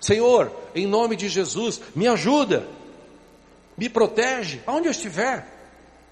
Senhor, 0.00 0.50
em 0.74 0.84
nome 0.84 1.14
de 1.14 1.28
Jesus, 1.28 1.80
me 1.94 2.08
ajuda, 2.08 2.66
me 3.76 3.88
protege, 3.88 4.62
aonde 4.66 4.88
eu 4.88 4.90
estiver. 4.90 5.46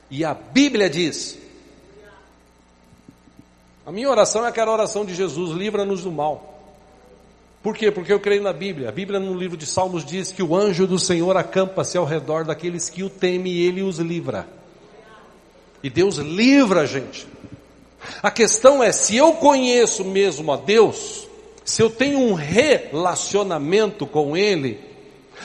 E 0.09 0.25
a 0.25 0.33
Bíblia 0.33 0.89
diz: 0.89 1.37
a 3.85 3.91
minha 3.91 4.09
oração 4.09 4.45
é 4.45 4.49
aquela 4.49 4.71
oração 4.71 5.05
de 5.05 5.13
Jesus: 5.13 5.51
livra-nos 5.51 6.05
do 6.05 6.13
mal. 6.13 6.56
Por 7.67 7.77
quê? 7.77 7.91
Porque 7.91 8.13
eu 8.13 8.21
creio 8.21 8.45
na 8.45 8.53
Bíblia. 8.53 8.89
A 8.89 8.93
Bíblia 8.93 9.19
no 9.19 9.35
livro 9.35 9.57
de 9.57 9.67
Salmos 9.67 10.05
diz 10.05 10.31
que 10.31 10.41
o 10.41 10.55
anjo 10.55 10.87
do 10.87 11.01
Senhor 11.01 11.37
acampa-se 11.37 11.99
ao 11.99 12.05
redor 12.05 12.45
daqueles 12.45 12.89
que 12.89 13.03
o 13.03 13.11
temem 13.11 13.53
e 13.53 13.67
ele 13.67 13.83
os 13.83 13.99
livra. 13.99 14.47
E 15.83 15.91
Deus 15.91 16.15
livra 16.19 16.83
a 16.83 16.87
gente. 16.87 17.27
A 18.23 18.31
questão 18.31 18.81
é 18.85 18.93
se 18.93 19.17
eu 19.17 19.33
conheço 19.33 20.05
mesmo 20.05 20.53
a 20.53 20.57
Deus, 20.57 21.27
se 21.65 21.83
eu 21.83 21.91
tenho 21.91 22.21
um 22.21 22.35
relacionamento 22.35 24.07
com 24.07 24.37
Ele, 24.37 24.79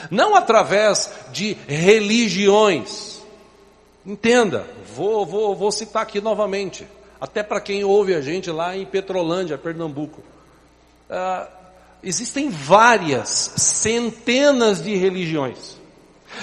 não 0.08 0.36
através 0.36 1.12
de 1.32 1.56
religiões. 1.66 3.20
Entenda, 4.06 4.64
vou, 4.94 5.26
vou, 5.26 5.56
vou 5.56 5.72
citar 5.72 6.04
aqui 6.04 6.20
novamente, 6.20 6.86
até 7.20 7.42
para 7.42 7.60
quem 7.60 7.82
ouve 7.82 8.14
a 8.14 8.20
gente 8.20 8.48
lá 8.48 8.76
em 8.76 8.86
Petrolândia, 8.86 9.58
Pernambuco. 9.58 10.22
Ah, 11.10 11.48
Existem 12.02 12.50
várias, 12.50 13.52
centenas 13.56 14.82
de 14.82 14.94
religiões. 14.96 15.80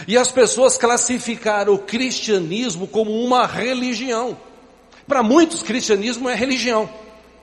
E 0.07 0.17
as 0.17 0.31
pessoas 0.31 0.77
classificaram 0.77 1.73
o 1.73 1.79
cristianismo 1.79 2.87
como 2.87 3.11
uma 3.11 3.45
religião. 3.45 4.37
Para 5.07 5.21
muitos, 5.21 5.61
cristianismo 5.61 6.29
é 6.29 6.35
religião. 6.35 6.89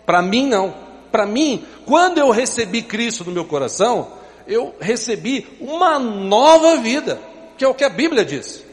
Para 0.07 0.23
mim, 0.23 0.47
não. 0.47 0.75
Para 1.11 1.27
mim, 1.27 1.65
quando 1.85 2.19
eu 2.19 2.31
recebi 2.31 2.83
Cristo 2.83 3.25
no 3.25 3.33
meu 3.33 3.45
coração, 3.45 4.13
eu 4.47 4.75
recebi 4.81 5.47
uma 5.61 5.99
nova 5.99 6.77
vida, 6.77 7.21
que 7.59 7.65
é 7.65 7.69
o 7.69 7.75
que 7.75 7.85
a 7.85 7.89
Bíblia 7.89 8.25
diz. 8.25 8.65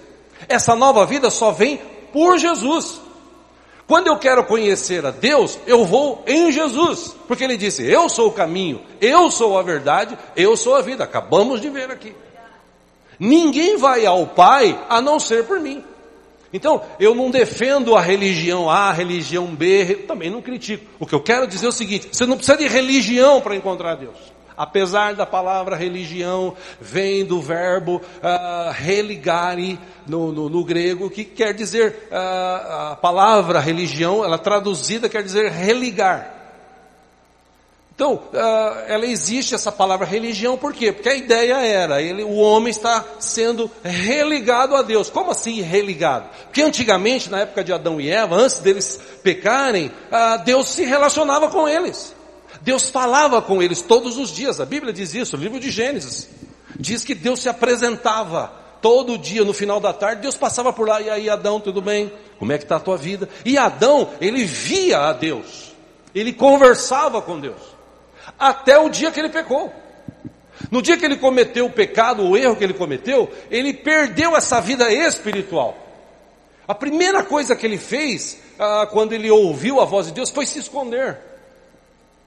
Essa 0.47 0.75
nova 0.75 1.05
vida 1.05 1.29
só 1.29 1.51
vem 1.51 1.81
por 2.11 2.37
Jesus. 2.37 3.01
Quando 3.93 4.07
eu 4.07 4.17
quero 4.17 4.43
conhecer 4.43 5.05
a 5.05 5.11
Deus, 5.11 5.59
eu 5.67 5.85
vou 5.85 6.23
em 6.25 6.51
Jesus, 6.51 7.15
porque 7.27 7.43
ele 7.43 7.55
disse: 7.55 7.87
Eu 7.87 8.09
sou 8.09 8.29
o 8.29 8.31
caminho, 8.31 8.81
eu 8.99 9.29
sou 9.29 9.55
a 9.55 9.61
verdade, 9.61 10.17
eu 10.35 10.57
sou 10.57 10.75
a 10.75 10.81
vida. 10.81 11.03
Acabamos 11.03 11.61
de 11.61 11.69
ver 11.69 11.91
aqui. 11.91 12.15
Ninguém 13.19 13.77
vai 13.77 14.03
ao 14.03 14.25
Pai 14.25 14.83
a 14.89 14.99
não 14.99 15.19
ser 15.19 15.45
por 15.45 15.59
mim. 15.59 15.83
Então, 16.51 16.81
eu 16.99 17.13
não 17.13 17.29
defendo 17.29 17.95
a 17.95 18.01
religião 18.01 18.67
A, 18.67 18.89
a 18.89 18.91
religião 18.91 19.45
B, 19.45 20.05
também 20.07 20.31
não 20.31 20.41
critico. 20.41 20.83
O 20.99 21.05
que 21.05 21.13
eu 21.13 21.21
quero 21.21 21.45
dizer 21.45 21.67
é 21.67 21.69
o 21.69 21.71
seguinte: 21.71 22.09
você 22.11 22.25
não 22.25 22.35
precisa 22.35 22.57
de 22.57 22.67
religião 22.67 23.41
para 23.41 23.55
encontrar 23.55 23.93
Deus. 23.93 24.32
Apesar 24.55 25.15
da 25.15 25.25
palavra 25.25 25.75
religião, 25.75 26.55
vem 26.79 27.25
do 27.25 27.41
verbo 27.41 27.95
uh, 27.97 28.71
religare 28.71 29.79
no, 30.05 30.31
no, 30.31 30.49
no, 30.49 30.63
grego, 30.63 31.09
que 31.09 31.23
quer 31.23 31.53
dizer, 31.53 32.07
uh, 32.11 32.91
a 32.91 32.97
palavra 33.01 33.59
religião, 33.59 34.23
ela 34.23 34.37
traduzida 34.37 35.09
quer 35.09 35.23
dizer 35.23 35.51
religar. 35.51 36.31
Então, 37.95 38.15
uh, 38.15 38.79
ela 38.87 39.05
existe 39.05 39.55
essa 39.55 39.71
palavra 39.71 40.05
religião, 40.05 40.57
por 40.57 40.73
quê? 40.73 40.91
Porque 40.91 41.09
a 41.09 41.15
ideia 41.15 41.55
era, 41.55 42.01
ele, 42.01 42.23
o 42.23 42.35
homem 42.35 42.69
está 42.69 43.03
sendo 43.19 43.69
religado 43.83 44.75
a 44.75 44.81
Deus. 44.83 45.09
Como 45.09 45.31
assim 45.31 45.61
religado? 45.61 46.27
Porque 46.45 46.61
antigamente, 46.61 47.29
na 47.29 47.41
época 47.41 47.63
de 47.63 47.73
Adão 47.73 47.99
e 47.99 48.09
Eva, 48.09 48.35
antes 48.35 48.59
deles 48.59 48.99
pecarem, 49.23 49.91
Deus 50.43 50.69
se 50.69 50.83
relacionava 50.83 51.49
com 51.49 51.67
eles. 51.67 52.15
Deus 52.63 52.89
falava 52.89 53.41
com 53.41 53.61
eles 53.61 53.81
todos 53.81 54.17
os 54.17 54.31
dias, 54.31 54.61
a 54.61 54.65
Bíblia 54.65 54.93
diz 54.93 55.13
isso, 55.13 55.35
o 55.35 55.39
livro 55.39 55.59
de 55.59 55.69
Gênesis. 55.69 56.29
Diz 56.79 57.03
que 57.03 57.13
Deus 57.13 57.41
se 57.41 57.49
apresentava 57.49 58.47
todo 58.81 59.17
dia, 59.17 59.43
no 59.43 59.53
final 59.53 59.81
da 59.81 59.91
tarde, 59.91 60.21
Deus 60.21 60.37
passava 60.37 60.71
por 60.71 60.87
lá, 60.87 61.01
e 61.01 61.09
aí 61.09 61.29
Adão, 61.29 61.59
tudo 61.59 61.81
bem? 61.81 62.11
Como 62.39 62.51
é 62.53 62.57
que 62.57 62.63
está 62.63 62.77
a 62.77 62.79
tua 62.79 62.97
vida? 62.97 63.27
E 63.45 63.57
Adão, 63.57 64.09
ele 64.19 64.45
via 64.45 64.99
a 64.99 65.13
Deus, 65.13 65.73
ele 66.15 66.31
conversava 66.31 67.21
com 67.21 67.37
Deus, 67.37 67.61
até 68.39 68.79
o 68.79 68.89
dia 68.89 69.11
que 69.11 69.19
ele 69.19 69.29
pecou. 69.29 69.71
No 70.71 70.81
dia 70.81 70.95
que 70.95 71.03
ele 71.03 71.17
cometeu 71.17 71.65
o 71.65 71.69
pecado, 71.69 72.23
o 72.23 72.37
erro 72.37 72.55
que 72.55 72.63
ele 72.63 72.73
cometeu, 72.73 73.29
ele 73.51 73.73
perdeu 73.73 74.37
essa 74.37 74.61
vida 74.61 74.89
espiritual. 74.91 75.77
A 76.65 76.73
primeira 76.73 77.23
coisa 77.23 77.55
que 77.55 77.65
ele 77.65 77.77
fez, 77.77 78.39
ah, 78.57 78.87
quando 78.89 79.11
ele 79.11 79.29
ouviu 79.29 79.81
a 79.81 79.85
voz 79.85 80.07
de 80.07 80.13
Deus, 80.13 80.29
foi 80.29 80.45
se 80.45 80.59
esconder. 80.59 81.32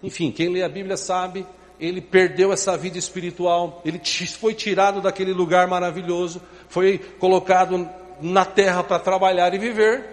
Enfim, 0.06 0.30
quem 0.30 0.48
lê 0.48 0.62
a 0.62 0.68
Bíblia 0.68 0.96
sabe, 0.96 1.44
ele 1.80 2.00
perdeu 2.00 2.52
essa 2.52 2.76
vida 2.76 2.96
espiritual, 2.96 3.82
ele 3.84 4.00
foi 4.38 4.54
tirado 4.54 5.00
daquele 5.00 5.32
lugar 5.32 5.66
maravilhoso, 5.66 6.40
foi 6.68 6.96
colocado 7.18 7.90
na 8.20 8.44
terra 8.44 8.84
para 8.84 9.00
trabalhar 9.00 9.52
e 9.52 9.58
viver. 9.58 10.04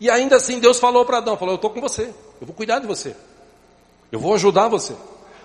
E 0.00 0.10
ainda 0.10 0.34
assim 0.34 0.58
Deus 0.58 0.80
falou 0.80 1.04
para 1.04 1.18
Adão, 1.18 1.36
falou: 1.36 1.54
"Eu 1.54 1.56
estou 1.56 1.70
com 1.70 1.80
você, 1.80 2.12
eu 2.40 2.46
vou 2.48 2.54
cuidar 2.54 2.80
de 2.80 2.88
você, 2.88 3.14
eu 4.10 4.18
vou 4.18 4.34
ajudar 4.34 4.66
você. 4.66 4.96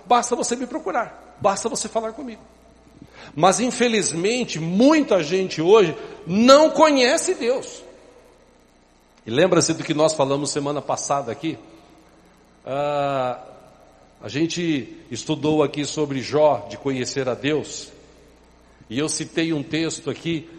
Basta 0.07 0.35
você 0.35 0.55
me 0.55 0.65
procurar, 0.65 1.35
basta 1.39 1.69
você 1.69 1.87
falar 1.87 2.13
comigo." 2.13 2.41
Mas 3.35 3.59
infelizmente 3.59 4.59
muita 4.59 5.21
gente 5.21 5.61
hoje 5.61 5.95
não 6.25 6.71
conhece 6.71 7.35
Deus. 7.35 7.83
E 9.23 9.29
lembra-se 9.29 9.71
do 9.75 9.83
que 9.83 9.93
nós 9.93 10.15
falamos 10.15 10.49
semana 10.49 10.81
passada 10.81 11.31
aqui? 11.31 11.59
Ah, 12.65 13.39
a 14.19 14.27
gente 14.27 14.91
estudou 15.11 15.61
aqui 15.61 15.85
sobre 15.85 16.19
Jó, 16.21 16.65
de 16.67 16.77
conhecer 16.77 17.29
a 17.29 17.35
Deus, 17.35 17.91
e 18.89 18.97
eu 18.97 19.07
citei 19.07 19.53
um 19.53 19.61
texto 19.61 20.09
aqui 20.09 20.49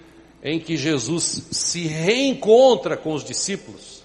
em 0.42 0.60
que 0.60 0.76
Jesus 0.76 1.48
se 1.50 1.80
reencontra 1.88 2.96
com 2.96 3.12
os 3.12 3.24
discípulos, 3.24 4.04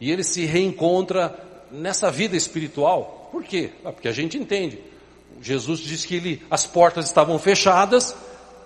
e 0.00 0.10
ele 0.10 0.24
se 0.24 0.46
reencontra 0.46 1.38
nessa 1.70 2.10
vida 2.10 2.36
espiritual. 2.36 3.28
Por 3.30 3.44
quê? 3.44 3.72
Ah, 3.84 3.92
porque 3.92 4.08
a 4.08 4.12
gente 4.12 4.38
entende. 4.38 4.78
Jesus 5.42 5.80
diz 5.80 6.06
que 6.06 6.16
ele, 6.16 6.42
as 6.50 6.66
portas 6.66 7.04
estavam 7.04 7.38
fechadas, 7.38 8.16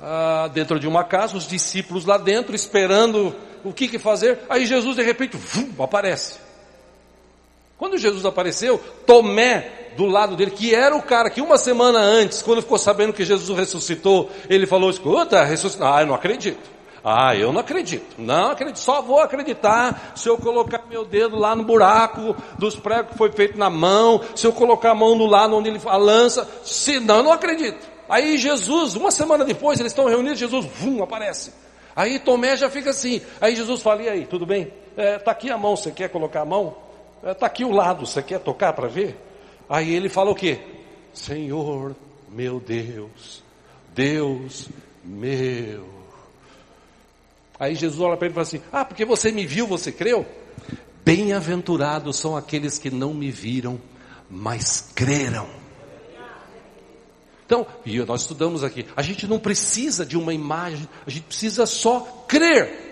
ah, 0.01 0.49
dentro 0.55 0.79
de 0.79 0.87
uma 0.87 1.03
casa, 1.03 1.37
os 1.37 1.49
discípulos 1.49 2.05
lá 2.05 2.19
dentro, 2.19 2.55
esperando 2.55 3.35
o 3.65 3.73
que, 3.73 3.89
que 3.89 3.99
fazer. 3.99 4.39
Aí 4.49 4.65
Jesus, 4.65 4.95
de 4.95 5.03
repente, 5.03 5.37
vum, 5.37 5.83
aparece. 5.83 6.50
Quando 7.81 7.97
Jesus 7.97 8.27
apareceu, 8.27 8.79
Tomé, 9.07 9.93
do 9.97 10.05
lado 10.05 10.37
dele, 10.37 10.51
que 10.51 10.75
era 10.75 10.95
o 10.95 11.01
cara 11.01 11.31
que 11.31 11.41
uma 11.41 11.57
semana 11.57 11.99
antes, 11.99 12.43
quando 12.43 12.61
ficou 12.61 12.77
sabendo 12.77 13.15
que 13.15 13.25
Jesus 13.25 13.59
ressuscitou, 13.59 14.31
ele 14.51 14.67
falou: 14.67 14.91
Escuta, 14.91 15.43
ressuscitou. 15.43 15.87
Ah, 15.87 16.03
eu 16.03 16.07
não 16.07 16.15
acredito. 16.15 16.61
Ah, 17.03 17.35
eu 17.35 17.51
não 17.51 17.63
acredito. 17.63 18.05
Não 18.19 18.51
acredito. 18.51 18.79
Só 18.79 19.01
vou 19.01 19.19
acreditar 19.19 20.13
se 20.15 20.29
eu 20.29 20.37
colocar 20.37 20.85
meu 20.91 21.07
dedo 21.07 21.39
lá 21.39 21.57
no 21.57 21.65
buraco 21.65 22.37
dos 22.59 22.77
pregos 22.77 23.13
que 23.13 23.17
foi 23.17 23.33
feito 23.33 23.57
na 23.57 23.71
mão, 23.71 24.21
se 24.37 24.47
eu 24.47 24.53
colocar 24.53 24.91
a 24.91 24.95
mão 24.95 25.15
no 25.17 25.25
lado 25.25 25.57
onde 25.57 25.71
ele 25.71 25.81
a 25.87 25.97
lança. 25.97 26.47
Se 26.63 27.01
não, 27.01 27.17
eu 27.17 27.23
não 27.23 27.33
acredito. 27.33 27.79
Aí 28.11 28.37
Jesus, 28.37 28.95
uma 28.95 29.11
semana 29.11 29.43
depois, 29.43 29.81
eles 29.81 29.93
estão 29.93 30.05
reunidos, 30.05 30.39
Jesus, 30.39 30.67
vum, 30.67 31.03
aparece. 31.03 31.51
Aí 31.97 32.19
Tomé 32.19 32.59
já 32.59 32.69
fica 32.69 32.91
assim. 32.91 33.23
Aí 33.41 33.57
Jesus 33.57 33.81
fala: 33.81 34.03
E 34.03 34.09
aí, 34.11 34.27
tudo 34.27 34.45
bem? 34.45 34.71
Está 34.91 35.03
é, 35.03 35.19
tá 35.19 35.31
aqui 35.31 35.51
a 35.51 35.57
mão, 35.57 35.75
você 35.75 35.91
quer 35.91 36.11
colocar 36.11 36.43
a 36.43 36.45
mão? 36.45 36.90
Está 37.23 37.47
é, 37.47 37.49
aqui 37.49 37.65
o 37.65 37.71
lado, 37.71 38.07
você 38.07 38.23
quer 38.23 38.41
tocar 38.41 38.73
para 38.73 38.89
ver? 38.89 39.17
Aí 39.69 39.95
ele 39.95 40.09
fala 40.09 40.31
o 40.31 40.35
quê? 40.35 40.59
Senhor, 41.13 41.95
meu 42.29 42.61
Deus, 42.61 43.43
Deus 43.95 44.69
meu. 45.05 45.89
Aí 47.59 47.75
Jesus 47.75 48.01
olha 48.01 48.17
para 48.17 48.27
ele 48.27 48.33
e 48.33 48.35
fala 48.35 48.47
assim: 48.47 48.63
Ah, 48.73 48.85
porque 48.85 49.05
você 49.05 49.31
me 49.31 49.47
viu, 49.47 49.67
você 49.67 49.93
creu? 49.93 50.27
Bem-aventurados 51.05 52.17
são 52.17 52.37
aqueles 52.37 52.79
que 52.79 52.91
não 52.91 53.13
me 53.13 53.31
viram, 53.31 53.81
mas 54.29 54.91
creram. 54.95 55.47
Então, 57.45 57.67
e 57.85 57.99
nós 58.01 58.21
estudamos 58.21 58.63
aqui, 58.63 58.87
a 58.97 59.03
gente 59.03 59.27
não 59.27 59.39
precisa 59.39 60.07
de 60.07 60.17
uma 60.17 60.33
imagem, 60.33 60.89
a 61.05 61.11
gente 61.11 61.25
precisa 61.25 61.67
só 61.67 62.25
crer. 62.29 62.90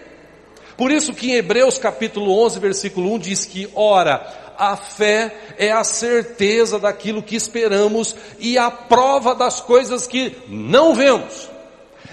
Por 0.79 0.93
isso 0.93 1.13
que 1.13 1.33
em 1.33 1.35
Hebreus 1.35 1.77
capítulo 1.77 2.31
11, 2.45 2.61
versículo 2.61 3.13
1 3.15 3.19
diz 3.19 3.45
que, 3.45 3.69
ora, 3.75 4.55
a 4.57 4.77
fé 4.77 5.35
é 5.59 5.73
a 5.73 5.83
certeza 5.83 6.79
daquilo 6.79 7.21
que 7.21 7.35
esperamos 7.35 8.15
e 8.39 8.57
a 8.57 8.71
prova 8.71 9.35
das 9.35 9.61
coisas 9.61 10.07
que 10.07 10.37
não 10.49 10.95
vemos. 10.95 11.51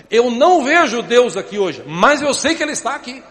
Eu 0.09 0.31
não 0.31 0.63
vejo 0.63 1.03
Deus 1.03 1.37
aqui 1.37 1.59
hoje, 1.59 1.83
mas 1.85 2.23
eu 2.23 2.33
sei 2.33 2.55
que 2.55 2.63
Ele 2.63 2.71
está 2.71 2.95
aqui. 2.95 3.23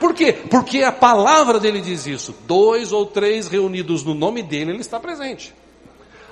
Por 0.00 0.12
quê? 0.12 0.32
Porque 0.50 0.82
a 0.82 0.90
palavra 0.90 1.60
dele 1.60 1.80
diz 1.80 2.04
isso. 2.08 2.34
Dois 2.44 2.90
ou 2.90 3.06
três 3.06 3.46
reunidos 3.46 4.02
no 4.02 4.12
nome 4.12 4.42
dele, 4.42 4.72
ele 4.72 4.80
está 4.80 4.98
presente. 4.98 5.54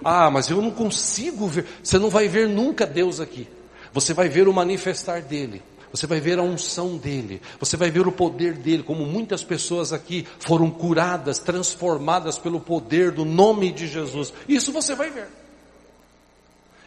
Ah, 0.04 0.28
mas 0.32 0.50
eu 0.50 0.60
não 0.60 0.72
consigo 0.72 1.46
ver. 1.46 1.64
Você 1.80 1.96
não 1.96 2.10
vai 2.10 2.26
ver 2.26 2.48
nunca 2.48 2.84
Deus 2.84 3.20
aqui. 3.20 3.46
Você 3.92 4.12
vai 4.12 4.28
ver 4.28 4.48
o 4.48 4.52
manifestar 4.52 5.22
dele. 5.22 5.62
Você 5.92 6.06
vai 6.06 6.20
ver 6.20 6.38
a 6.38 6.42
unção 6.42 6.96
dele. 6.96 7.42
Você 7.60 7.76
vai 7.76 7.90
ver 7.90 8.06
o 8.06 8.12
poder 8.12 8.54
dele, 8.54 8.82
como 8.82 9.04
muitas 9.04 9.44
pessoas 9.44 9.92
aqui 9.92 10.26
foram 10.38 10.70
curadas, 10.70 11.38
transformadas 11.38 12.38
pelo 12.38 12.58
poder 12.58 13.10
do 13.10 13.24
nome 13.24 13.70
de 13.70 13.86
Jesus. 13.86 14.32
Isso 14.48 14.72
você 14.72 14.94
vai 14.94 15.10
ver. 15.10 15.28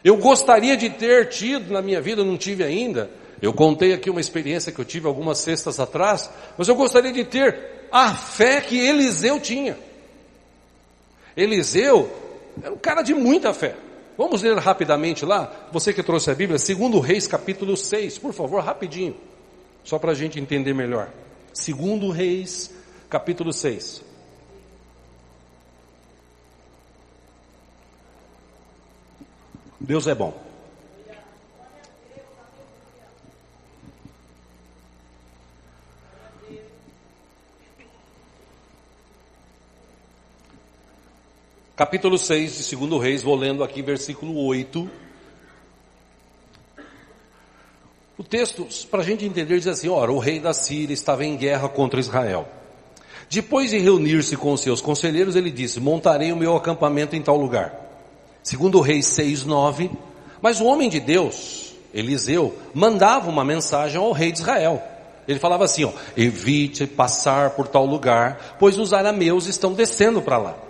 Eu 0.02 0.16
gostaria 0.16 0.76
de 0.76 0.90
ter 0.90 1.28
tido 1.28 1.72
na 1.72 1.80
minha 1.80 2.00
vida, 2.00 2.24
não 2.24 2.36
tive 2.36 2.64
ainda. 2.64 3.08
Eu 3.40 3.52
contei 3.52 3.92
aqui 3.92 4.10
uma 4.10 4.20
experiência 4.20 4.72
que 4.72 4.80
eu 4.80 4.84
tive 4.84 5.06
algumas 5.06 5.38
sextas 5.38 5.78
atrás, 5.78 6.28
mas 6.58 6.66
eu 6.66 6.74
gostaria 6.74 7.12
de 7.12 7.24
ter 7.24 7.88
a 7.92 8.12
fé 8.12 8.60
que 8.60 8.76
Eliseu 8.76 9.38
tinha. 9.38 9.78
Eliseu 11.36 12.10
era 12.60 12.72
um 12.72 12.78
cara 12.78 13.02
de 13.02 13.14
muita 13.14 13.54
fé. 13.54 13.76
Vamos 14.16 14.42
ler 14.42 14.56
rapidamente 14.56 15.26
lá, 15.26 15.68
você 15.70 15.92
que 15.92 16.02
trouxe 16.02 16.30
a 16.30 16.34
Bíblia, 16.34 16.58
segundo 16.58 16.98
Reis 17.00 17.26
capítulo 17.26 17.76
6, 17.76 18.18
por 18.18 18.32
favor, 18.32 18.62
rapidinho, 18.62 19.14
só 19.84 19.98
para 19.98 20.12
a 20.12 20.14
gente 20.14 20.40
entender 20.40 20.72
melhor. 20.72 21.10
Segundo 21.52 22.10
Reis 22.10 22.74
capítulo 23.10 23.52
6. 23.52 24.02
Deus 29.78 30.06
é 30.06 30.14
bom. 30.14 30.45
Capítulo 41.76 42.16
6 42.16 42.70
de 42.70 42.74
2 42.74 43.02
Reis, 43.02 43.22
vou 43.22 43.36
lendo 43.36 43.62
aqui 43.62 43.82
versículo 43.82 44.46
8. 44.46 44.90
O 48.16 48.24
texto, 48.24 48.66
para 48.90 49.02
a 49.02 49.04
gente 49.04 49.26
entender, 49.26 49.58
diz 49.58 49.66
assim: 49.66 49.90
ora, 49.90 50.10
o 50.10 50.18
rei 50.18 50.40
da 50.40 50.54
Síria 50.54 50.94
estava 50.94 51.22
em 51.22 51.36
guerra 51.36 51.68
contra 51.68 52.00
Israel. 52.00 52.48
Depois 53.28 53.68
de 53.68 53.76
reunir-se 53.76 54.38
com 54.38 54.56
seus 54.56 54.80
conselheiros, 54.80 55.36
ele 55.36 55.50
disse: 55.50 55.78
Montarei 55.78 56.32
o 56.32 56.36
meu 56.36 56.56
acampamento 56.56 57.14
em 57.14 57.20
tal 57.20 57.36
lugar. 57.36 57.74
Segundo 58.42 58.80
Reis 58.80 59.04
6:9, 59.08 59.90
mas 60.40 60.62
o 60.62 60.64
homem 60.64 60.88
de 60.88 60.98
Deus, 60.98 61.74
Eliseu, 61.92 62.56
mandava 62.72 63.28
uma 63.28 63.44
mensagem 63.44 64.00
ao 64.00 64.12
rei 64.12 64.32
de 64.32 64.38
Israel. 64.38 64.82
Ele 65.28 65.38
falava 65.38 65.64
assim, 65.64 65.84
ó, 65.84 65.92
evite 66.16 66.86
passar 66.86 67.50
por 67.50 67.68
tal 67.68 67.84
lugar, 67.84 68.56
pois 68.58 68.78
os 68.78 68.94
arameus 68.94 69.46
estão 69.46 69.74
descendo 69.74 70.22
para 70.22 70.38
lá. 70.38 70.65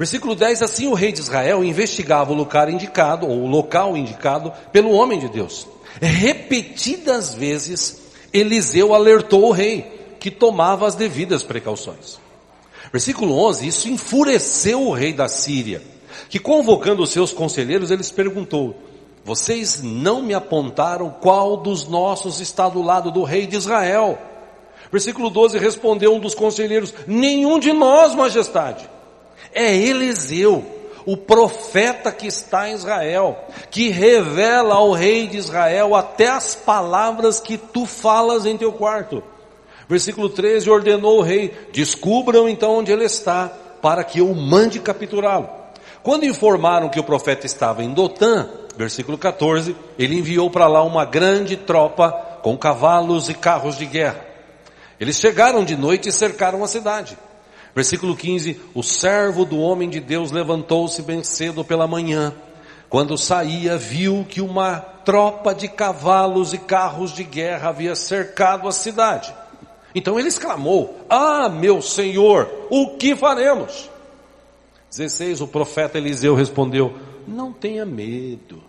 Versículo 0.00 0.34
10, 0.34 0.62
assim 0.62 0.88
o 0.88 0.94
rei 0.94 1.12
de 1.12 1.20
Israel 1.20 1.62
investigava 1.62 2.32
o 2.32 2.34
lugar 2.34 2.68
indicado, 2.68 3.28
ou 3.28 3.42
o 3.42 3.46
local 3.46 3.96
indicado, 3.96 4.52
pelo 4.72 4.90
homem 4.90 5.20
de 5.20 5.28
Deus. 5.28 5.68
Repetidas 6.00 7.34
vezes, 7.34 8.00
Eliseu 8.32 8.94
alertou 8.94 9.44
o 9.44 9.52
rei, 9.52 10.16
que 10.18 10.30
tomava 10.30 10.88
as 10.88 10.94
devidas 10.94 11.42
precauções. 11.42 12.18
Versículo 12.90 13.38
11, 13.46 13.68
isso 13.68 13.88
enfureceu 13.88 14.82
o 14.82 14.92
rei 14.92 15.12
da 15.12 15.28
Síria 15.28 15.82
que 16.30 16.38
convocando 16.38 17.02
os 17.02 17.10
seus 17.10 17.32
conselheiros, 17.32 17.90
eles 17.90 18.10
perguntou: 18.10 18.76
Vocês 19.24 19.82
não 19.82 20.22
me 20.22 20.32
apontaram 20.32 21.10
qual 21.20 21.56
dos 21.56 21.88
nossos 21.88 22.40
está 22.40 22.68
do 22.68 22.80
lado 22.80 23.10
do 23.10 23.24
rei 23.24 23.46
de 23.46 23.56
Israel? 23.56 24.18
Versículo 24.90 25.28
12 25.30 25.58
respondeu 25.58 26.14
um 26.14 26.20
dos 26.20 26.34
conselheiros: 26.34 26.94
Nenhum 27.06 27.58
de 27.58 27.72
nós, 27.72 28.14
majestade. 28.14 28.88
É 29.52 29.74
Eliseu, 29.74 30.64
o 31.04 31.16
profeta 31.16 32.12
que 32.12 32.26
está 32.26 32.68
em 32.68 32.74
Israel, 32.74 33.36
que 33.70 33.88
revela 33.88 34.74
ao 34.74 34.92
rei 34.92 35.26
de 35.26 35.38
Israel 35.38 35.94
até 35.94 36.28
as 36.28 36.54
palavras 36.54 37.40
que 37.40 37.56
tu 37.56 37.86
falas 37.86 38.46
em 38.46 38.56
teu 38.56 38.72
quarto. 38.72 39.22
Versículo 39.88 40.28
13 40.28 40.70
ordenou 40.70 41.18
o 41.18 41.22
rei: 41.22 41.52
Descubram 41.72 42.48
então 42.48 42.76
onde 42.76 42.92
ele 42.92 43.04
está, 43.04 43.48
para 43.82 44.04
que 44.04 44.20
eu 44.20 44.32
mande 44.34 44.78
capturá-lo. 44.78 45.48
Quando 46.02 46.24
informaram 46.24 46.88
que 46.88 47.00
o 47.00 47.04
profeta 47.04 47.44
estava 47.44 47.82
em 47.82 47.92
Dotã, 47.92 48.48
versículo 48.76 49.18
14, 49.18 49.76
ele 49.98 50.16
enviou 50.16 50.50
para 50.50 50.66
lá 50.66 50.82
uma 50.82 51.04
grande 51.04 51.56
tropa 51.56 52.12
com 52.42 52.56
cavalos 52.56 53.28
e 53.28 53.34
carros 53.34 53.76
de 53.76 53.84
guerra. 53.84 54.24
Eles 54.98 55.16
chegaram 55.16 55.64
de 55.64 55.76
noite 55.76 56.08
e 56.08 56.12
cercaram 56.12 56.62
a 56.62 56.68
cidade. 56.68 57.18
Versículo 57.74 58.16
15: 58.16 58.60
O 58.74 58.82
servo 58.82 59.44
do 59.44 59.58
homem 59.58 59.88
de 59.88 60.00
Deus 60.00 60.30
levantou-se 60.30 61.00
bem 61.02 61.22
cedo 61.22 61.64
pela 61.64 61.86
manhã. 61.86 62.34
Quando 62.88 63.16
saía, 63.16 63.76
viu 63.76 64.26
que 64.28 64.40
uma 64.40 64.80
tropa 64.80 65.54
de 65.54 65.68
cavalos 65.68 66.52
e 66.52 66.58
carros 66.58 67.12
de 67.12 67.22
guerra 67.22 67.68
havia 67.68 67.94
cercado 67.94 68.66
a 68.66 68.72
cidade. 68.72 69.32
Então 69.94 70.18
ele 70.18 70.28
exclamou: 70.28 70.98
Ah, 71.08 71.48
meu 71.48 71.80
senhor, 71.80 72.50
o 72.70 72.96
que 72.96 73.14
faremos? 73.14 73.88
16, 74.90 75.40
o 75.40 75.46
profeta 75.46 75.98
Eliseu 75.98 76.34
respondeu: 76.34 76.96
Não 77.26 77.52
tenha 77.52 77.86
medo. 77.86 78.62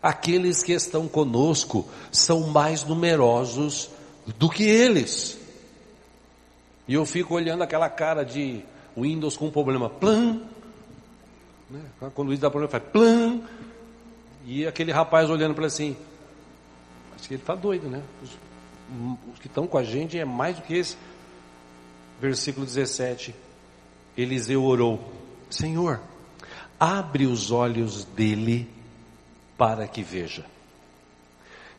Aqueles 0.00 0.62
que 0.62 0.72
estão 0.72 1.08
conosco 1.08 1.86
são 2.12 2.40
mais 2.48 2.84
numerosos 2.84 3.90
do 4.38 4.48
que 4.48 4.62
eles. 4.62 5.38
E 6.86 6.94
eu 6.94 7.06
fico 7.06 7.34
olhando 7.34 7.62
aquela 7.62 7.88
cara 7.88 8.24
de 8.24 8.62
Windows 8.96 9.36
com 9.36 9.46
um 9.46 9.50
problema, 9.50 9.88
plan. 9.88 10.40
Né? 11.70 11.80
Quando 11.98 12.28
o 12.28 12.30
Windows 12.30 12.40
dá 12.40 12.50
problema, 12.50 12.70
faz 12.70 12.84
plan. 12.84 13.40
E 14.46 14.66
aquele 14.66 14.92
rapaz 14.92 15.30
olhando 15.30 15.54
para 15.54 15.66
assim, 15.66 15.96
acho 17.16 17.26
que 17.26 17.34
ele 17.34 17.42
está 17.42 17.54
doido, 17.54 17.88
né? 17.88 18.02
Os, 18.22 18.30
os 19.32 19.38
que 19.38 19.46
estão 19.46 19.66
com 19.66 19.78
a 19.78 19.82
gente 19.82 20.18
é 20.18 20.24
mais 20.24 20.56
do 20.56 20.62
que 20.62 20.74
esse. 20.74 20.96
Versículo 22.20 22.66
17. 22.66 23.34
Eliseu 24.16 24.62
orou. 24.62 25.12
Senhor, 25.48 26.00
abre 26.78 27.26
os 27.26 27.50
olhos 27.50 28.04
dele 28.04 28.68
para 29.56 29.88
que 29.88 30.02
veja. 30.02 30.44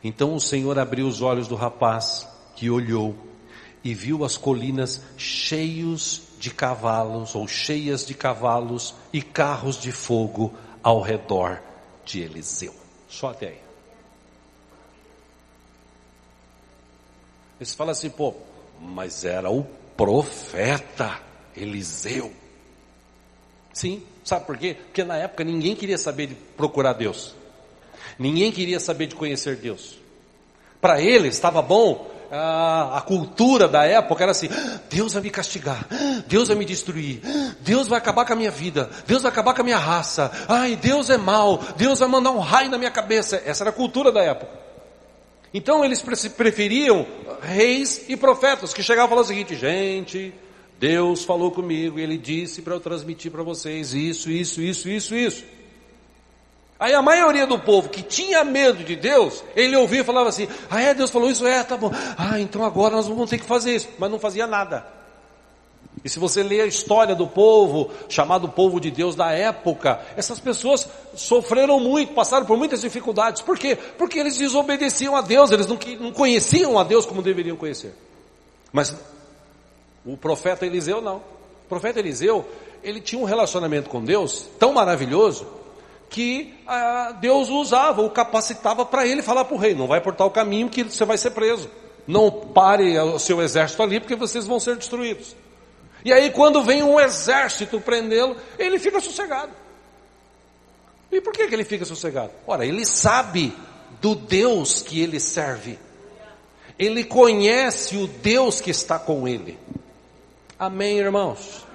Então 0.04 0.36
o 0.36 0.40
Senhor 0.40 0.78
abriu 0.78 1.08
os 1.08 1.22
olhos 1.22 1.48
do 1.48 1.56
rapaz, 1.56 2.28
que 2.56 2.70
olhou 2.70 3.16
e 3.86 3.94
viu 3.94 4.26
as 4.26 4.36
colinas 4.36 5.00
cheios 5.16 6.24
de 6.40 6.50
cavalos 6.50 7.36
ou 7.36 7.48
cheias 7.48 8.04
de 8.04 8.16
cavalos 8.16 8.96
e 9.14 9.22
carros 9.22 9.80
de 9.80 9.92
fogo 9.92 10.52
ao 10.82 11.02
redor 11.02 11.62
de 12.04 12.22
Eliseu. 12.22 12.74
Só 13.08 13.30
até 13.30 13.50
aí. 13.50 13.60
Eles 17.60 17.76
falam 17.76 17.92
assim, 17.92 18.10
pô, 18.10 18.34
mas 18.82 19.24
era 19.24 19.52
o 19.52 19.64
profeta 19.96 21.22
Eliseu. 21.56 22.34
Sim, 23.72 24.02
sabe 24.24 24.48
por 24.48 24.58
quê? 24.58 24.74
Porque 24.74 25.04
na 25.04 25.18
época 25.18 25.44
ninguém 25.44 25.76
queria 25.76 26.00
saber 26.00 26.26
de 26.26 26.34
procurar 26.34 26.94
Deus. 26.94 27.36
Ninguém 28.18 28.52
queria 28.52 28.80
saber 28.80 29.06
de 29.06 29.16
conhecer 29.16 29.58
Deus. 29.58 30.00
Para 30.82 31.00
eles 31.00 31.36
estava 31.36 31.62
bom, 31.62 32.15
a, 32.32 32.98
a, 32.98 33.02
cultura 33.02 33.68
da 33.68 33.86
época 33.86 34.24
era 34.24 34.32
assim: 34.32 34.50
Deus 34.90 35.14
vai 35.14 35.22
me 35.24 35.30
castigar, 35.30 35.88
Deus 36.28 36.48
vai 36.48 36.58
me 36.58 36.66
destruir, 36.66 37.22
Deus 37.62 37.88
vai 37.88 37.98
acabar 37.98 38.26
com 38.26 38.34
a 38.34 38.36
minha 38.36 38.52
vida, 38.52 38.90
Deus 39.06 39.22
vai 39.22 39.32
acabar 39.32 39.54
com 39.54 39.62
a 39.62 39.64
minha 39.64 39.78
raça, 39.78 40.32
ai, 40.48 40.76
Deus 40.76 41.10
é 41.10 41.18
mau, 41.18 41.64
Deus 41.78 42.00
vai 42.00 42.08
mandar 42.08 42.32
um 42.32 42.40
raio 42.40 42.70
na 42.70 42.78
minha 42.78 42.92
cabeça. 42.92 43.42
Essa 43.46 43.64
era 43.64 43.70
a 43.70 43.74
cultura 43.74 44.12
da 44.12 44.22
época. 44.22 44.66
Então 45.54 45.86
eles 45.86 46.02
preferiam 46.02 47.08
reis 47.42 48.06
e 48.10 48.18
profetas 48.18 48.74
que 48.74 48.84
chegavam 48.84 49.08
e 49.08 49.10
falavam 49.10 49.26
o 49.26 49.28
seguinte: 49.28 49.56
gente, 49.56 50.34
Deus 50.80 51.24
falou 51.24 51.52
comigo 51.52 51.98
e 51.98 52.04
ele 52.04 52.18
disse 52.18 52.62
para 52.62 52.74
eu 52.74 52.80
transmitir 52.80 53.32
para 53.32 53.44
vocês 53.44 53.94
isso, 53.94 54.30
isso, 54.30 54.62
isso, 54.62 54.90
isso, 54.90 55.16
isso. 55.16 55.44
Aí 56.80 56.94
a 56.94 57.02
maioria 57.02 57.48
do 57.48 57.58
povo 57.58 57.88
que 57.90 58.02
tinha 58.02 58.44
medo 58.44 58.84
de 58.84 58.96
Deus, 58.96 59.44
ele 59.56 59.76
ouvia 59.78 60.02
e 60.02 60.04
falava 60.04 60.30
assim: 60.30 60.48
Ah, 60.70 60.82
é, 60.82 60.94
Deus 60.94 61.10
falou 61.10 61.30
isso, 61.30 61.48
é, 61.48 61.64
tá 61.64 61.78
bom. 61.78 61.92
Ah, 62.18 62.40
então 62.40 62.64
agora 62.66 62.96
nós 62.96 63.08
vamos 63.08 63.30
ter 63.30 63.38
que 63.38 63.46
fazer 63.46 63.76
isso. 63.76 63.88
Mas 63.98 64.12
não 64.12 64.20
fazia 64.20 64.46
nada. 64.46 64.86
E 66.04 66.10
se 66.10 66.20
você 66.20 66.44
ler 66.44 66.62
a 66.62 66.66
história 66.66 67.16
do 67.16 67.26
povo, 67.26 67.90
chamado 68.10 68.50
povo 68.50 68.80
de 68.80 68.92
Deus 68.92 69.16
da 69.16 69.32
época, 69.32 70.02
essas 70.18 70.40
pessoas 70.40 70.88
sofreram 71.16 71.80
muito, 71.80 72.14
passaram 72.14 72.46
por 72.46 72.58
muitas 72.58 72.82
dificuldades. 72.82 73.42
Por 73.42 73.58
quê? 73.58 73.76
Porque 73.76 74.20
eles 74.20 74.38
desobedeciam 74.38 75.16
a 75.16 75.22
Deus, 75.22 75.52
eles 75.52 75.66
não, 75.66 75.80
não 76.00 76.12
conheciam 76.12 76.78
a 76.78 76.84
Deus 76.84 77.06
como 77.06 77.22
deveriam 77.22 77.56
conhecer. 77.56 77.96
Mas 78.72 78.94
o 80.06 80.18
profeta 80.18 80.66
Eliseu 80.66 81.02
não. 81.02 81.18
O 81.18 81.70
profeta 81.70 82.00
Eliseu, 82.00 82.46
ele 82.84 83.00
tinha 83.00 83.20
um 83.20 83.26
relacionamento 83.26 83.90
com 83.90 84.04
Deus 84.04 84.48
tão 84.60 84.74
maravilhoso 84.74 85.48
que 86.16 86.54
ah, 86.66 87.14
Deus 87.20 87.50
usava, 87.50 88.02
o 88.02 88.10
capacitava 88.10 88.86
para 88.86 89.06
ele 89.06 89.22
falar 89.22 89.44
para 89.44 89.54
o 89.54 89.60
rei: 89.60 89.76
não 89.76 89.86
vai 89.86 90.00
por 90.00 90.16
tal 90.16 90.32
caminho 90.32 90.70
que 90.70 90.86
você 90.86 91.04
vai 91.04 91.18
ser 91.18 91.32
preso. 91.32 91.70
Não 92.08 92.32
pare 92.32 92.98
o 92.98 93.20
seu 93.20 93.42
exército 93.42 93.84
ali, 93.84 94.00
porque 94.00 94.16
vocês 94.16 94.48
vão 94.48 94.58
ser 94.58 94.78
destruídos. 94.78 95.36
E 96.06 96.14
aí, 96.14 96.32
quando 96.32 96.64
vem 96.64 96.84
um 96.84 96.98
exército 96.98 97.82
prendê-lo, 97.82 98.38
ele 98.58 98.80
fica 98.80 99.02
sossegado. 99.02 99.52
E 101.12 101.20
por 101.20 101.34
que, 101.34 101.48
que 101.48 101.54
ele 101.54 101.66
fica 101.66 101.84
sossegado? 101.84 102.32
Ora, 102.48 102.66
ele 102.66 102.86
sabe 102.86 103.54
do 104.00 104.16
Deus 104.16 104.82
que 104.82 105.02
ele 105.02 105.20
serve. 105.20 105.78
Ele 106.80 107.04
conhece 107.04 107.98
o 107.98 108.08
Deus 108.08 108.62
que 108.62 108.72
está 108.72 108.98
com 108.98 109.28
ele. 109.28 109.60
Amém, 110.58 111.00
irmãos? 111.00 111.66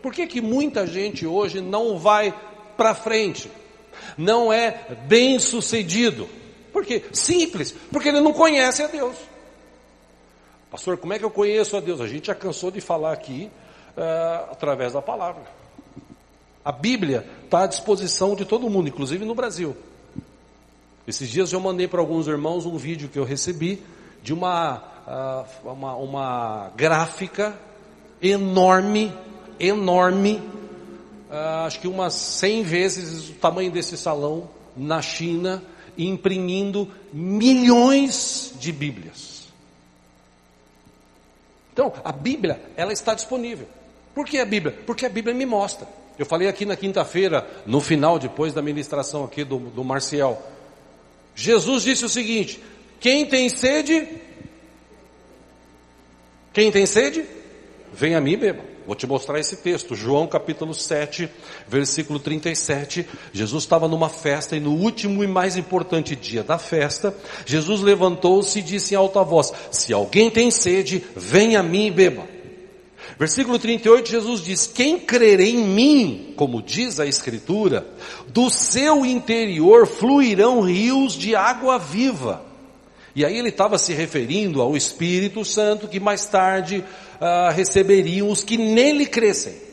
Por 0.00 0.14
que, 0.14 0.26
que 0.26 0.40
muita 0.40 0.86
gente 0.86 1.26
hoje 1.26 1.60
não 1.60 1.98
vai 1.98 2.32
para 2.76 2.94
frente? 2.94 3.50
Não 4.16 4.52
é 4.52 4.96
bem 5.06 5.38
sucedido? 5.38 6.28
Por 6.72 6.84
quê? 6.84 7.04
Simples, 7.12 7.72
porque 7.90 8.08
ele 8.08 8.20
não 8.20 8.32
conhece 8.32 8.82
a 8.82 8.86
Deus. 8.86 9.16
Pastor, 10.70 10.98
como 10.98 11.12
é 11.12 11.18
que 11.18 11.24
eu 11.24 11.30
conheço 11.30 11.76
a 11.76 11.80
Deus? 11.80 12.00
A 12.00 12.06
gente 12.06 12.26
já 12.26 12.34
cansou 12.34 12.70
de 12.70 12.80
falar 12.80 13.12
aqui 13.12 13.50
uh, 13.96 14.50
através 14.50 14.92
da 14.92 15.00
palavra. 15.00 15.42
A 16.64 16.72
Bíblia 16.72 17.26
está 17.44 17.62
à 17.62 17.66
disposição 17.66 18.34
de 18.34 18.44
todo 18.44 18.68
mundo, 18.68 18.88
inclusive 18.88 19.24
no 19.24 19.34
Brasil. 19.34 19.76
Esses 21.06 21.28
dias 21.28 21.52
eu 21.52 21.60
mandei 21.60 21.86
para 21.86 22.00
alguns 22.00 22.26
irmãos 22.26 22.66
um 22.66 22.76
vídeo 22.76 23.08
que 23.08 23.18
eu 23.18 23.24
recebi 23.24 23.82
de 24.22 24.34
uma, 24.34 24.82
uh, 25.64 25.70
uma, 25.70 25.94
uma 25.94 26.72
gráfica 26.74 27.56
enorme, 28.20 29.12
enorme, 29.60 30.42
uh, 31.30 31.66
acho 31.66 31.80
que 31.80 31.88
umas 31.88 32.14
100 32.14 32.62
vezes 32.62 33.30
o 33.30 33.34
tamanho 33.34 33.70
desse 33.70 33.96
salão 33.96 34.48
na 34.76 35.00
China, 35.00 35.62
imprimindo 35.96 36.90
milhões 37.12 38.52
de 38.58 38.72
Bíblias. 38.72 39.48
Então, 41.72 41.92
a 42.04 42.12
Bíblia, 42.12 42.60
ela 42.76 42.92
está 42.92 43.14
disponível. 43.14 43.66
Por 44.14 44.24
que 44.24 44.38
a 44.38 44.44
Bíblia? 44.44 44.78
Porque 44.86 45.04
a 45.04 45.08
Bíblia 45.08 45.34
me 45.34 45.44
mostra. 45.44 45.86
Eu 46.18 46.24
falei 46.24 46.48
aqui 46.48 46.64
na 46.64 46.76
quinta-feira, 46.76 47.46
no 47.66 47.80
final, 47.80 48.18
depois 48.18 48.54
da 48.54 48.62
ministração 48.62 49.24
aqui 49.24 49.44
do, 49.44 49.58
do 49.58 49.84
Marcial. 49.84 50.42
Jesus 51.34 51.82
disse 51.82 52.04
o 52.04 52.08
seguinte: 52.08 52.62
quem 52.98 53.26
tem 53.26 53.50
sede, 53.50 54.08
quem 56.54 56.72
tem 56.72 56.86
sede, 56.86 57.26
Vem 57.96 58.14
a 58.14 58.20
mim 58.20 58.36
beba. 58.36 58.62
Vou 58.86 58.94
te 58.94 59.04
mostrar 59.04 59.40
esse 59.40 59.56
texto, 59.56 59.96
João 59.96 60.28
capítulo 60.28 60.72
7, 60.72 61.28
versículo 61.66 62.20
37. 62.20 63.04
Jesus 63.32 63.64
estava 63.64 63.88
numa 63.88 64.08
festa 64.08 64.56
e 64.56 64.60
no 64.60 64.70
último 64.70 65.24
e 65.24 65.26
mais 65.26 65.56
importante 65.56 66.14
dia 66.14 66.44
da 66.44 66.56
festa, 66.56 67.12
Jesus 67.44 67.80
levantou-se 67.80 68.60
e 68.60 68.62
disse 68.62 68.94
em 68.94 68.96
alta 68.96 69.24
voz: 69.24 69.52
Se 69.72 69.92
alguém 69.92 70.30
tem 70.30 70.52
sede, 70.52 71.04
venha 71.16 71.58
a 71.58 71.62
mim 71.64 71.86
e 71.86 71.90
beba. 71.90 72.28
Versículo 73.18 73.58
38, 73.58 74.08
Jesus 74.08 74.40
diz: 74.40 74.68
Quem 74.68 75.00
crer 75.00 75.40
em 75.40 75.56
mim, 75.56 76.34
como 76.36 76.62
diz 76.62 77.00
a 77.00 77.06
Escritura, 77.06 77.84
do 78.28 78.48
seu 78.48 79.04
interior 79.04 79.88
fluirão 79.88 80.60
rios 80.60 81.14
de 81.14 81.34
água 81.34 81.76
viva. 81.76 82.46
E 83.16 83.24
aí 83.24 83.38
ele 83.38 83.48
estava 83.48 83.78
se 83.78 83.94
referindo 83.94 84.60
ao 84.60 84.76
Espírito 84.76 85.42
Santo 85.42 85.88
que 85.88 85.98
mais 85.98 86.26
tarde 86.26 86.84
ah, 87.20 87.50
receberiam 87.50 88.30
os 88.30 88.42
que 88.42 88.56
nele 88.56 89.06
crescem. 89.06 89.66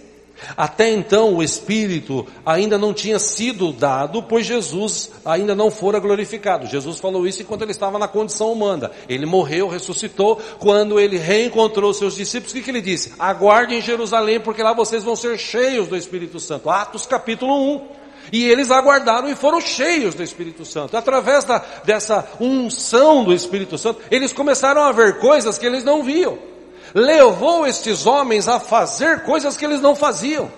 Até 0.58 0.90
então 0.90 1.36
o 1.36 1.44
Espírito 1.44 2.26
ainda 2.46 2.78
não 2.78 2.94
tinha 2.94 3.18
sido 3.20 3.72
dado, 3.72 4.22
pois 4.24 4.46
Jesus 4.46 5.12
ainda 5.24 5.56
não 5.56 5.72
fora 5.72 6.00
glorificado. 6.00 6.68
Jesus 6.68 7.00
falou 7.00 7.26
isso 7.26 7.42
enquanto 7.42 7.62
ele 7.62 7.72
estava 7.72 7.98
na 7.98 8.08
condição 8.08 8.52
humana. 8.52 8.92
Ele 9.08 9.26
morreu, 9.26 9.68
ressuscitou. 9.68 10.42
Quando 10.60 11.00
ele 11.00 11.18
reencontrou 11.18 11.94
seus 11.94 12.16
discípulos, 12.16 12.52
o 12.52 12.56
que, 12.56 12.62
que 12.62 12.72
ele 12.72 12.82
disse? 12.82 13.14
Aguardem 13.18 13.80
em 13.80 13.82
Jerusalém, 13.82 14.40
porque 14.40 14.64
lá 14.64 14.74
vocês 14.74 15.04
vão 15.04 15.16
ser 15.16 15.38
cheios 15.38 15.88
do 15.88 15.96
Espírito 15.96 16.40
Santo. 16.40 16.70
Atos 16.70 17.06
capítulo 17.06 17.76
1. 17.76 18.04
E 18.32 18.46
eles 18.46 18.72
aguardaram 18.72 19.30
e 19.30 19.36
foram 19.36 19.60
cheios 19.60 20.16
do 20.16 20.24
Espírito 20.24 20.66
Santo. 20.66 20.96
Através 20.98 21.44
da, 21.44 21.60
dessa 21.84 22.28
unção 22.40 23.24
do 23.24 23.34
Espírito 23.34 23.78
Santo, 23.78 24.02
eles 24.10 24.34
começaram 24.34 24.82
a 24.82 24.92
ver 24.92 25.20
coisas 25.20 25.58
que 25.58 25.66
eles 25.66 25.84
não 25.84 26.04
viam 26.04 26.53
levou 26.94 27.66
estes 27.66 28.06
homens 28.06 28.48
a 28.48 28.60
fazer 28.60 29.24
coisas 29.24 29.58
que 29.58 29.66
eles 29.66 29.82
não 29.82 29.96
faziam, 29.96 30.52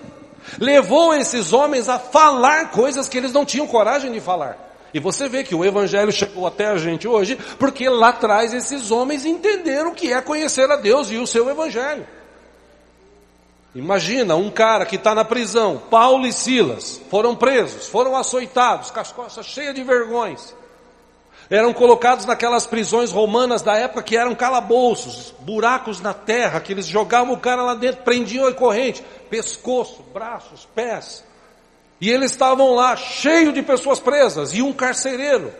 levou 0.58 1.14
esses 1.14 1.52
homens 1.52 1.88
a 1.88 1.98
falar 1.98 2.70
coisas 2.70 3.08
que 3.08 3.16
eles 3.16 3.32
não 3.32 3.44
tinham 3.44 3.66
coragem 3.66 4.12
de 4.12 4.20
falar. 4.20 4.64
E 4.92 5.00
você 5.00 5.28
vê 5.28 5.42
que 5.42 5.54
o 5.54 5.64
Evangelho 5.64 6.12
chegou 6.12 6.46
até 6.46 6.66
a 6.66 6.76
gente 6.76 7.08
hoje, 7.08 7.36
porque 7.58 7.88
lá 7.88 8.08
atrás 8.08 8.54
esses 8.54 8.90
homens 8.90 9.26
entenderam 9.26 9.90
o 9.90 9.94
que 9.94 10.12
é 10.12 10.20
conhecer 10.20 10.70
a 10.70 10.76
Deus 10.76 11.10
e 11.10 11.16
o 11.16 11.26
seu 11.26 11.48
Evangelho. 11.50 12.06
Imagina 13.74 14.36
um 14.36 14.50
cara 14.50 14.86
que 14.86 14.96
está 14.96 15.14
na 15.14 15.24
prisão, 15.24 15.82
Paulo 15.90 16.26
e 16.26 16.32
Silas, 16.32 17.00
foram 17.10 17.36
presos, 17.36 17.88
foram 17.88 18.16
açoitados, 18.16 18.90
com 18.90 19.00
as 19.00 19.12
costas 19.12 19.44
cheias 19.44 19.74
de 19.74 19.82
vergões 19.82 20.54
eram 21.48 21.72
colocados 21.72 22.26
naquelas 22.26 22.66
prisões 22.66 23.12
romanas 23.12 23.62
da 23.62 23.76
época 23.76 24.02
que 24.02 24.16
eram 24.16 24.34
calabouços, 24.34 25.32
buracos 25.40 26.00
na 26.00 26.12
terra, 26.12 26.60
que 26.60 26.72
eles 26.72 26.86
jogavam 26.86 27.34
o 27.34 27.38
cara 27.38 27.62
lá 27.62 27.74
dentro, 27.74 28.02
prendiam 28.02 28.46
a 28.46 28.52
corrente, 28.52 29.04
pescoço, 29.30 30.02
braços, 30.12 30.66
pés. 30.74 31.24
E 32.00 32.10
eles 32.10 32.32
estavam 32.32 32.74
lá, 32.74 32.96
cheio 32.96 33.52
de 33.52 33.62
pessoas 33.62 34.00
presas, 34.00 34.52
e 34.54 34.60
um 34.60 34.72
carcereiro, 34.72 35.52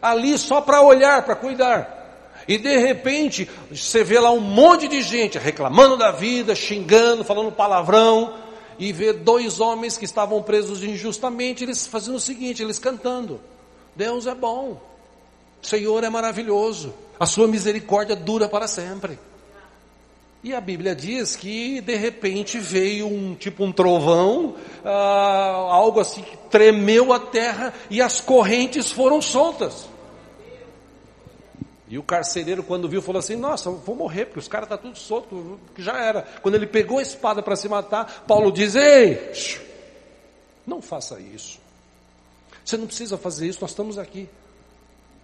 ali 0.00 0.36
só 0.36 0.60
para 0.60 0.82
olhar, 0.82 1.22
para 1.22 1.34
cuidar. 1.34 1.98
E 2.46 2.58
de 2.58 2.76
repente, 2.76 3.48
você 3.70 4.04
vê 4.04 4.18
lá 4.18 4.30
um 4.30 4.40
monte 4.40 4.86
de 4.86 5.00
gente 5.00 5.38
reclamando 5.38 5.96
da 5.96 6.10
vida, 6.10 6.54
xingando, 6.54 7.24
falando 7.24 7.50
palavrão, 7.50 8.34
e 8.78 8.92
vê 8.92 9.12
dois 9.12 9.60
homens 9.60 9.96
que 9.96 10.04
estavam 10.04 10.42
presos 10.42 10.82
injustamente, 10.82 11.64
eles 11.64 11.86
fazendo 11.86 12.16
o 12.16 12.20
seguinte, 12.20 12.62
eles 12.62 12.78
cantando: 12.78 13.40
Deus 13.96 14.26
é 14.26 14.34
bom. 14.34 14.91
Senhor 15.62 16.02
é 16.02 16.10
maravilhoso, 16.10 16.92
a 17.18 17.24
sua 17.24 17.46
misericórdia 17.46 18.16
dura 18.16 18.48
para 18.48 18.66
sempre. 18.66 19.18
E 20.44 20.52
a 20.52 20.60
Bíblia 20.60 20.92
diz 20.92 21.36
que 21.36 21.80
de 21.80 21.94
repente 21.94 22.58
veio 22.58 23.06
um 23.06 23.32
tipo 23.36 23.62
um 23.62 23.70
trovão, 23.70 24.56
ah, 24.84 25.68
algo 25.70 26.00
assim 26.00 26.22
que 26.22 26.36
tremeu 26.50 27.12
a 27.12 27.20
terra 27.20 27.72
e 27.88 28.02
as 28.02 28.20
correntes 28.20 28.90
foram 28.90 29.22
soltas. 29.22 29.88
E 31.92 31.96
o 31.96 32.02
carcereiro, 32.02 32.64
quando 32.64 32.88
viu, 32.88 33.00
falou 33.00 33.20
assim: 33.20 33.36
Nossa, 33.36 33.70
vou 33.70 33.94
morrer, 33.94 34.24
porque 34.24 34.40
os 34.40 34.48
caras 34.48 34.64
estão 34.64 34.78
tá 34.78 34.82
tudo 34.82 34.98
solto, 34.98 35.60
que 35.76 35.82
já 35.82 35.96
era. 36.02 36.22
Quando 36.42 36.56
ele 36.56 36.66
pegou 36.66 36.98
a 36.98 37.02
espada 37.02 37.40
para 37.42 37.54
se 37.54 37.68
matar, 37.68 38.24
Paulo 38.26 38.50
diz: 38.50 38.74
Ei, 38.74 39.30
não 40.66 40.82
faça 40.82 41.20
isso. 41.20 41.60
Você 42.64 42.76
não 42.76 42.86
precisa 42.86 43.16
fazer 43.16 43.46
isso, 43.46 43.60
nós 43.60 43.70
estamos 43.70 43.98
aqui. 43.98 44.28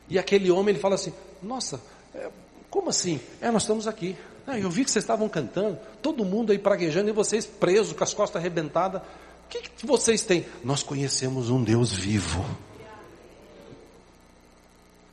E 0.08 0.18
aquele 0.18 0.50
homem 0.50 0.74
ele 0.74 0.80
fala 0.80 0.94
assim: 0.94 1.12
Nossa, 1.42 1.80
é, 2.14 2.28
Como 2.70 2.90
assim? 2.90 3.20
É, 3.40 3.50
nós 3.50 3.62
estamos 3.62 3.86
aqui. 3.86 4.16
Ah, 4.46 4.58
eu 4.58 4.70
vi 4.70 4.84
que 4.84 4.90
vocês 4.90 5.02
estavam 5.02 5.28
cantando, 5.28 5.78
todo 6.00 6.24
mundo 6.24 6.52
aí 6.52 6.58
praguejando 6.58 7.10
e 7.10 7.12
vocês 7.12 7.44
presos, 7.44 7.92
com 7.92 8.02
as 8.02 8.14
costas 8.14 8.40
arrebentadas. 8.40 9.02
O 9.02 9.48
que, 9.48 9.60
que 9.60 9.86
vocês 9.86 10.22
têm? 10.22 10.46
Nós 10.64 10.82
conhecemos 10.82 11.50
um 11.50 11.62
Deus 11.62 11.92
vivo. 11.92 12.44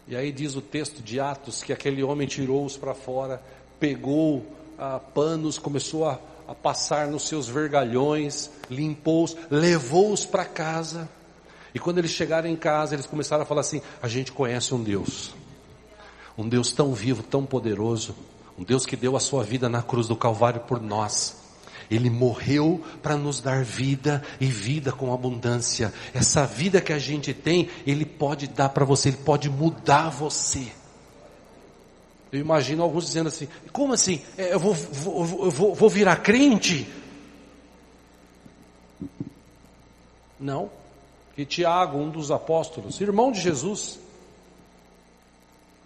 E 0.07 0.15
aí 0.15 0.31
diz 0.31 0.55
o 0.55 0.61
texto 0.61 1.01
de 1.01 1.19
Atos 1.19 1.63
que 1.63 1.73
aquele 1.73 2.03
homem 2.03 2.27
tirou-os 2.27 2.77
para 2.77 2.93
fora, 2.93 3.41
pegou 3.79 4.45
ah, 4.77 4.99
panos, 4.99 5.57
começou 5.57 6.05
a, 6.07 6.19
a 6.47 6.53
passar 6.53 7.07
nos 7.07 7.27
seus 7.27 7.47
vergalhões, 7.47 8.49
limpou-os, 8.69 9.35
levou-os 9.49 10.25
para 10.25 10.45
casa. 10.45 11.09
E 11.75 11.79
quando 11.79 11.97
eles 11.97 12.11
chegaram 12.11 12.47
em 12.47 12.55
casa, 12.55 12.95
eles 12.95 13.05
começaram 13.05 13.43
a 13.43 13.45
falar 13.45 13.59
assim: 13.59 13.81
a 14.01 14.07
gente 14.07 14.31
conhece 14.31 14.73
um 14.73 14.81
Deus, 14.81 15.35
um 16.37 16.47
Deus 16.47 16.71
tão 16.71 16.93
vivo, 16.93 17.21
tão 17.21 17.45
poderoso, 17.45 18.15
um 18.57 18.63
Deus 18.63 18.85
que 18.85 18.95
deu 18.95 19.17
a 19.17 19.19
sua 19.19 19.43
vida 19.43 19.67
na 19.67 19.83
cruz 19.83 20.07
do 20.07 20.15
Calvário 20.15 20.61
por 20.61 20.81
nós. 20.81 21.43
Ele 21.91 22.09
morreu 22.09 22.81
para 23.03 23.15
nos 23.15 23.41
dar 23.41 23.63
vida 23.63 24.23
e 24.39 24.45
vida 24.45 24.91
com 24.91 25.13
abundância. 25.13 25.93
Essa 26.13 26.45
vida 26.45 26.81
que 26.81 26.93
a 26.93 26.97
gente 26.97 27.31
tem, 27.33 27.69
Ele 27.85 28.05
pode 28.05 28.47
dar 28.47 28.69
para 28.69 28.85
você, 28.85 29.09
Ele 29.09 29.17
pode 29.17 29.49
mudar 29.49 30.09
você. 30.09 30.71
Eu 32.31 32.39
imagino 32.39 32.83
alguns 32.83 33.05
dizendo 33.05 33.27
assim: 33.27 33.49
como 33.73 33.91
assim? 33.91 34.21
É, 34.37 34.53
eu 34.53 34.59
vou, 34.59 34.73
vou, 34.73 35.51
vou, 35.51 35.75
vou 35.75 35.89
virar 35.89 36.15
crente? 36.15 36.87
Não. 40.39 40.84
Que 41.35 41.45
Tiago, 41.45 41.97
um 41.97 42.09
dos 42.09 42.31
apóstolos, 42.31 43.01
irmão 43.01 43.31
de 43.31 43.41
Jesus, 43.41 43.99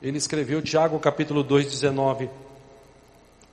ele 0.01 0.17
escreveu 0.17 0.61
Tiago 0.61 0.99
capítulo 0.99 1.43
2, 1.43 1.65
19. 1.71 2.29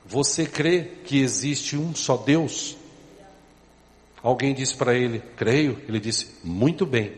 Você 0.04 0.46
crê 0.46 0.82
que 1.04 1.18
existe 1.18 1.76
um 1.76 1.94
só 1.94 2.16
Deus? 2.16 2.76
Alguém 4.22 4.54
disse 4.54 4.76
para 4.76 4.94
ele, 4.94 5.22
creio. 5.36 5.82
Ele 5.88 5.98
disse, 5.98 6.36
muito 6.44 6.84
bem. 6.84 7.14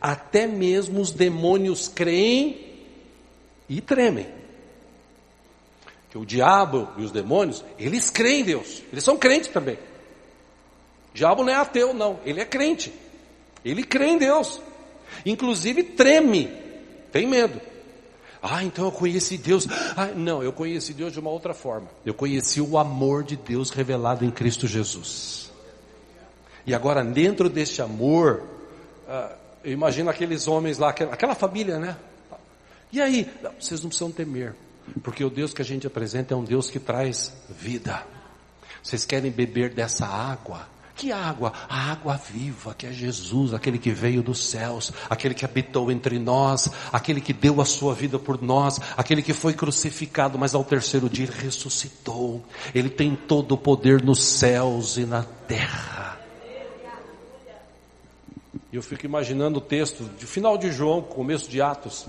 Até 0.00 0.46
mesmo 0.46 1.00
os 1.00 1.10
demônios 1.10 1.88
creem 1.88 2.70
e 3.68 3.80
tremem. 3.80 4.28
Que 6.10 6.18
o 6.18 6.24
diabo 6.24 6.88
e 6.96 7.02
os 7.02 7.10
demônios, 7.10 7.64
eles 7.78 8.10
creem 8.10 8.40
em 8.40 8.44
Deus. 8.44 8.82
Eles 8.92 9.04
são 9.04 9.16
crentes 9.16 9.50
também. 9.50 9.74
O 9.74 11.14
diabo 11.14 11.42
não 11.42 11.52
é 11.52 11.56
ateu, 11.56 11.92
não. 11.92 12.20
Ele 12.24 12.40
é 12.40 12.44
crente. 12.44 12.92
Ele 13.64 13.82
crê 13.82 14.06
em 14.06 14.18
Deus. 14.18 14.60
Inclusive 15.24 15.82
treme. 15.82 16.50
Tem 17.12 17.26
medo. 17.26 17.60
Ah, 18.42 18.64
então 18.64 18.86
eu 18.86 18.92
conheci 18.92 19.36
Deus. 19.36 19.66
Ah, 19.96 20.06
não, 20.06 20.42
eu 20.42 20.52
conheci 20.52 20.94
Deus 20.94 21.12
de 21.12 21.20
uma 21.20 21.30
outra 21.30 21.52
forma. 21.52 21.88
Eu 22.04 22.14
conheci 22.14 22.60
o 22.60 22.78
amor 22.78 23.22
de 23.22 23.36
Deus 23.36 23.70
revelado 23.70 24.24
em 24.24 24.30
Cristo 24.30 24.66
Jesus. 24.66 25.50
E 26.66 26.74
agora, 26.74 27.04
dentro 27.04 27.50
deste 27.50 27.82
amor, 27.82 28.42
ah, 29.08 29.34
eu 29.62 29.72
imagino 29.72 30.08
aqueles 30.08 30.48
homens 30.48 30.78
lá, 30.78 30.90
aquela, 30.90 31.12
aquela 31.12 31.34
família, 31.34 31.78
né? 31.78 31.96
E 32.92 33.00
aí, 33.00 33.30
não, 33.42 33.52
vocês 33.60 33.82
não 33.82 33.88
precisam 33.88 34.10
temer, 34.10 34.54
porque 35.02 35.22
o 35.24 35.30
Deus 35.30 35.52
que 35.52 35.62
a 35.62 35.64
gente 35.64 35.86
apresenta 35.86 36.34
é 36.34 36.36
um 36.36 36.44
Deus 36.44 36.70
que 36.70 36.80
traz 36.80 37.32
vida. 37.48 38.04
Vocês 38.82 39.04
querem 39.04 39.30
beber 39.30 39.74
dessa 39.74 40.06
água? 40.06 40.66
Que 41.00 41.10
água? 41.10 41.54
A 41.66 41.92
água 41.92 42.14
viva, 42.14 42.74
que 42.74 42.86
é 42.86 42.92
Jesus, 42.92 43.54
aquele 43.54 43.78
que 43.78 43.90
veio 43.90 44.22
dos 44.22 44.50
céus, 44.50 44.92
aquele 45.08 45.32
que 45.32 45.46
habitou 45.46 45.90
entre 45.90 46.18
nós, 46.18 46.70
aquele 46.92 47.22
que 47.22 47.32
deu 47.32 47.58
a 47.58 47.64
sua 47.64 47.94
vida 47.94 48.18
por 48.18 48.42
nós, 48.42 48.78
aquele 48.98 49.22
que 49.22 49.32
foi 49.32 49.54
crucificado, 49.54 50.38
mas 50.38 50.54
ao 50.54 50.62
terceiro 50.62 51.08
dia 51.08 51.24
ele 51.24 51.32
ressuscitou. 51.34 52.44
Ele 52.74 52.90
tem 52.90 53.16
todo 53.16 53.52
o 53.52 53.56
poder 53.56 54.02
nos 54.02 54.22
céus 54.22 54.98
e 54.98 55.06
na 55.06 55.22
terra. 55.22 56.20
E 58.70 58.76
eu 58.76 58.82
fico 58.82 59.06
imaginando 59.06 59.56
o 59.56 59.62
texto 59.62 60.04
de 60.18 60.26
final 60.26 60.58
de 60.58 60.70
João, 60.70 61.00
começo 61.00 61.48
de 61.48 61.62
Atos, 61.62 62.08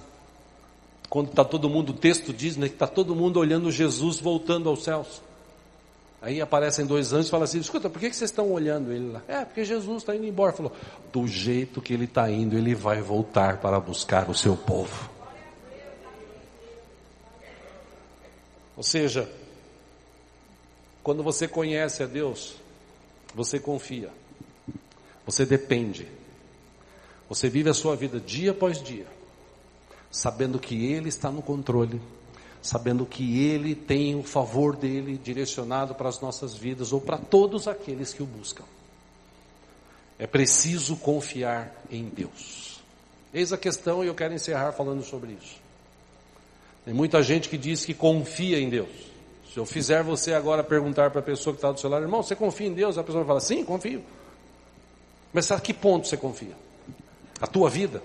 quando 1.10 1.30
está 1.30 1.46
todo 1.46 1.70
mundo, 1.70 1.92
o 1.92 1.96
texto 1.96 2.34
diz 2.34 2.58
né, 2.58 2.68
que 2.68 2.76
está 2.76 2.88
todo 2.88 3.16
mundo 3.16 3.40
olhando 3.40 3.72
Jesus 3.72 4.20
voltando 4.20 4.68
aos 4.68 4.84
céus. 4.84 5.22
Aí 6.22 6.40
aparecem 6.40 6.86
dois 6.86 7.12
anjos 7.14 7.28
e 7.28 7.32
falam 7.32 7.46
assim: 7.46 7.60
escuta, 7.60 7.90
por 7.90 8.00
que 8.00 8.14
vocês 8.14 8.30
estão 8.30 8.52
olhando 8.52 8.92
ele 8.92 9.12
lá? 9.12 9.24
É, 9.28 9.44
porque 9.44 9.66
Jesus 9.66 9.98
está 9.98 10.16
indo 10.16 10.26
embora. 10.26 10.54
Falou: 10.54 10.72
do 11.12 11.28
jeito 11.28 11.82
que 11.82 11.94
ele 11.94 12.06
está 12.06 12.30
indo, 12.30 12.56
ele 12.56 12.76
vai 12.76 13.02
voltar 13.02 13.58
para 13.58 13.80
buscar 13.80 14.30
o 14.30 14.36
seu 14.36 14.56
povo. 14.56 15.10
Ou 18.78 18.84
seja, 18.84 19.28
quando 21.04 21.24
você 21.24 21.48
conhece 21.48 22.04
a 22.04 22.06
Deus, 22.06 22.56
você 23.34 23.60
confia, 23.60 24.10
você 25.26 25.46
depende, 25.46 26.08
você 27.28 27.50
vive 27.50 27.70
a 27.70 27.74
sua 27.74 27.96
vida 27.96 28.20
dia 28.20 28.52
após 28.52 28.82
dia, 28.82 29.08
sabendo 30.12 30.60
que 30.60 30.86
Ele 30.86 31.10
está 31.10 31.32
no 31.32 31.42
controle 31.42 32.00
sabendo 32.62 33.06
que 33.06 33.44
Ele 33.44 33.74
tem 33.74 34.16
o 34.16 34.24
favor 34.24 34.76
dele 34.76 35.18
direcionado 35.18 35.96
para 35.96 36.10
as 36.10 36.22
nossas 36.22 36.54
vidas 36.56 36.94
ou 36.94 37.02
para 37.02 37.18
todos 37.18 37.68
aqueles 37.68 38.14
que 38.14 38.22
o 38.22 38.26
buscam. 38.26 38.64
É 40.20 40.28
preciso 40.28 40.96
confiar 40.98 41.74
em 41.90 42.06
Deus. 42.06 42.80
Eis 43.34 43.52
a 43.52 43.58
questão 43.58 44.04
e 44.04 44.08
eu 44.08 44.14
quero 44.14 44.34
encerrar 44.34 44.72
falando 44.74 45.04
sobre 45.04 45.32
isso. 45.32 45.56
Tem 46.86 46.94
muita 46.94 47.24
gente 47.24 47.50
que 47.50 47.58
diz 47.58 47.84
que 47.86 47.94
confia 47.94 48.60
em 48.60 48.70
Deus. 48.70 48.90
Se 49.52 49.58
eu 49.58 49.66
fizer 49.66 50.04
você 50.04 50.34
agora 50.34 50.64
perguntar 50.64 51.12
para 51.12 51.20
a 51.20 51.24
pessoa 51.24 51.54
que 51.54 51.58
está 51.58 51.72
do 51.72 51.80
seu 51.80 51.90
lado, 51.90 52.04
irmão, 52.04 52.22
você 52.22 52.36
confia 52.36 52.68
em 52.68 52.74
Deus? 52.74 52.98
A 52.98 53.04
pessoa 53.04 53.24
vai 53.24 53.30
falar, 53.30 53.40
sim, 53.42 53.66
confio. 53.66 54.04
Mas 55.34 55.52
a 55.52 55.60
que 55.60 55.74
ponto 55.74 56.08
você 56.08 56.18
confia? 56.18 56.56
A 57.42 57.48
tua 57.48 57.70
vida? 57.70 58.02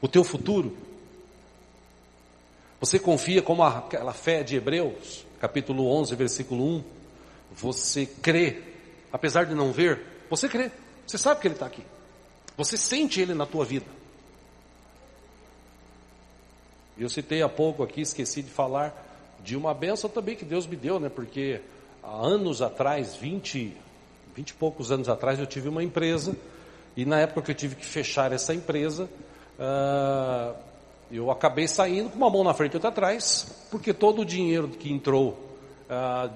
O 0.00 0.08
teu 0.08 0.22
futuro? 0.22 0.76
Você 2.84 2.98
confia 2.98 3.40
como 3.40 3.62
aquela 3.62 4.12
fé 4.12 4.42
de 4.42 4.56
Hebreus, 4.56 5.24
capítulo 5.40 5.86
11, 5.86 6.14
versículo 6.16 6.62
1. 6.62 6.84
Você 7.56 8.04
crê, 8.04 8.60
apesar 9.10 9.44
de 9.46 9.54
não 9.54 9.72
ver, 9.72 10.02
você 10.28 10.50
crê. 10.50 10.70
Você 11.06 11.16
sabe 11.16 11.40
que 11.40 11.46
Ele 11.46 11.54
está 11.54 11.64
aqui. 11.64 11.82
Você 12.58 12.76
sente 12.76 13.22
Ele 13.22 13.32
na 13.32 13.46
tua 13.46 13.64
vida. 13.64 13.86
Eu 16.98 17.08
citei 17.08 17.40
há 17.40 17.48
pouco 17.48 17.82
aqui, 17.82 18.02
esqueci 18.02 18.42
de 18.42 18.50
falar 18.50 18.92
de 19.42 19.56
uma 19.56 19.72
benção 19.72 20.10
também 20.10 20.36
que 20.36 20.44
Deus 20.44 20.66
me 20.66 20.76
deu, 20.76 21.00
né? 21.00 21.08
Porque 21.08 21.62
há 22.02 22.14
anos 22.14 22.60
atrás, 22.60 23.16
20, 23.16 23.74
20 24.36 24.50
e 24.50 24.54
poucos 24.56 24.92
anos 24.92 25.08
atrás, 25.08 25.38
eu 25.38 25.46
tive 25.46 25.70
uma 25.70 25.82
empresa 25.82 26.36
e 26.94 27.06
na 27.06 27.18
época 27.18 27.40
que 27.40 27.50
eu 27.50 27.54
tive 27.54 27.76
que 27.76 27.86
fechar 27.86 28.30
essa 28.30 28.52
empresa, 28.52 29.08
uh, 29.58 30.73
eu 31.10 31.30
acabei 31.30 31.68
saindo 31.68 32.10
com 32.10 32.16
uma 32.16 32.30
mão 32.30 32.42
na 32.42 32.54
frente 32.54 32.72
e 32.72 32.76
outra 32.76 32.90
atrás, 32.90 33.46
porque 33.70 33.92
todo 33.92 34.22
o 34.22 34.24
dinheiro 34.24 34.68
que 34.68 34.92
entrou 34.92 35.38
ah, 35.88 36.28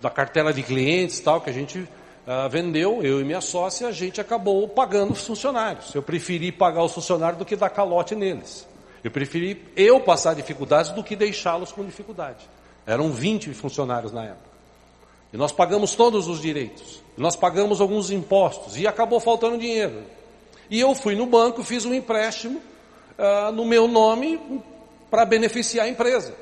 da 0.00 0.10
cartela 0.10 0.52
de 0.52 0.62
clientes 0.62 1.20
tal, 1.20 1.40
que 1.40 1.50
a 1.50 1.52
gente 1.52 1.86
ah, 2.26 2.48
vendeu, 2.48 3.02
eu 3.02 3.20
e 3.20 3.24
minha 3.24 3.40
sócia, 3.40 3.86
a 3.86 3.92
gente 3.92 4.20
acabou 4.20 4.66
pagando 4.68 5.12
os 5.12 5.26
funcionários. 5.26 5.94
Eu 5.94 6.02
preferi 6.02 6.50
pagar 6.50 6.82
os 6.82 6.92
funcionários 6.92 7.38
do 7.38 7.44
que 7.44 7.54
dar 7.54 7.70
calote 7.70 8.14
neles. 8.14 8.66
Eu 9.02 9.10
preferi 9.10 9.62
eu 9.76 10.00
passar 10.00 10.34
dificuldades 10.34 10.90
do 10.90 11.04
que 11.04 11.14
deixá-los 11.14 11.70
com 11.70 11.84
dificuldade. 11.84 12.48
Eram 12.86 13.10
20 13.10 13.52
funcionários 13.52 14.12
na 14.12 14.24
época. 14.24 14.54
E 15.32 15.36
nós 15.36 15.52
pagamos 15.52 15.94
todos 15.94 16.28
os 16.28 16.40
direitos. 16.40 17.02
Nós 17.16 17.36
pagamos 17.36 17.80
alguns 17.80 18.10
impostos. 18.10 18.78
E 18.78 18.86
acabou 18.86 19.20
faltando 19.20 19.58
dinheiro. 19.58 20.02
E 20.70 20.80
eu 20.80 20.94
fui 20.94 21.14
no 21.14 21.26
banco, 21.26 21.62
fiz 21.62 21.84
um 21.84 21.92
empréstimo 21.92 22.62
uh, 23.18 23.52
no 23.52 23.64
meu 23.64 23.88
nome 23.88 24.40
para 25.10 25.24
beneficiar 25.24 25.86
a 25.86 25.88
empresa. 25.88 26.34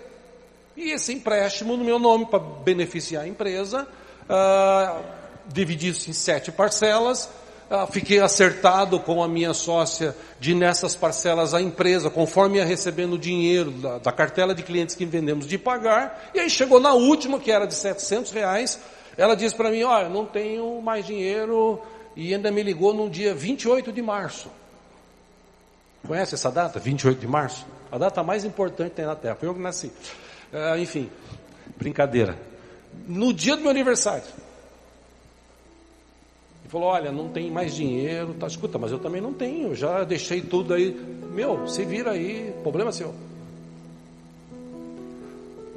E 0.77 0.91
esse 0.91 1.13
empréstimo 1.13 1.77
no 1.77 1.85
meu 1.85 1.99
nome 1.99 2.27
para 2.27 2.39
beneficiar 2.39 3.25
a 3.25 3.29
empresa, 3.29 3.87
uh, 4.23 5.03
dividido 5.47 5.99
em 6.09 6.13
sete 6.13 6.51
parcelas, 6.51 7.29
uh, 7.71 7.87
fiquei 7.93 8.21
acertado 8.21 8.99
com 8.99 9.23
a 9.23 9.29
minha 9.29 9.53
sócia 9.53 10.17
de 10.41 10.55
nessas 10.55 10.95
parcelas 10.95 11.53
a 11.53 11.61
empresa, 11.61 12.09
conforme 12.09 12.57
ia 12.57 12.65
recebendo 12.65 13.15
o 13.15 13.19
dinheiro 13.19 13.71
da, 13.71 13.99
da, 13.99 14.13
cartela 14.13 14.55
de 14.55 14.63
clientes 14.63 14.95
que 14.95 15.05
vendemos 15.05 15.47
de 15.47 15.59
pagar, 15.59 16.31
e 16.35 16.41
aí 16.41 16.49
chegou 16.49 16.81
na 16.81 16.95
última, 16.95 17.39
que 17.39 17.53
era 17.53 17.67
de 17.67 17.75
700 17.75 18.33
reais, 18.33 18.79
ela 19.17 19.35
disse 19.37 19.55
para 19.55 19.71
mim, 19.71 19.83
olha, 19.83 20.09
não 20.09 20.25
tenho 20.25 20.81
mais 20.81 21.05
dinheiro, 21.05 21.79
e 22.17 22.35
ainda 22.35 22.51
me 22.51 22.63
ligou 22.63 22.95
no 22.95 23.11
dia 23.11 23.35
28 23.35 23.93
de 23.93 24.01
março. 24.01 24.62
Conhece 26.07 26.35
essa 26.35 26.51
data? 26.51 26.79
28 26.79 27.21
de 27.21 27.27
março? 27.27 27.67
A 27.91 27.99
data 27.99 28.23
mais 28.23 28.45
importante 28.45 28.93
tem 28.93 29.05
na 29.05 29.15
Terra. 29.15 29.35
Foi 29.35 29.49
eu 29.49 29.55
que 29.55 29.61
nasci. 29.61 29.93
Uh, 30.53 30.79
enfim, 30.79 31.09
brincadeira. 31.77 32.37
No 33.07 33.33
dia 33.33 33.57
do 33.57 33.63
meu 33.63 33.71
aniversário. 33.71 34.25
Ele 36.63 36.69
falou, 36.69 36.89
olha, 36.89 37.13
não 37.13 37.29
tem 37.29 37.51
mais 37.51 37.75
dinheiro, 37.75 38.35
tá, 38.35 38.47
escuta, 38.47 38.79
mas 38.79 38.93
eu 38.93 38.99
também 38.99 39.21
não 39.21 39.33
tenho, 39.33 39.75
já 39.75 40.05
deixei 40.05 40.41
tudo 40.41 40.75
aí. 40.75 40.93
Meu, 41.33 41.67
se 41.67 41.85
vira 41.85 42.13
aí, 42.13 42.55
problema 42.63 42.93
seu. 42.93 43.15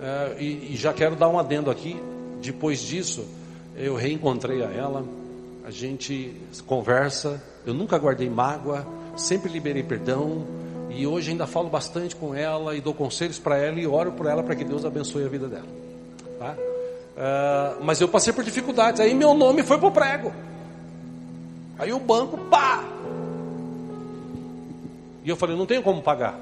É, 0.01 0.35
e, 0.39 0.73
e 0.73 0.75
já 0.75 0.93
quero 0.93 1.15
dar 1.15 1.27
um 1.29 1.39
adendo 1.39 1.71
aqui. 1.71 2.01
Depois 2.41 2.79
disso, 2.79 3.25
eu 3.75 3.95
reencontrei 3.95 4.63
a 4.63 4.69
ela, 4.69 5.05
a 5.65 5.71
gente 5.71 6.35
conversa. 6.65 7.41
Eu 7.65 7.73
nunca 7.73 7.97
guardei 7.97 8.29
mágoa, 8.29 8.85
sempre 9.15 9.51
liberei 9.51 9.83
perdão. 9.83 10.45
E 10.89 11.05
hoje 11.05 11.31
ainda 11.31 11.45
falo 11.45 11.69
bastante 11.69 12.15
com 12.15 12.33
ela 12.33 12.75
e 12.75 12.81
dou 12.81 12.93
conselhos 12.93 13.37
para 13.37 13.57
ela 13.57 13.79
e 13.79 13.85
oro 13.85 14.13
por 14.13 14.27
ela 14.27 14.41
para 14.41 14.55
que 14.55 14.63
Deus 14.63 14.85
abençoe 14.85 15.25
a 15.25 15.27
vida 15.27 15.47
dela. 15.47 15.67
Tá? 16.39 16.55
Uh, 17.15 17.83
mas 17.83 17.99
eu 17.99 18.07
passei 18.07 18.31
por 18.31 18.43
dificuldades. 18.43 19.01
Aí 19.01 19.13
meu 19.13 19.33
nome 19.33 19.63
foi 19.63 19.77
pro 19.77 19.91
prego. 19.91 20.31
Aí 21.77 21.91
o 21.91 21.99
banco, 21.99 22.37
pá! 22.49 22.83
E 25.23 25.29
eu 25.29 25.35
falei, 25.35 25.57
não 25.57 25.65
tenho 25.65 25.81
como 25.81 26.01
pagar. 26.01 26.39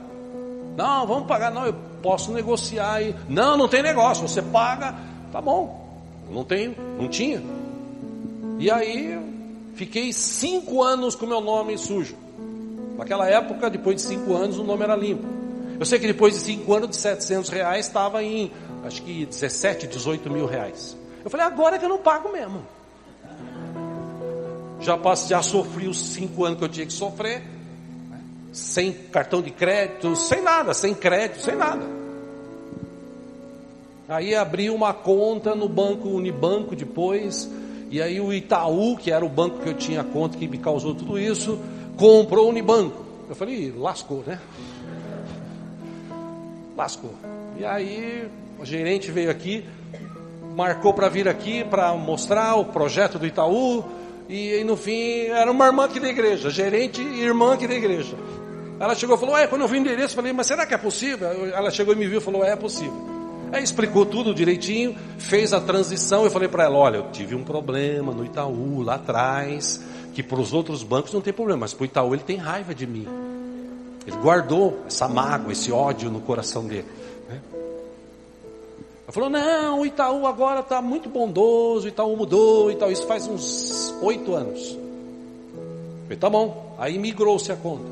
Não, 0.75 1.07
vamos 1.07 1.27
pagar, 1.27 1.51
não, 1.51 1.65
eu 1.65 1.75
posso 2.01 2.31
negociar 2.31 2.95
aí. 2.95 3.15
Não, 3.29 3.55
não 3.55 3.67
tem 3.67 3.81
negócio, 3.81 4.27
você 4.27 4.41
paga, 4.41 4.95
tá 5.31 5.41
bom. 5.41 6.01
Não 6.29 6.43
tenho, 6.43 6.75
não 6.99 7.07
tinha. 7.07 7.41
E 8.59 8.69
aí 8.69 9.19
fiquei 9.75 10.11
cinco 10.11 10.83
anos 10.83 11.15
com 11.15 11.25
meu 11.25 11.41
nome 11.41 11.77
sujo. 11.77 12.15
Naquela 13.03 13.29
época, 13.29 13.69
depois 13.69 13.97
de 13.97 14.03
cinco 14.03 14.33
anos, 14.33 14.57
o 14.57 14.63
nome 14.63 14.81
era 14.81 14.95
limpo. 14.95 15.27
Eu 15.77 15.85
sei 15.85 15.99
que 15.99 16.07
depois 16.07 16.35
de 16.35 16.39
cinco 16.39 16.73
anos 16.73 16.91
de 16.91 16.95
700 16.95 17.49
reais 17.49 17.85
estava 17.85 18.23
em, 18.23 18.49
acho 18.85 19.01
que 19.03 19.25
17, 19.25 19.87
18 19.87 20.29
mil 20.29 20.45
reais. 20.45 20.95
Eu 21.21 21.29
falei, 21.29 21.45
agora 21.45 21.75
é 21.75 21.79
que 21.79 21.83
eu 21.83 21.89
não 21.89 21.97
pago 21.97 22.31
mesmo. 22.31 22.65
Já, 24.79 24.97
passei, 24.97 25.31
já 25.31 25.41
sofri 25.41 25.85
os 25.85 26.01
cinco 26.01 26.45
anos 26.45 26.57
que 26.57 26.63
eu 26.63 26.69
tinha 26.69 26.85
que 26.85 26.93
sofrer, 26.93 27.41
né? 28.09 28.21
sem 28.53 28.93
cartão 28.93 29.41
de 29.41 29.51
crédito, 29.51 30.15
sem 30.15 30.41
nada, 30.41 30.73
sem 30.73 30.93
crédito, 30.93 31.41
sem 31.41 31.57
nada. 31.57 31.85
Aí 34.07 34.33
abri 34.33 34.69
uma 34.69 34.93
conta 34.93 35.53
no 35.53 35.67
banco 35.67 36.07
Unibanco 36.07 36.73
depois, 36.73 37.51
e 37.91 38.01
aí 38.01 38.21
o 38.21 38.31
Itaú, 38.31 38.95
que 38.95 39.11
era 39.11 39.25
o 39.25 39.29
banco 39.29 39.59
que 39.59 39.67
eu 39.67 39.73
tinha 39.73 40.05
conta 40.05 40.37
que 40.37 40.47
me 40.47 40.57
causou 40.57 40.95
tudo 40.95 41.19
isso, 41.19 41.59
comprou 41.97 42.47
o 42.47 42.49
Unibanco. 42.49 43.03
Eu 43.29 43.35
falei, 43.35 43.73
lascou, 43.75 44.23
né? 44.25 44.39
Lascou. 46.75 47.13
E 47.57 47.65
aí 47.65 48.27
o 48.59 48.65
gerente 48.65 49.11
veio 49.11 49.29
aqui, 49.29 49.65
marcou 50.55 50.93
para 50.93 51.09
vir 51.09 51.27
aqui 51.27 51.63
para 51.63 51.93
mostrar 51.93 52.55
o 52.55 52.65
projeto 52.65 53.19
do 53.19 53.25
Itaú. 53.25 53.83
E, 54.29 54.55
e, 54.55 54.63
no 54.63 54.77
fim 54.77 55.25
era 55.27 55.51
uma 55.51 55.65
irmã 55.65 55.85
aqui 55.85 55.99
da 55.99 56.07
igreja, 56.07 56.49
gerente 56.49 57.01
e 57.01 57.21
irmã 57.21 57.53
aqui 57.53 57.67
da 57.67 57.75
igreja. 57.75 58.15
Ela 58.79 58.95
chegou 58.95 59.15
e 59.15 59.19
falou: 59.19 59.37
É, 59.37 59.47
quando 59.47 59.61
eu 59.61 59.67
vi 59.67 59.77
o 59.77 59.79
endereço, 59.79 60.15
falei: 60.15 60.33
Mas 60.33 60.47
será 60.47 60.65
que 60.65 60.73
é 60.73 60.77
possível? 60.77 61.27
Ela 61.53 61.69
chegou 61.69 61.93
e 61.93 61.97
me 61.97 62.07
viu 62.07 62.19
e 62.19 62.21
falou: 62.21 62.43
É, 62.43 62.51
é 62.51 62.55
possível. 62.55 63.13
Aí 63.51 63.63
explicou 63.63 64.05
tudo 64.05 64.33
direitinho, 64.33 64.95
fez 65.19 65.53
a 65.53 65.61
transição. 65.61 66.23
Eu 66.23 66.31
falei 66.31 66.47
para 66.47 66.63
ela: 66.63 66.77
Olha, 66.77 66.97
eu 66.97 67.11
tive 67.11 67.35
um 67.35 67.43
problema 67.43 68.13
no 68.13 68.25
Itaú 68.25 68.81
lá 68.81 68.95
atrás 68.95 69.83
que 70.13 70.21
para 70.21 70.39
os 70.39 70.53
outros 70.53 70.83
bancos 70.83 71.11
não 71.11 71.21
tem 71.21 71.33
problema, 71.33 71.61
mas 71.61 71.73
para 71.73 71.83
o 71.83 71.85
Itaú 71.85 72.13
ele 72.13 72.23
tem 72.23 72.37
raiva 72.37 72.73
de 72.73 72.85
mim. 72.85 73.07
Ele 74.05 74.17
guardou 74.17 74.81
essa 74.85 75.07
mágoa, 75.07 75.51
esse 75.51 75.71
ódio 75.71 76.11
no 76.11 76.21
coração 76.21 76.65
dele. 76.65 76.85
Né? 77.27 77.41
Ele 77.53 79.11
falou: 79.11 79.29
não, 79.29 79.81
o 79.81 79.85
Itaú 79.85 80.27
agora 80.27 80.59
está 80.59 80.81
muito 80.81 81.09
bondoso, 81.09 81.85
o 81.85 81.89
Itaú 81.89 82.15
mudou 82.15 82.69
e 82.69 82.75
tal. 82.75 82.91
Isso 82.91 83.07
faz 83.07 83.27
uns 83.27 83.93
oito 84.01 84.33
anos. 84.33 84.71
Eu 84.71 86.03
falei, 86.03 86.17
tá 86.17 86.29
bom. 86.29 86.75
Aí 86.77 86.97
migrou-se 86.99 87.51
a 87.51 87.55
conta. 87.55 87.85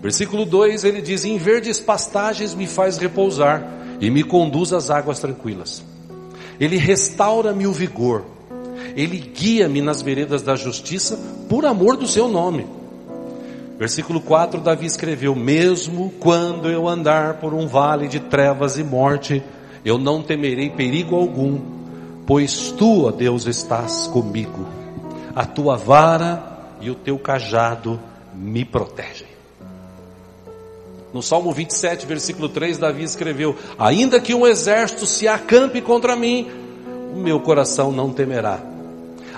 Versículo 0.00 0.44
2 0.44 0.82
ele 0.82 1.00
diz: 1.00 1.24
Em 1.24 1.38
verdes 1.38 1.78
pastagens 1.78 2.56
me 2.56 2.66
faz 2.66 2.98
repousar 2.98 3.64
e 4.00 4.10
me 4.10 4.24
conduz 4.24 4.72
às 4.72 4.90
águas 4.90 5.20
tranquilas. 5.20 5.84
Ele 6.58 6.76
restaura-me 6.76 7.68
o 7.68 7.72
vigor 7.72 8.31
ele 8.96 9.18
guia-me 9.18 9.80
nas 9.80 10.02
veredas 10.02 10.42
da 10.42 10.56
justiça 10.56 11.18
por 11.48 11.64
amor 11.64 11.96
do 11.96 12.06
seu 12.06 12.28
nome. 12.28 12.66
Versículo 13.78 14.20
4, 14.20 14.60
Davi 14.60 14.86
escreveu: 14.86 15.34
Mesmo 15.34 16.12
quando 16.20 16.68
eu 16.68 16.86
andar 16.86 17.34
por 17.34 17.54
um 17.54 17.66
vale 17.66 18.06
de 18.06 18.20
trevas 18.20 18.78
e 18.78 18.84
morte, 18.84 19.42
eu 19.84 19.98
não 19.98 20.22
temerei 20.22 20.70
perigo 20.70 21.16
algum, 21.16 21.58
pois 22.26 22.70
tu, 22.72 23.06
ó 23.06 23.10
Deus, 23.10 23.46
estás 23.46 24.06
comigo. 24.06 24.66
A 25.34 25.44
tua 25.44 25.76
vara 25.76 26.74
e 26.80 26.90
o 26.90 26.94
teu 26.94 27.18
cajado 27.18 27.98
me 28.34 28.64
protegem. 28.64 29.26
No 31.12 31.22
Salmo 31.22 31.52
27, 31.52 32.06
versículo 32.06 32.48
3, 32.48 32.78
Davi 32.78 33.02
escreveu: 33.02 33.56
Ainda 33.78 34.20
que 34.20 34.34
um 34.34 34.46
exército 34.46 35.06
se 35.06 35.26
acampe 35.26 35.80
contra 35.80 36.14
mim, 36.14 36.48
o 37.14 37.18
meu 37.18 37.40
coração 37.40 37.90
não 37.90 38.12
temerá 38.12 38.71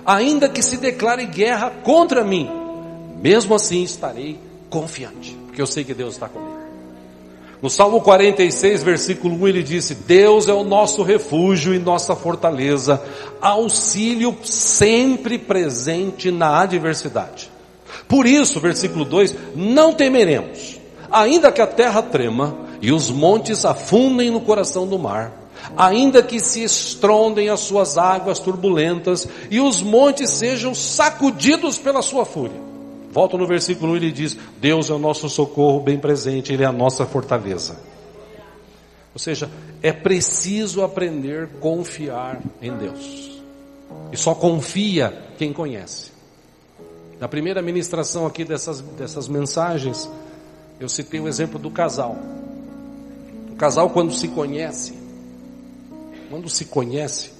ainda 0.04 0.48
que 0.48 0.62
se 0.62 0.76
declare 0.76 1.26
guerra 1.26 1.70
contra 1.82 2.24
mim, 2.24 2.50
mesmo 3.20 3.54
assim 3.54 3.82
estarei 3.82 4.38
confiante, 4.68 5.36
porque 5.46 5.62
eu 5.62 5.66
sei 5.66 5.84
que 5.84 5.94
Deus 5.94 6.14
está 6.14 6.28
comigo. 6.28 6.54
No 7.62 7.70
Salmo 7.70 8.00
46, 8.02 8.82
versículo 8.82 9.34
1, 9.36 9.48
ele 9.48 9.62
disse: 9.62 9.94
Deus 9.94 10.48
é 10.48 10.52
o 10.52 10.64
nosso 10.64 11.02
refúgio 11.02 11.74
e 11.74 11.78
nossa 11.78 12.14
fortaleza, 12.14 13.02
auxílio 13.40 14.36
sempre 14.44 15.38
presente 15.38 16.30
na 16.30 16.60
adversidade. 16.60 17.50
Por 18.06 18.26
isso, 18.26 18.60
versículo 18.60 19.04
2: 19.04 19.34
Não 19.56 19.94
temeremos, 19.94 20.78
ainda 21.10 21.50
que 21.50 21.62
a 21.62 21.66
terra 21.66 22.02
trema 22.02 22.54
e 22.82 22.92
os 22.92 23.10
montes 23.10 23.64
afundem 23.64 24.30
no 24.30 24.42
coração 24.42 24.86
do 24.86 24.98
mar 24.98 25.43
ainda 25.76 26.22
que 26.22 26.40
se 26.40 26.62
estrondem 26.62 27.48
as 27.48 27.60
suas 27.60 27.96
águas 27.98 28.38
turbulentas 28.38 29.26
e 29.50 29.60
os 29.60 29.82
montes 29.82 30.30
sejam 30.30 30.74
sacudidos 30.74 31.78
pela 31.78 32.02
sua 32.02 32.24
fúria. 32.24 32.60
Volta 33.10 33.38
no 33.38 33.46
versículo 33.46 33.92
1, 33.92 33.96
ele 33.96 34.12
diz: 34.12 34.36
Deus 34.60 34.90
é 34.90 34.92
o 34.92 34.98
nosso 34.98 35.28
socorro 35.28 35.80
bem 35.80 35.98
presente, 35.98 36.52
Ele 36.52 36.64
é 36.64 36.66
a 36.66 36.72
nossa 36.72 37.06
fortaleza. 37.06 37.76
Ou 39.12 39.18
seja, 39.20 39.48
é 39.80 39.92
preciso 39.92 40.82
aprender 40.82 41.44
a 41.44 41.60
confiar 41.60 42.42
em 42.60 42.76
Deus. 42.76 43.40
E 44.10 44.16
só 44.16 44.34
confia 44.34 45.16
quem 45.38 45.52
conhece. 45.52 46.10
Na 47.20 47.28
primeira 47.28 47.62
ministração 47.62 48.26
aqui 48.26 48.44
dessas, 48.44 48.80
dessas 48.80 49.28
mensagens, 49.28 50.10
eu 50.80 50.88
citei 50.88 51.20
o 51.20 51.28
exemplo 51.28 51.58
do 51.58 51.70
casal. 51.70 52.16
O 53.52 53.54
casal, 53.54 53.90
quando 53.90 54.12
se 54.12 54.26
conhece, 54.26 55.03
quando 56.28 56.48
se 56.48 56.66
conhece, 56.66 57.30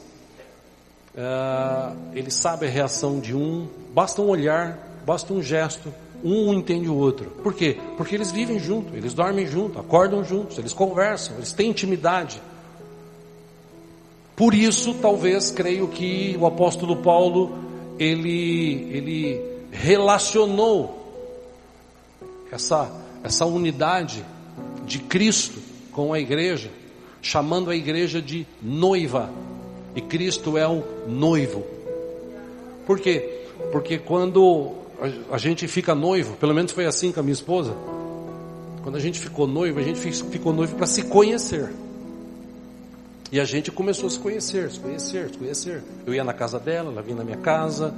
uh, 1.15 1.97
ele 2.15 2.31
sabe 2.31 2.67
a 2.67 2.69
reação 2.69 3.21
de 3.21 3.35
um, 3.35 3.69
basta 3.93 4.21
um 4.23 4.29
olhar, 4.29 4.79
basta 5.05 5.33
um 5.33 5.43
gesto, 5.43 5.93
um 6.23 6.53
entende 6.55 6.89
o 6.89 6.95
outro. 6.95 7.31
Por 7.43 7.53
quê? 7.53 7.79
Porque 7.97 8.15
eles 8.15 8.33
vivem 8.33 8.59
junto, 8.59 8.97
eles 8.97 9.13
dormem 9.13 9.47
junto, 9.47 9.79
acordam 9.79 10.25
juntos, 10.25 10.59
eles 10.59 10.73
conversam, 10.73 11.37
eles 11.37 11.53
têm 11.53 11.71
intimidade. 11.71 12.41
Por 14.35 14.55
isso, 14.55 14.95
talvez, 14.95 15.51
creio 15.51 15.87
que 15.89 16.37
o 16.41 16.47
apóstolo 16.47 16.97
Paulo, 16.97 17.57
ele, 17.99 18.89
ele 18.91 19.41
relacionou 19.71 21.05
essa, 22.51 22.91
essa 23.23 23.45
unidade 23.45 24.25
de 24.85 24.99
Cristo 24.99 25.61
com 25.93 26.13
a 26.13 26.19
igreja, 26.19 26.71
chamando 27.25 27.71
a 27.71 27.75
igreja 27.75 28.21
de 28.21 28.47
noiva, 28.63 29.31
e 29.97 30.01
Cristo 30.01 30.59
é 30.59 30.69
o 30.69 30.85
noivo. 31.09 31.65
Por 32.87 33.01
quê? 33.01 33.47
Porque 33.73 33.99
quando 33.99 34.73
a 35.31 35.39
gente 35.39 35.67
fica 35.67 35.95
noivo, 35.95 36.37
pelo 36.37 36.55
menos 36.55 36.73
foi 36.73 36.85
assim 36.85 37.11
com 37.11 37.21
a 37.21 37.23
minha 37.23 37.33
esposa. 37.33 37.75
Quando 38.83 38.97
a 38.97 39.01
gente 39.01 39.19
ficou 39.19 39.47
noivo, 39.47 39.79
a 39.81 39.83
gente 39.83 39.99
ficou 39.99 40.53
noivo 40.53 40.77
para 40.77 40.87
se 40.87 41.05
conhecer. 41.05 41.71
E 43.33 43.41
a 43.41 43.45
gente 43.45 43.73
começou 43.73 44.07
a 44.07 44.11
se 44.11 44.19
conhecer, 44.19 44.71
se 44.71 44.79
conhecer, 44.79 45.31
se 45.31 45.39
conhecer. 45.39 45.83
Eu 46.07 46.15
ia 46.15 46.23
na 46.23 46.35
casa 46.35 46.61
dela, 46.61 46.93
ela 46.93 47.01
vinha 47.01 47.17
na 47.17 47.25
minha 47.25 47.39
casa. 47.39 47.95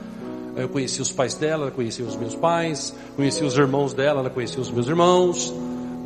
Eu 0.56 0.68
conhecia 0.68 1.02
os 1.02 1.10
pais 1.10 1.34
dela, 1.34 1.64
ela 1.64 1.72
conhecia 1.72 2.04
os 2.04 2.16
meus 2.16 2.36
pais. 2.36 2.94
Conhecia 3.16 3.44
os 3.44 3.58
irmãos 3.58 3.92
dela, 3.92 4.20
ela 4.20 4.30
conhecia 4.30 4.60
os 4.60 4.70
meus 4.70 4.86
irmãos. 4.86 5.52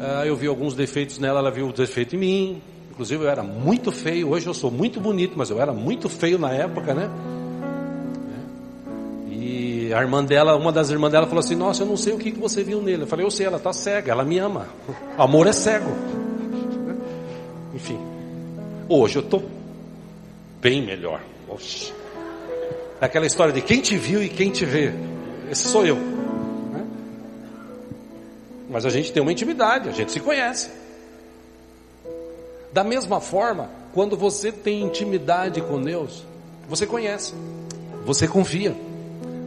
Ah, 0.01 0.27
eu 0.27 0.35
vi 0.35 0.47
alguns 0.47 0.73
defeitos 0.73 1.19
nela, 1.19 1.41
ela 1.41 1.51
viu 1.51 1.69
o 1.69 1.73
defeito 1.73 2.17
em 2.17 2.19
mim. 2.19 2.63
Inclusive 3.01 3.25
eu 3.25 3.31
era 3.31 3.43
muito 3.43 3.91
feio. 3.91 4.29
Hoje 4.29 4.47
eu 4.47 4.53
sou 4.53 4.71
muito 4.71 5.01
bonito, 5.01 5.33
mas 5.35 5.49
eu 5.49 5.59
era 5.59 5.73
muito 5.73 6.07
feio 6.07 6.39
na 6.39 6.53
época, 6.53 6.93
né? 6.93 7.09
a 9.97 10.03
irmã 10.03 10.23
dela, 10.23 10.55
uma 10.55 10.71
das 10.71 10.91
irmãs 10.91 11.11
dela 11.11 11.27
falou 11.27 11.41
assim: 11.41 11.57
Nossa, 11.57 11.83
eu 11.83 11.87
não 11.87 11.97
sei 11.97 12.13
o 12.13 12.19
que, 12.19 12.31
que 12.31 12.39
você 12.39 12.63
viu 12.63 12.83
nele. 12.83 13.05
Eu 13.05 13.07
falei: 13.07 13.25
Eu 13.25 13.31
sei, 13.31 13.47
ela 13.47 13.57
está 13.57 13.73
cega, 13.73 14.13
ela 14.13 14.23
me 14.23 14.39
ama. 14.39 14.69
Amor 15.17 15.47
é 15.47 15.53
cego. 15.53 15.91
Enfim, 17.75 17.99
hoje 18.87 19.17
eu 19.17 19.23
estou 19.23 19.43
bem 20.61 20.85
melhor. 20.85 21.23
Oxi. 21.49 21.95
É 23.01 23.07
aquela 23.07 23.25
história 23.25 23.53
de 23.53 23.63
quem 23.63 23.81
te 23.81 23.97
viu 23.97 24.23
e 24.23 24.29
quem 24.29 24.51
te 24.51 24.67
vê. 24.67 24.93
Esse 25.51 25.69
sou 25.69 25.87
eu. 25.87 25.97
Né? 25.97 26.87
Mas 28.69 28.85
a 28.85 28.91
gente 28.91 29.11
tem 29.11 29.23
uma 29.23 29.33
intimidade, 29.33 29.89
a 29.89 29.93
gente 29.93 30.13
se 30.13 30.21
conhece. 30.21 30.80
Da 32.73 32.85
mesma 32.85 33.21
forma, 33.21 33.69
quando 33.93 34.17
você 34.17 34.53
tem 34.53 34.83
intimidade 34.83 35.61
com 35.61 35.83
Deus, 35.83 36.25
você 36.69 36.87
conhece, 36.87 37.35
você 38.05 38.29
confia. 38.29 38.77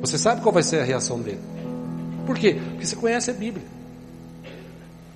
Você 0.01 0.17
sabe 0.17 0.41
qual 0.41 0.51
vai 0.51 0.63
ser 0.63 0.81
a 0.81 0.83
reação 0.83 1.21
dele. 1.21 1.39
Por 2.25 2.37
quê? 2.37 2.57
Porque 2.71 2.85
você 2.85 2.95
conhece 2.95 3.31
a 3.31 3.33
Bíblia. 3.33 3.65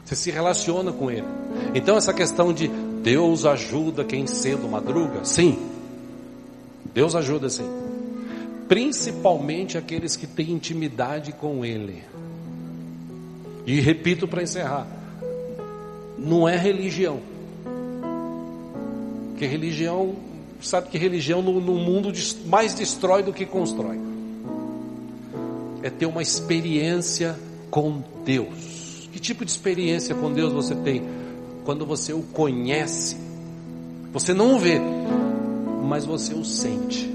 Você 0.05 0.15
se 0.15 0.31
relaciona 0.31 0.93
com 0.93 1.11
ele. 1.11 1.27
Então 1.75 1.97
essa 1.97 2.13
questão 2.13 2.53
de 2.53 2.69
Deus 3.03 3.45
ajuda 3.45 4.05
quem 4.05 4.25
cedo 4.25 4.67
madruga, 4.69 5.25
sim. 5.25 5.59
Deus 6.93 7.15
ajuda 7.15 7.49
sim. 7.49 7.69
Principalmente 8.69 9.77
aqueles 9.77 10.15
que 10.15 10.25
têm 10.25 10.51
intimidade 10.51 11.33
com 11.33 11.65
ele. 11.65 12.03
E 13.65 13.81
repito 13.81 14.25
para 14.25 14.43
encerrar, 14.43 14.87
não 16.17 16.47
é 16.47 16.55
religião. 16.55 17.19
Porque 19.37 19.45
religião, 19.45 20.15
sabe 20.59 20.89
que 20.89 20.97
religião 20.97 21.43
no, 21.43 21.61
no 21.61 21.75
mundo 21.75 22.11
mais 22.47 22.73
destrói 22.73 23.21
do 23.21 23.31
que 23.31 23.45
constrói 23.45 23.99
é 25.83 25.91
ter 25.91 26.07
uma 26.07 26.23
experiência 26.23 27.37
com 27.69 28.01
Deus. 28.25 29.07
Que 29.13 29.19
tipo 29.19 29.45
de 29.45 29.51
experiência 29.51 30.15
com 30.15 30.33
Deus 30.33 30.51
você 30.51 30.73
tem? 30.73 31.03
Quando 31.63 31.85
você 31.85 32.13
o 32.13 32.23
conhece. 32.23 33.15
Você 34.11 34.33
não 34.33 34.55
o 34.55 34.59
vê, 34.59 34.81
mas 35.83 36.03
você 36.03 36.33
o 36.33 36.43
sente. 36.43 37.07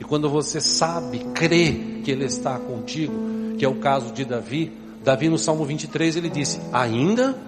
E 0.00 0.04
quando 0.04 0.30
você 0.30 0.62
sabe, 0.62 1.18
crê 1.34 1.76
que 2.02 2.10
Ele 2.10 2.24
está 2.24 2.58
contigo, 2.58 3.12
que 3.58 3.66
é 3.66 3.68
o 3.68 3.74
caso 3.74 4.14
de 4.14 4.24
Davi, 4.24 4.72
Davi 5.04 5.28
no 5.28 5.36
Salmo 5.36 5.66
23 5.66 6.16
ele 6.16 6.30
disse: 6.30 6.58
Ainda 6.72 7.38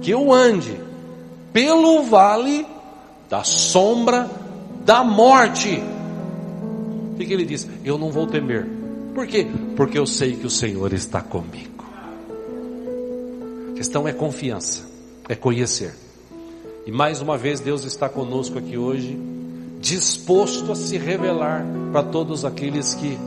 que 0.00 0.10
eu 0.10 0.32
ande 0.32 0.80
pelo 1.52 2.02
vale 2.02 2.66
da 3.28 3.44
sombra 3.44 4.28
da 4.84 5.04
morte. 5.04 5.82
O 7.12 7.16
que, 7.18 7.32
ele 7.32 7.44
diz? 7.44 7.68
Eu 7.84 7.98
não 7.98 8.10
vou 8.10 8.26
temer, 8.26 8.66
por 9.14 9.26
quê? 9.26 9.46
Porque 9.76 9.98
eu 9.98 10.06
sei 10.06 10.36
que 10.36 10.46
o 10.46 10.50
Senhor 10.50 10.92
está 10.92 11.20
comigo. 11.20 11.84
A 13.70 13.74
questão 13.74 14.08
é 14.08 14.12
confiança, 14.12 14.84
é 15.28 15.34
conhecer. 15.34 15.94
E 16.86 16.92
mais 16.92 17.20
uma 17.20 17.36
vez 17.36 17.60
Deus 17.60 17.84
está 17.84 18.08
conosco 18.08 18.58
aqui 18.58 18.78
hoje, 18.78 19.18
disposto 19.80 20.72
a 20.72 20.74
se 20.74 20.96
revelar 20.96 21.66
para 21.92 22.02
todos 22.02 22.44
aqueles 22.44 22.94
que 22.94 23.18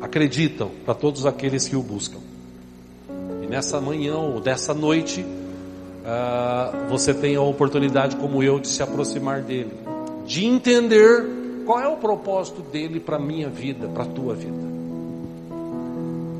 acreditam, 0.00 0.70
para 0.84 0.94
todos 0.94 1.26
aqueles 1.26 1.66
que 1.66 1.74
o 1.74 1.82
buscam. 1.82 2.18
E 3.42 3.46
nessa 3.46 3.80
manhã 3.80 4.16
ou 4.18 4.40
dessa 4.40 4.72
noite, 4.72 5.24
uh, 6.08 6.88
você 6.88 7.12
tem 7.12 7.36
a 7.36 7.42
oportunidade, 7.42 8.16
como 8.16 8.42
eu, 8.42 8.58
de 8.58 8.68
se 8.68 8.82
aproximar 8.82 9.42
dele, 9.42 9.72
de 10.26 10.44
entender 10.44 11.26
qual 11.66 11.80
é 11.80 11.88
o 11.88 11.96
propósito 11.96 12.62
dele 12.62 12.98
para 12.98 13.16
a 13.16 13.20
minha 13.20 13.48
vida, 13.48 13.88
para 13.88 14.04
a 14.04 14.06
tua 14.06 14.34
vida? 14.34 14.68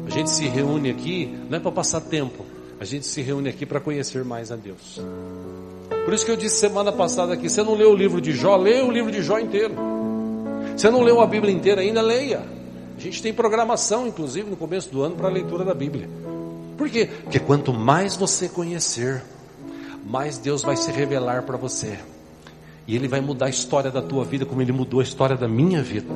A 0.06 0.10
gente 0.10 0.30
se 0.30 0.48
reúne 0.48 0.90
aqui 0.90 1.38
não 1.50 1.58
é 1.58 1.60
para 1.60 1.70
passar 1.70 2.00
tempo, 2.00 2.44
a 2.80 2.84
gente 2.84 3.06
se 3.06 3.20
reúne 3.20 3.50
aqui 3.50 3.66
para 3.66 3.78
conhecer 3.78 4.24
mais 4.24 4.50
a 4.50 4.56
Deus. 4.56 5.00
Por 6.04 6.14
isso 6.14 6.24
que 6.24 6.30
eu 6.30 6.36
disse 6.36 6.56
semana 6.56 6.90
passada 6.90 7.34
aqui: 7.34 7.50
você 7.50 7.62
não 7.62 7.74
leu 7.74 7.90
o 7.90 7.94
livro 7.94 8.20
de 8.20 8.32
Jó, 8.32 8.56
leia 8.56 8.84
o 8.84 8.90
livro 8.90 9.12
de 9.12 9.22
Jó 9.22 9.38
inteiro. 9.38 9.74
Você 10.74 10.88
não 10.90 11.02
leu 11.02 11.20
a 11.20 11.26
Bíblia 11.26 11.52
inteira 11.52 11.82
ainda, 11.82 12.00
leia. 12.00 12.40
A 12.96 13.00
gente 13.00 13.20
tem 13.20 13.34
programação, 13.34 14.06
inclusive, 14.06 14.48
no 14.48 14.56
começo 14.56 14.88
do 14.90 15.02
ano 15.02 15.16
para 15.16 15.28
a 15.28 15.30
leitura 15.30 15.64
da 15.64 15.74
Bíblia. 15.74 16.08
Por 16.76 16.88
quê? 16.88 17.08
Porque 17.24 17.38
quanto 17.38 17.72
mais 17.72 18.16
você 18.16 18.48
conhecer, 18.48 19.22
mais 20.06 20.38
Deus 20.38 20.62
vai 20.62 20.76
se 20.76 20.90
revelar 20.90 21.42
para 21.42 21.56
você. 21.56 21.98
E 22.86 22.96
Ele 22.96 23.06
vai 23.06 23.20
mudar 23.20 23.46
a 23.46 23.50
história 23.50 23.90
da 23.90 24.00
tua 24.00 24.24
vida 24.24 24.46
como 24.46 24.62
Ele 24.62 24.72
mudou 24.72 25.00
a 25.00 25.02
história 25.02 25.36
da 25.36 25.46
minha 25.46 25.82
vida. 25.82 26.12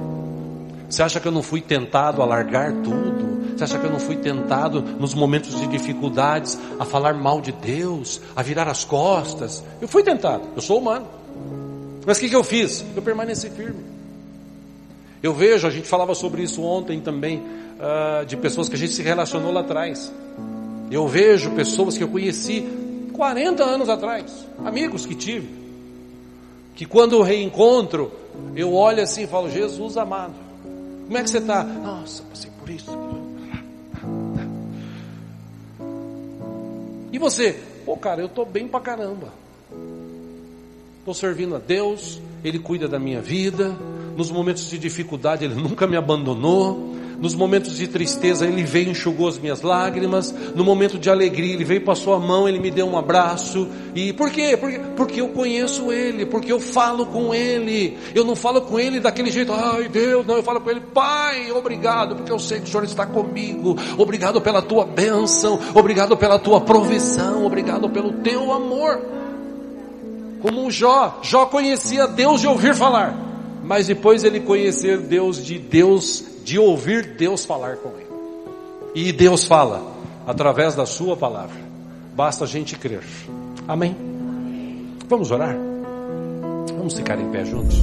Você 0.88 1.02
acha 1.02 1.20
que 1.20 1.28
eu 1.28 1.32
não 1.32 1.42
fui 1.42 1.60
tentado 1.60 2.20
a 2.22 2.24
largar 2.24 2.72
tudo? 2.82 3.56
Você 3.56 3.64
acha 3.64 3.78
que 3.78 3.86
eu 3.86 3.90
não 3.90 4.00
fui 4.00 4.16
tentado 4.16 4.82
nos 4.82 5.14
momentos 5.14 5.58
de 5.60 5.66
dificuldades 5.66 6.58
a 6.78 6.84
falar 6.84 7.14
mal 7.14 7.40
de 7.40 7.52
Deus, 7.52 8.20
a 8.34 8.42
virar 8.42 8.68
as 8.68 8.84
costas? 8.84 9.62
Eu 9.80 9.88
fui 9.88 10.02
tentado, 10.02 10.42
eu 10.56 10.62
sou 10.62 10.78
humano. 10.78 11.06
Mas 12.04 12.16
o 12.16 12.20
que, 12.20 12.28
que 12.28 12.36
eu 12.36 12.42
fiz? 12.42 12.84
Eu 12.96 13.02
permaneci 13.02 13.48
firme. 13.50 13.82
Eu 15.22 15.32
vejo, 15.32 15.66
a 15.66 15.70
gente 15.70 15.86
falava 15.86 16.14
sobre 16.14 16.42
isso 16.42 16.62
ontem 16.62 17.00
também, 17.00 17.38
uh, 17.38 18.26
de 18.26 18.36
pessoas 18.36 18.68
que 18.68 18.74
a 18.74 18.78
gente 18.78 18.92
se 18.92 19.02
relacionou 19.02 19.52
lá 19.52 19.60
atrás. 19.60 20.12
Eu 20.90 21.06
vejo 21.06 21.52
pessoas 21.52 21.96
que 21.96 22.02
eu 22.02 22.08
conheci 22.08 22.68
40 23.12 23.62
anos 23.62 23.88
atrás, 23.88 24.46
amigos 24.64 25.06
que 25.06 25.14
tive, 25.14 25.48
que 26.74 26.86
quando 26.86 27.14
eu 27.14 27.22
reencontro, 27.22 28.10
eu 28.56 28.74
olho 28.74 29.02
assim 29.02 29.24
e 29.24 29.26
falo, 29.26 29.50
Jesus 29.50 29.96
amado, 29.96 30.34
como 31.06 31.18
é 31.18 31.22
que 31.22 31.30
você 31.30 31.38
está? 31.38 31.62
Nossa, 31.62 32.22
passei 32.24 32.50
por 32.58 32.70
isso. 32.70 32.90
E 37.12 37.18
você? 37.18 37.60
Pô, 37.84 37.96
cara, 37.96 38.22
eu 38.22 38.26
estou 38.26 38.46
bem 38.46 38.66
pra 38.66 38.80
caramba. 38.80 39.28
Estou 41.00 41.12
servindo 41.12 41.56
a 41.56 41.58
Deus, 41.58 42.20
Ele 42.42 42.58
cuida 42.58 42.88
da 42.88 42.98
minha 42.98 43.20
vida. 43.20 43.76
Nos 44.16 44.30
momentos 44.30 44.70
de 44.70 44.78
dificuldade, 44.78 45.44
Ele 45.44 45.54
nunca 45.54 45.86
me 45.86 45.96
abandonou. 45.96 46.94
Nos 47.22 47.36
momentos 47.36 47.76
de 47.76 47.86
tristeza, 47.86 48.44
Ele 48.44 48.64
veio 48.64 48.88
e 48.88 48.90
enxugou 48.90 49.28
as 49.28 49.38
minhas 49.38 49.62
lágrimas. 49.62 50.34
No 50.56 50.64
momento 50.64 50.98
de 50.98 51.08
alegria, 51.08 51.54
Ele 51.54 51.64
veio, 51.64 51.80
passou 51.84 52.14
a 52.14 52.18
mão, 52.18 52.48
Ele 52.48 52.58
me 52.58 52.68
deu 52.68 52.84
um 52.84 52.98
abraço. 52.98 53.68
E 53.94 54.12
por 54.12 54.28
quê? 54.28 54.56
Porque, 54.56 54.80
porque 54.96 55.20
eu 55.20 55.28
conheço 55.28 55.92
Ele, 55.92 56.26
porque 56.26 56.50
eu 56.52 56.58
falo 56.58 57.06
com 57.06 57.32
Ele. 57.32 57.96
Eu 58.12 58.24
não 58.24 58.34
falo 58.34 58.62
com 58.62 58.76
Ele 58.76 58.98
daquele 58.98 59.30
jeito, 59.30 59.52
ai 59.52 59.88
Deus, 59.88 60.26
não, 60.26 60.34
eu 60.34 60.42
falo 60.42 60.60
com 60.60 60.68
Ele, 60.68 60.80
Pai, 60.80 61.52
obrigado, 61.52 62.16
porque 62.16 62.32
eu 62.32 62.40
sei 62.40 62.58
que 62.58 62.64
o 62.64 62.68
Senhor 62.68 62.82
está 62.82 63.06
comigo. 63.06 63.76
Obrigado 63.96 64.40
pela 64.40 64.60
tua 64.60 64.84
bênção, 64.84 65.60
obrigado 65.74 66.16
pela 66.16 66.40
tua 66.40 66.60
provisão, 66.60 67.46
obrigado 67.46 67.88
pelo 67.88 68.14
teu 68.14 68.52
amor. 68.52 69.00
Como 70.42 70.68
Jó, 70.72 71.20
Jó 71.22 71.46
conhecia 71.46 72.08
Deus 72.08 72.40
de 72.40 72.48
ouvir 72.48 72.74
falar, 72.74 73.16
mas 73.62 73.86
depois 73.86 74.24
ele 74.24 74.40
conhecer 74.40 74.98
Deus 74.98 75.36
de 75.44 75.56
Deus 75.56 76.31
de 76.44 76.58
ouvir 76.58 77.16
Deus 77.16 77.44
falar 77.44 77.76
com 77.76 77.90
ele. 77.90 78.12
E 78.94 79.12
Deus 79.12 79.44
fala 79.44 79.82
através 80.26 80.74
da 80.74 80.86
sua 80.86 81.16
palavra. 81.16 81.56
Basta 82.14 82.44
a 82.44 82.46
gente 82.46 82.76
crer. 82.76 83.02
Amém. 83.66 83.96
Vamos 85.08 85.30
orar? 85.30 85.56
Vamos 86.76 86.94
ficar 86.94 87.18
em 87.18 87.30
pé 87.30 87.44
juntos. 87.44 87.82